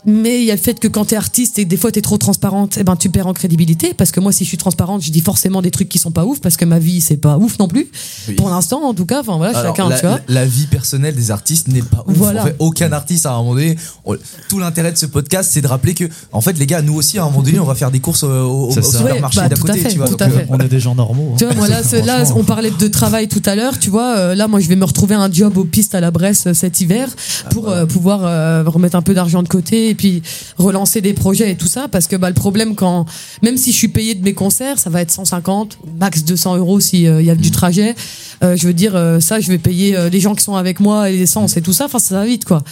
[0.05, 2.01] Mais il y a le fait que quand t'es artiste et que des fois t'es
[2.01, 3.93] trop transparente, eh ben tu perds en crédibilité.
[3.93, 6.25] Parce que moi, si je suis transparente, je dis forcément des trucs qui sont pas
[6.25, 7.87] ouf parce que ma vie c'est pas ouf non plus.
[8.27, 8.35] Oui.
[8.35, 10.19] Pour l'instant, en tout cas, enfin voilà, Alors, chacun, la, tu vois.
[10.27, 12.15] la- la vie personnelle des artistes n'est pas ouf.
[12.17, 12.41] Voilà.
[12.43, 13.75] En fait, aucun artiste à un moment donné.
[14.05, 14.15] on-
[14.49, 17.17] tout l'intérêt de ce podcast, c'est de rappeler que, en fait, les gars, nous aussi,
[17.17, 19.59] à un moment donné, on va faire des courses au, supermarché Ouais, bah, d'à à
[19.59, 19.79] côté.
[19.79, 20.27] fait, tu vois, donc, euh.
[20.49, 21.31] On est des gens normaux.
[21.33, 21.35] hein.
[21.37, 24.15] Tu vois, moi là, là, on parlait de travail tout à l'heure, tu vois.
[24.17, 26.53] euh, là, moi, je vais me retrouver un job aux pistes à la Bresse euh,
[26.53, 27.09] cet hiver
[27.49, 30.21] pour euh, pouvoir euh, remettre un peu d'argent de côté et puis
[30.57, 31.87] relancer des projets et tout ça.
[31.87, 33.05] Parce que bah, le problème, quand
[33.41, 36.79] même si je suis payé de mes concerts, ça va être 150, max 200 euros
[36.81, 37.95] s'il y a du trajet.
[38.43, 40.81] Euh, je veux dire, euh, ça, je vais payer euh, les gens qui sont avec
[40.81, 41.85] moi et l'essence et tout ça.
[41.85, 42.63] Enfin, ça va vite, quoi.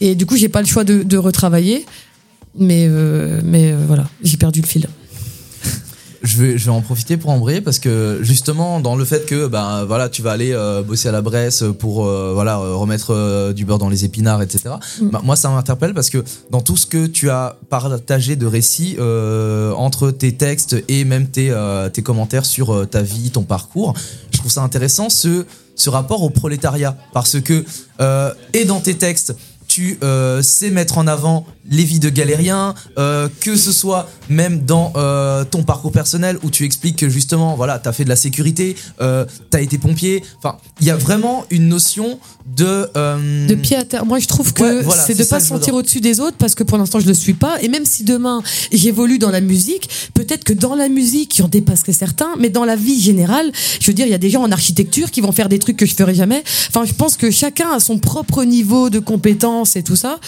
[0.00, 1.86] Et du coup, j'ai pas le choix de, de retravailler.
[2.58, 4.86] Mais, euh, mais euh, voilà, j'ai perdu le fil.
[6.22, 9.46] Je vais, je vais en profiter pour embrayer parce que justement dans le fait que
[9.46, 13.14] ben voilà tu vas aller euh, bosser à la Bresse pour euh, voilà euh, remettre
[13.14, 14.74] euh, du beurre dans les épinards etc.
[15.00, 15.08] Mm.
[15.10, 18.96] Bah, moi ça m'interpelle parce que dans tout ce que tu as partagé de récits
[18.98, 23.94] euh, entre tes textes et même tes, euh, tes commentaires sur ta vie ton parcours
[24.30, 25.46] je trouve ça intéressant ce
[25.78, 27.64] ce rapport au prolétariat parce que
[28.00, 29.34] euh, et dans tes textes
[29.78, 34.60] tu euh, sais mettre en avant les vies de galériens, euh, que ce soit même
[34.64, 38.16] dans euh, ton parcours personnel où tu expliques que justement, voilà, t'as fait de la
[38.16, 40.24] sécurité, euh, t'as été pompier.
[40.38, 42.18] Enfin, il y a vraiment une notion
[42.56, 42.88] de
[43.46, 44.06] de pied à terre.
[44.06, 46.36] Moi, je trouve que Ouais, voilà, c'est de ça pas se sentir au-dessus des autres
[46.38, 47.60] parce que pour l'instant, je le suis pas.
[47.62, 51.92] Et même si demain j'évolue dans la musique, peut-être que dans la musique, j'en dépasserai
[51.92, 54.50] certains, mais dans la vie générale, je veux dire, il y a des gens en
[54.50, 56.42] architecture qui vont faire des trucs que je ferai jamais.
[56.68, 60.18] Enfin, je pense que chacun a son propre niveau de compétence et tout ça.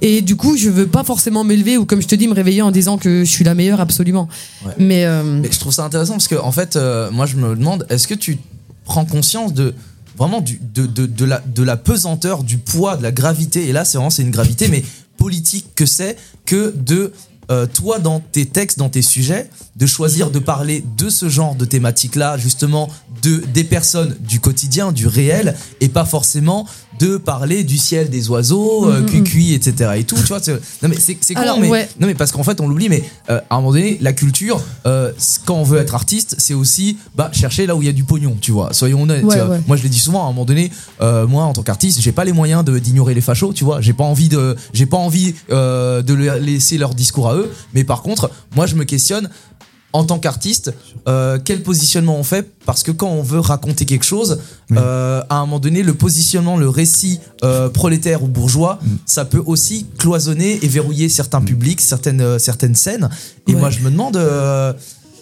[0.00, 2.62] Et du coup, je veux pas forcément m'élever ou comme je te dis, me réveiller
[2.62, 4.28] en disant que je suis la meilleure absolument.
[4.64, 4.72] Ouais.
[4.78, 7.54] Mais euh, Mais je trouve ça intéressant parce que en fait, euh, moi je me
[7.54, 8.38] demande, est-ce que tu
[8.84, 9.74] prends conscience de
[10.16, 13.72] vraiment du, de, de, de la, de la pesanteur, du poids, de la gravité, et
[13.72, 14.82] là c'est vraiment c'est une gravité, mais
[15.16, 17.12] politique que c'est que de
[17.50, 21.54] euh, toi dans tes textes, dans tes sujets, de choisir de parler de ce genre
[21.54, 22.88] de thématique-là, justement
[23.22, 26.66] de des personnes du quotidien, du réel, et pas forcément
[26.98, 29.06] de parler du ciel, des oiseaux, euh, Mhm.
[29.06, 29.92] cuicui, etc.
[29.96, 30.16] et tout.
[30.16, 31.88] Tu vois, c'est- non mais c'est con, Alors, mais ouais.
[32.00, 34.60] non mais parce qu'en fait on l'oublie, mais euh, à un moment donné la culture,
[34.86, 35.12] euh,
[35.44, 38.04] quand on veut être artiste, c'est aussi bah chercher là où il y a du
[38.04, 38.72] pognon, tu vois.
[38.72, 39.24] Soyons honnêtes.
[39.24, 39.60] Ouais, ouais.
[39.66, 40.70] Moi je l'ai dit souvent, à un moment donné,
[41.00, 43.80] euh, moi en tant qu'artiste, j'ai pas les moyens de d'ignorer les fachos, tu vois.
[43.80, 47.84] J'ai pas envie de, j'ai pas envie euh, de laisser leur discours à eux, mais
[47.84, 49.28] par contre, moi je me questionne.
[49.94, 50.74] En tant qu'artiste,
[51.08, 52.46] euh, quel positionnement on fait?
[52.66, 54.38] Parce que quand on veut raconter quelque chose,
[54.72, 59.42] euh, à un moment donné, le positionnement, le récit euh, prolétaire ou bourgeois, ça peut
[59.46, 63.08] aussi cloisonner et verrouiller certains publics, certaines, certaines scènes.
[63.46, 63.60] Et Ouais.
[63.60, 64.16] moi, je me demande,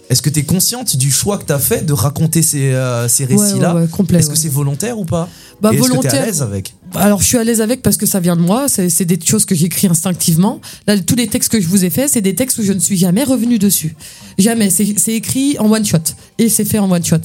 [0.08, 3.08] est-ce que tu es consciente du choix que tu as fait de raconter ces, euh,
[3.08, 3.74] ces récits-là?
[3.74, 5.28] ouais, ouais, complet, Est-ce que c'est volontaire ou pas?
[5.60, 6.22] Bah, Et que volontaire.
[6.22, 6.74] à l'aise avec?
[6.94, 9.44] Alors je suis à l'aise avec parce que ça vient de moi, c'est des choses
[9.44, 10.60] que j'écris instinctivement.
[10.86, 12.78] Là, tous les textes que je vous ai faits, c'est des textes où je ne
[12.78, 13.96] suis jamais revenu dessus.
[14.38, 15.98] Jamais, c'est c'est écrit en one shot
[16.38, 17.16] et c'est fait en one shot.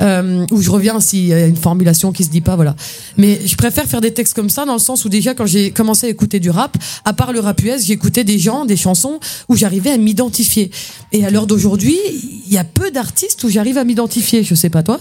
[0.00, 2.76] Euh, où je reviens s'il y a une formulation qui se dit pas, voilà.
[3.16, 5.70] Mais je préfère faire des textes comme ça dans le sens où déjà quand j'ai
[5.70, 9.18] commencé à écouter du rap, à part le rap US, j'écoutais des gens, des chansons
[9.48, 10.70] où j'arrivais à m'identifier.
[11.12, 11.96] Et à l'heure d'aujourd'hui,
[12.46, 14.42] il y a peu d'artistes où j'arrive à m'identifier.
[14.42, 15.00] Je sais pas toi.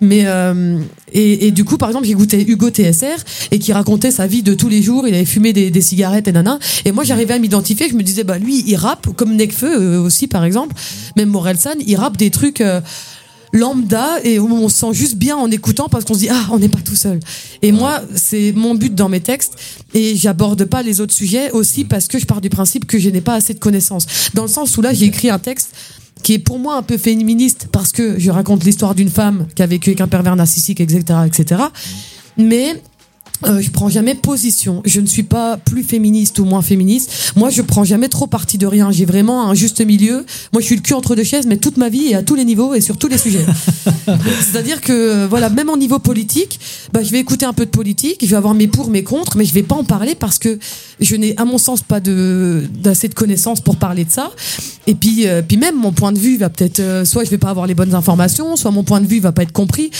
[0.00, 0.78] Mais euh,
[1.12, 3.16] et, et du coup, par exemple, j'écoutais Hugo TSR
[3.50, 5.08] et qui racontait sa vie de tous les jours.
[5.08, 6.58] Il avait fumé des, des cigarettes et nana.
[6.84, 7.88] Et moi, j'arrivais à m'identifier.
[7.88, 10.74] Je me disais, bah lui, il rappe comme Nekfeu euh, aussi, par exemple.
[11.16, 12.60] Même Morelsan, il rappe des trucs.
[12.60, 12.80] euh,
[13.52, 16.48] lambda et où on se sent juste bien en écoutant parce qu'on se dit ah
[16.50, 17.18] on n'est pas tout seul
[17.62, 19.54] et moi c'est mon but dans mes textes
[19.94, 23.08] et j'aborde pas les autres sujets aussi parce que je pars du principe que je
[23.08, 25.70] n'ai pas assez de connaissances dans le sens où là j'ai écrit un texte
[26.22, 29.62] qui est pour moi un peu féministe parce que je raconte l'histoire d'une femme qui
[29.62, 31.62] a vécu avec un pervers narcissique etc etc
[32.36, 32.80] mais
[33.44, 34.82] euh, je prends jamais position.
[34.84, 37.32] Je ne suis pas plus féministe ou moins féministe.
[37.36, 38.90] Moi, je prends jamais trop parti de rien.
[38.90, 40.24] J'ai vraiment un juste milieu.
[40.52, 42.34] Moi, je suis le cul entre deux chaises, mais toute ma vie et à tous
[42.34, 43.44] les niveaux et sur tous les sujets.
[44.40, 46.58] C'est-à-dire que, euh, voilà, même au niveau politique,
[46.92, 49.36] bah, je vais écouter un peu de politique, je vais avoir mes pour, mes contre,
[49.36, 50.58] mais je vais pas en parler parce que
[51.00, 54.30] je n'ai, à mon sens, pas de d'assez de connaissances pour parler de ça.
[54.86, 57.38] Et puis, euh, puis même mon point de vue va peut-être, euh, soit je vais
[57.38, 59.90] pas avoir les bonnes informations, soit mon point de vue va pas être compris.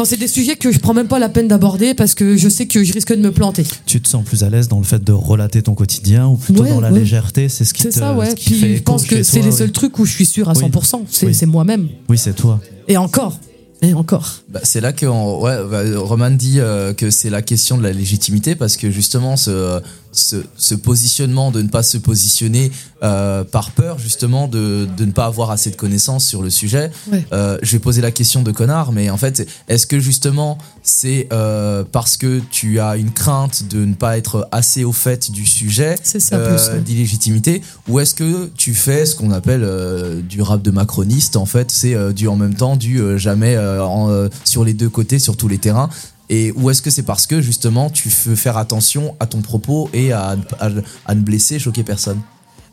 [0.00, 2.48] Enfin, c'est des sujets que je prends même pas la peine d'aborder parce que je
[2.48, 3.66] sais que je risque de me planter.
[3.84, 6.62] Tu te sens plus à l'aise dans le fait de relater ton quotidien ou plutôt
[6.62, 7.00] Ouais, dans la ouais.
[7.00, 8.30] légèreté C'est ce qui C'est te ça, ouais.
[8.30, 9.52] ce qui Puis fait je pense que c'est les oui.
[9.52, 10.60] seuls trucs où je suis sûr à Oui.
[10.70, 11.02] 100%.
[11.10, 11.34] C'est Oui.
[11.34, 11.88] c'est moi-même.
[12.08, 12.60] Oui, c'est toi.
[12.88, 13.38] Et encore.
[13.82, 14.36] Et encore.
[14.48, 17.82] Bah, c'est là que on- ouais, bah, Roman dit euh, que c'est la question de
[17.82, 22.70] la légitimité parce que justement ce, ce, ce positionnement de ne pas se positionner
[23.02, 26.90] euh, par peur justement de, de ne pas avoir assez de connaissances sur le sujet.
[27.10, 27.24] Ouais.
[27.32, 31.28] Euh, je vais poser la question de connard, mais en fait, est-ce que justement c'est
[31.32, 35.46] euh, parce que tu as une crainte de ne pas être assez au fait du
[35.46, 35.94] sujet,
[36.32, 41.36] euh, d'illégitimité, ou est-ce que tu fais ce qu'on appelle euh, du rap de macroniste
[41.36, 44.64] En fait, c'est euh, du en même temps du euh, jamais euh, en, euh, sur
[44.64, 45.88] les deux côtés, sur tous les terrains.
[46.30, 49.90] Et ou est-ce que c'est parce que justement tu veux faire attention à ton propos
[49.92, 52.20] et à, à, ne blesser, choquer personne?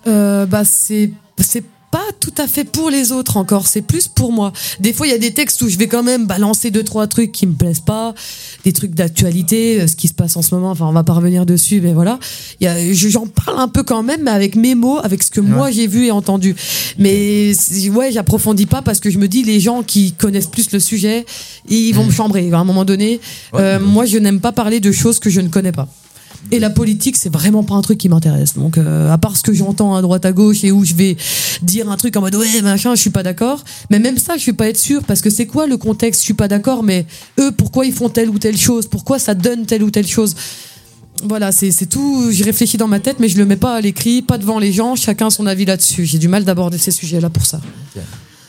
[0.06, 1.12] Euh, bah c'est
[1.98, 4.54] pas tout à fait pour les autres encore, c'est plus pour moi.
[4.80, 7.08] Des fois, il y a des textes où je vais quand même balancer deux trois
[7.08, 8.14] trucs qui me plaisent pas,
[8.64, 10.70] des trucs d'actualité, euh, ce qui se passe en ce moment.
[10.70, 12.20] Enfin, on va pas revenir dessus, mais voilà.
[12.62, 15.88] J'en parle un peu quand même, mais avec mes mots, avec ce que moi j'ai
[15.88, 16.56] vu et entendu.
[17.00, 17.54] Mais
[17.92, 21.26] ouais, j'approfondis pas parce que je me dis les gens qui connaissent plus le sujet,
[21.68, 23.20] ils vont me chambrer à un moment donné.
[23.56, 25.88] Euh, moi, je n'aime pas parler de choses que je ne connais pas.
[26.52, 28.54] Et la politique, c'est vraiment pas un truc qui m'intéresse.
[28.56, 31.18] Donc, euh, à part ce que j'entends à droite à gauche et où je vais
[31.62, 33.64] dire un truc en mode ouais machin, je suis pas d'accord.
[33.90, 36.22] Mais même ça, je vais pas être sûr parce que c'est quoi le contexte?
[36.22, 36.84] Je suis pas d'accord.
[36.84, 37.06] Mais
[37.40, 38.88] eux, pourquoi ils font telle ou telle chose?
[38.88, 40.36] Pourquoi ça donne telle ou telle chose?
[41.24, 42.32] Voilà, c'est tout.
[42.32, 44.72] J'y réfléchis dans ma tête, mais je le mets pas à l'écrit, pas devant les
[44.72, 44.96] gens.
[44.96, 46.06] Chacun son avis là-dessus.
[46.06, 47.60] J'ai du mal d'aborder ces sujets-là pour ça.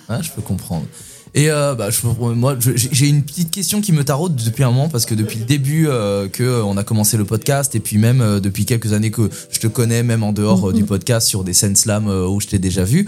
[0.09, 0.87] Ah, je peux comprendre.
[1.35, 4.89] Et euh, bah, je, moi, j'ai une petite question qui me taraude depuis un moment
[4.89, 7.99] parce que depuis le début euh, que euh, on a commencé le podcast et puis
[7.99, 11.45] même euh, depuis quelques années que je te connais, même en dehors du podcast sur
[11.45, 13.07] des scènes slam où je t'ai déjà vu,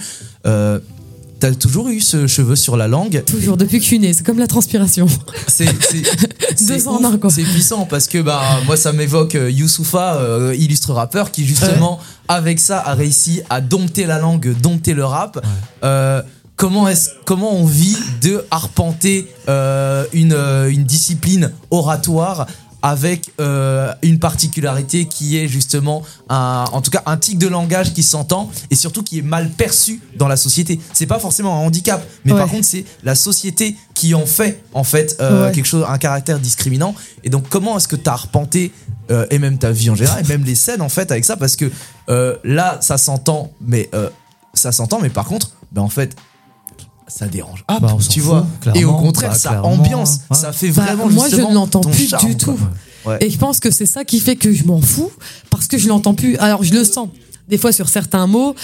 [1.41, 3.25] t'as toujours eu ce cheveu sur la langue?
[3.25, 5.07] Toujours depuis que je suis née, c'est comme la transpiration.
[5.49, 5.67] C'est
[6.69, 7.31] Deux en ouf, un, quoi.
[7.31, 11.99] c'est puissant parce que bah moi ça m'évoque Youssoufa, euh, illustre rappeur, qui justement
[12.29, 15.45] avec ça a réussi à dompter la langue, dompter le rap.
[15.85, 16.23] Euh,
[16.61, 22.47] comment est comment on vit de arpenter euh, une euh, une discipline oratoire
[22.83, 27.93] avec euh, une particularité qui est justement un, en tout cas un tic de langage
[27.95, 30.81] qui s'entend et surtout qui est mal perçu dans la société.
[30.95, 34.85] C'est pas forcément un handicap, mais par contre c'est la société qui en fait en
[34.85, 35.53] fait euh, Ouais.
[35.53, 36.95] quelque chose, un caractère discriminant.
[37.25, 38.73] Et donc comment est-ce que tu as arpenté
[39.11, 41.37] euh, et même ta vie en général et même les scènes en fait avec ça?
[41.39, 41.71] Parce que
[42.11, 44.11] euh, là ça s'entend, mais euh,
[44.55, 46.17] ça s'entend, mais par contre, ben en fait
[47.11, 47.65] ça dérange.
[47.69, 48.47] Ah, Bah, tu fout, vois.
[48.75, 52.09] Et au contraire, Bah, ça ambiance, ça fait Bah, vraiment moi, je ne l'entends plus
[52.09, 52.59] charme, du tout.
[53.05, 53.19] Ouais.
[53.21, 55.11] Et je pense que c'est ça qui fait que je m'en fous,
[55.51, 56.37] parce que je l'entends plus.
[56.37, 57.09] Alors, je le sens.
[57.49, 58.55] Des fois, sur certains mots,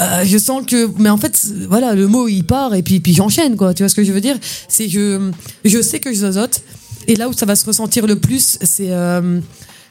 [0.00, 0.88] euh, je sens que.
[0.98, 3.74] Mais en fait, voilà, le mot, il part, et puis, puis j'enchaîne, quoi.
[3.74, 4.36] Tu vois ce que je veux dire?
[4.68, 5.30] C'est je,
[5.64, 6.60] je sais que je zozote,
[7.08, 8.90] et là où ça va se ressentir le plus, c'est.
[8.90, 9.40] euh,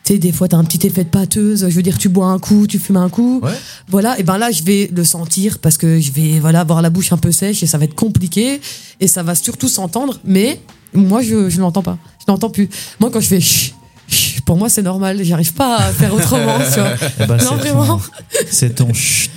[0.08, 1.68] sais, des fois, t'as un petit effet de pâteuse.
[1.70, 3.40] Je veux dire, tu bois un coup, tu fumes un coup.
[3.44, 3.52] Ouais.
[3.88, 6.90] Voilà, et ben là, je vais le sentir parce que je vais voilà avoir la
[6.90, 8.60] bouche un peu sèche et ça va être compliqué
[9.00, 10.20] et ça va surtout s'entendre.
[10.26, 10.60] Mais
[10.94, 11.98] moi, je je l'entends pas.
[12.20, 12.70] Je l'entends plus.
[13.00, 13.74] Moi, quand je fais chut,
[14.08, 15.24] chut, pour moi, c'est normal.
[15.24, 16.58] J'arrive pas à faire autrement.
[16.74, 16.94] tu vois.
[17.20, 18.02] Eh ben, non, vraiment.
[18.50, 19.30] C'est ton chut,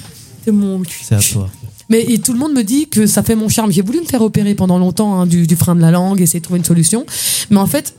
[0.44, 0.82] C'est mon.
[1.02, 1.48] c'est à toi.
[1.88, 3.72] Mais et tout le monde me dit que ça fait mon charme.
[3.72, 6.38] J'ai voulu me faire opérer pendant longtemps hein, du, du frein de la langue, essayer
[6.38, 7.04] de trouver une solution.
[7.50, 7.94] Mais en fait,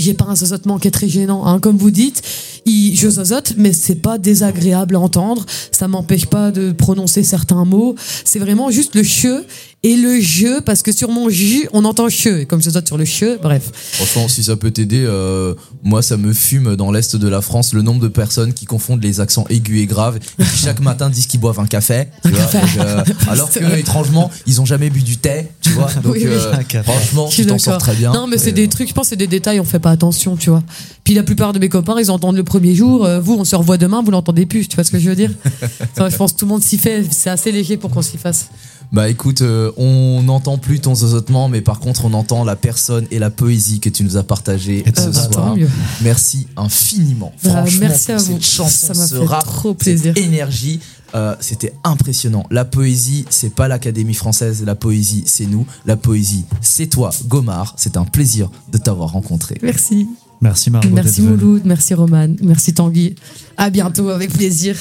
[0.00, 1.46] j'ai pas un zozotement qui est très gênant.
[1.46, 1.58] hein.
[1.60, 2.22] Comme vous dites,
[2.66, 5.44] je zozote, mais c'est pas désagréable à entendre.
[5.70, 7.94] Ça m'empêche pas de prononcer certains mots.
[8.24, 9.44] C'est vraiment juste le che
[9.84, 12.26] et le je, parce que sur mon jus, on entend che.
[12.42, 13.70] Et comme je zozote sur le che, bref.
[13.74, 17.72] Franchement, si ça peut t'aider, euh, moi ça me fume dans l'est de la France
[17.74, 21.10] le nombre de personnes qui confondent les accents aigus et graves et qui chaque matin
[21.10, 22.06] disent qu'ils boivent un café.
[22.24, 22.38] tu vois.
[22.42, 22.58] café.
[22.60, 25.88] Donc, euh, alors que étrangement, ils ont jamais bu du thé, tu vois.
[26.02, 26.26] Donc Oui, oui.
[26.28, 26.90] euh, Un café.
[26.92, 28.12] franchement, Je tu t'en sors très bien.
[28.12, 29.90] Non, mais c'est des euh, trucs, je pense, que c'est des détails, on fait pas
[29.90, 30.62] attention, tu vois.
[31.02, 33.56] Puis la plupart de mes copains, ils entendent le premier jour, euh, vous, on se
[33.56, 35.32] revoit demain, vous l'entendez plus, tu vois ce que je veux dire?
[35.96, 38.46] Je pense que tout le monde s'y fait, c'est assez léger pour qu'on s'y fasse.
[38.92, 43.06] Bah écoute, euh, on n'entend plus ton zozotement, mais par contre on entend la personne
[43.10, 45.56] et la poésie que tu nous as partagée Et ce bah, soir.
[45.56, 45.68] mieux.
[46.02, 47.32] Merci infiniment.
[47.42, 48.24] Bah, Franchement, merci pour à vous.
[48.24, 50.12] cette chanson, Ça m'a ce fait rap, trop plaisir.
[50.14, 50.80] cette énergie,
[51.14, 52.44] euh, c'était impressionnant.
[52.50, 55.66] La poésie, c'est pas l'Académie française, la poésie, c'est nous.
[55.86, 57.72] La poésie, c'est toi, Gomard.
[57.78, 59.56] C'est un plaisir de t'avoir rencontré.
[59.62, 60.06] Merci.
[60.42, 60.90] Merci Margot.
[60.92, 61.22] Merci.
[61.22, 63.14] Mouloud, merci Roman, merci Tanguy.
[63.56, 64.76] À bientôt, avec plaisir.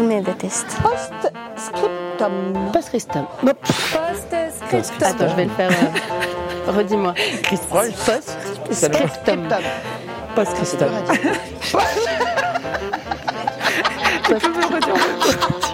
[0.00, 0.78] Tous mes détestent.
[0.82, 2.70] Post-scriptum.
[2.72, 3.26] Post-scriptum.
[3.44, 5.06] Post-scriptum.
[5.06, 5.70] Attends, je vais le faire.
[5.70, 7.12] euh, Redis-moi.
[7.50, 9.46] Post-scriptum.
[10.34, 10.90] Post-scriptum.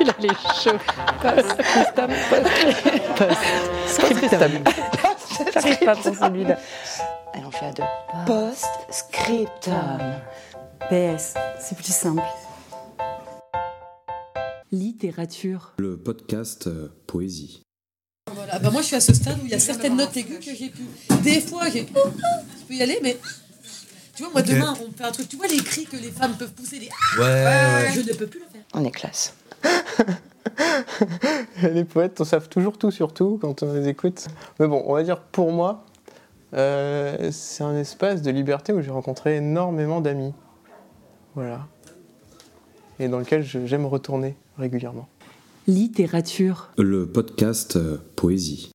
[0.00, 0.28] Il a les
[0.60, 0.80] chauds.
[1.22, 2.10] Post-scriptum.
[3.16, 4.52] Post-scriptum.
[5.54, 6.56] J'arrive pas pour celui-là.
[7.32, 7.84] Allez, on fait à deux.
[8.26, 10.00] Post-scriptum.
[10.90, 12.22] PS, c'est plus simple.
[14.76, 15.72] Littérature.
[15.78, 17.62] Le podcast euh, Poésie.
[18.34, 20.38] Voilà, bah moi je suis à ce stade où il y a certaines notes aiguës
[20.38, 20.82] que j'ai pu.
[21.22, 21.86] Des fois, j'ai.
[21.86, 23.16] Je peux y aller, mais.
[24.14, 25.30] Tu vois, moi demain, on fait un truc.
[25.30, 26.90] Tu vois les cris que les femmes peuvent pousser des.
[27.18, 27.90] Ouais, ouais.
[27.94, 28.62] Je ne peux plus le faire.
[28.74, 29.34] On est classe.
[31.62, 34.26] Les poètes, on savent toujours tout sur tout quand on les écoute.
[34.60, 35.86] Mais bon, on va dire pour moi,
[36.54, 40.34] euh, c'est un espace de liberté où j'ai rencontré énormément d'amis.
[41.34, 41.66] Voilà.
[42.98, 45.08] Et dans lequel j'aime retourner régulièrement.
[45.66, 46.70] Littérature.
[46.78, 48.70] Le podcast euh, Poésie.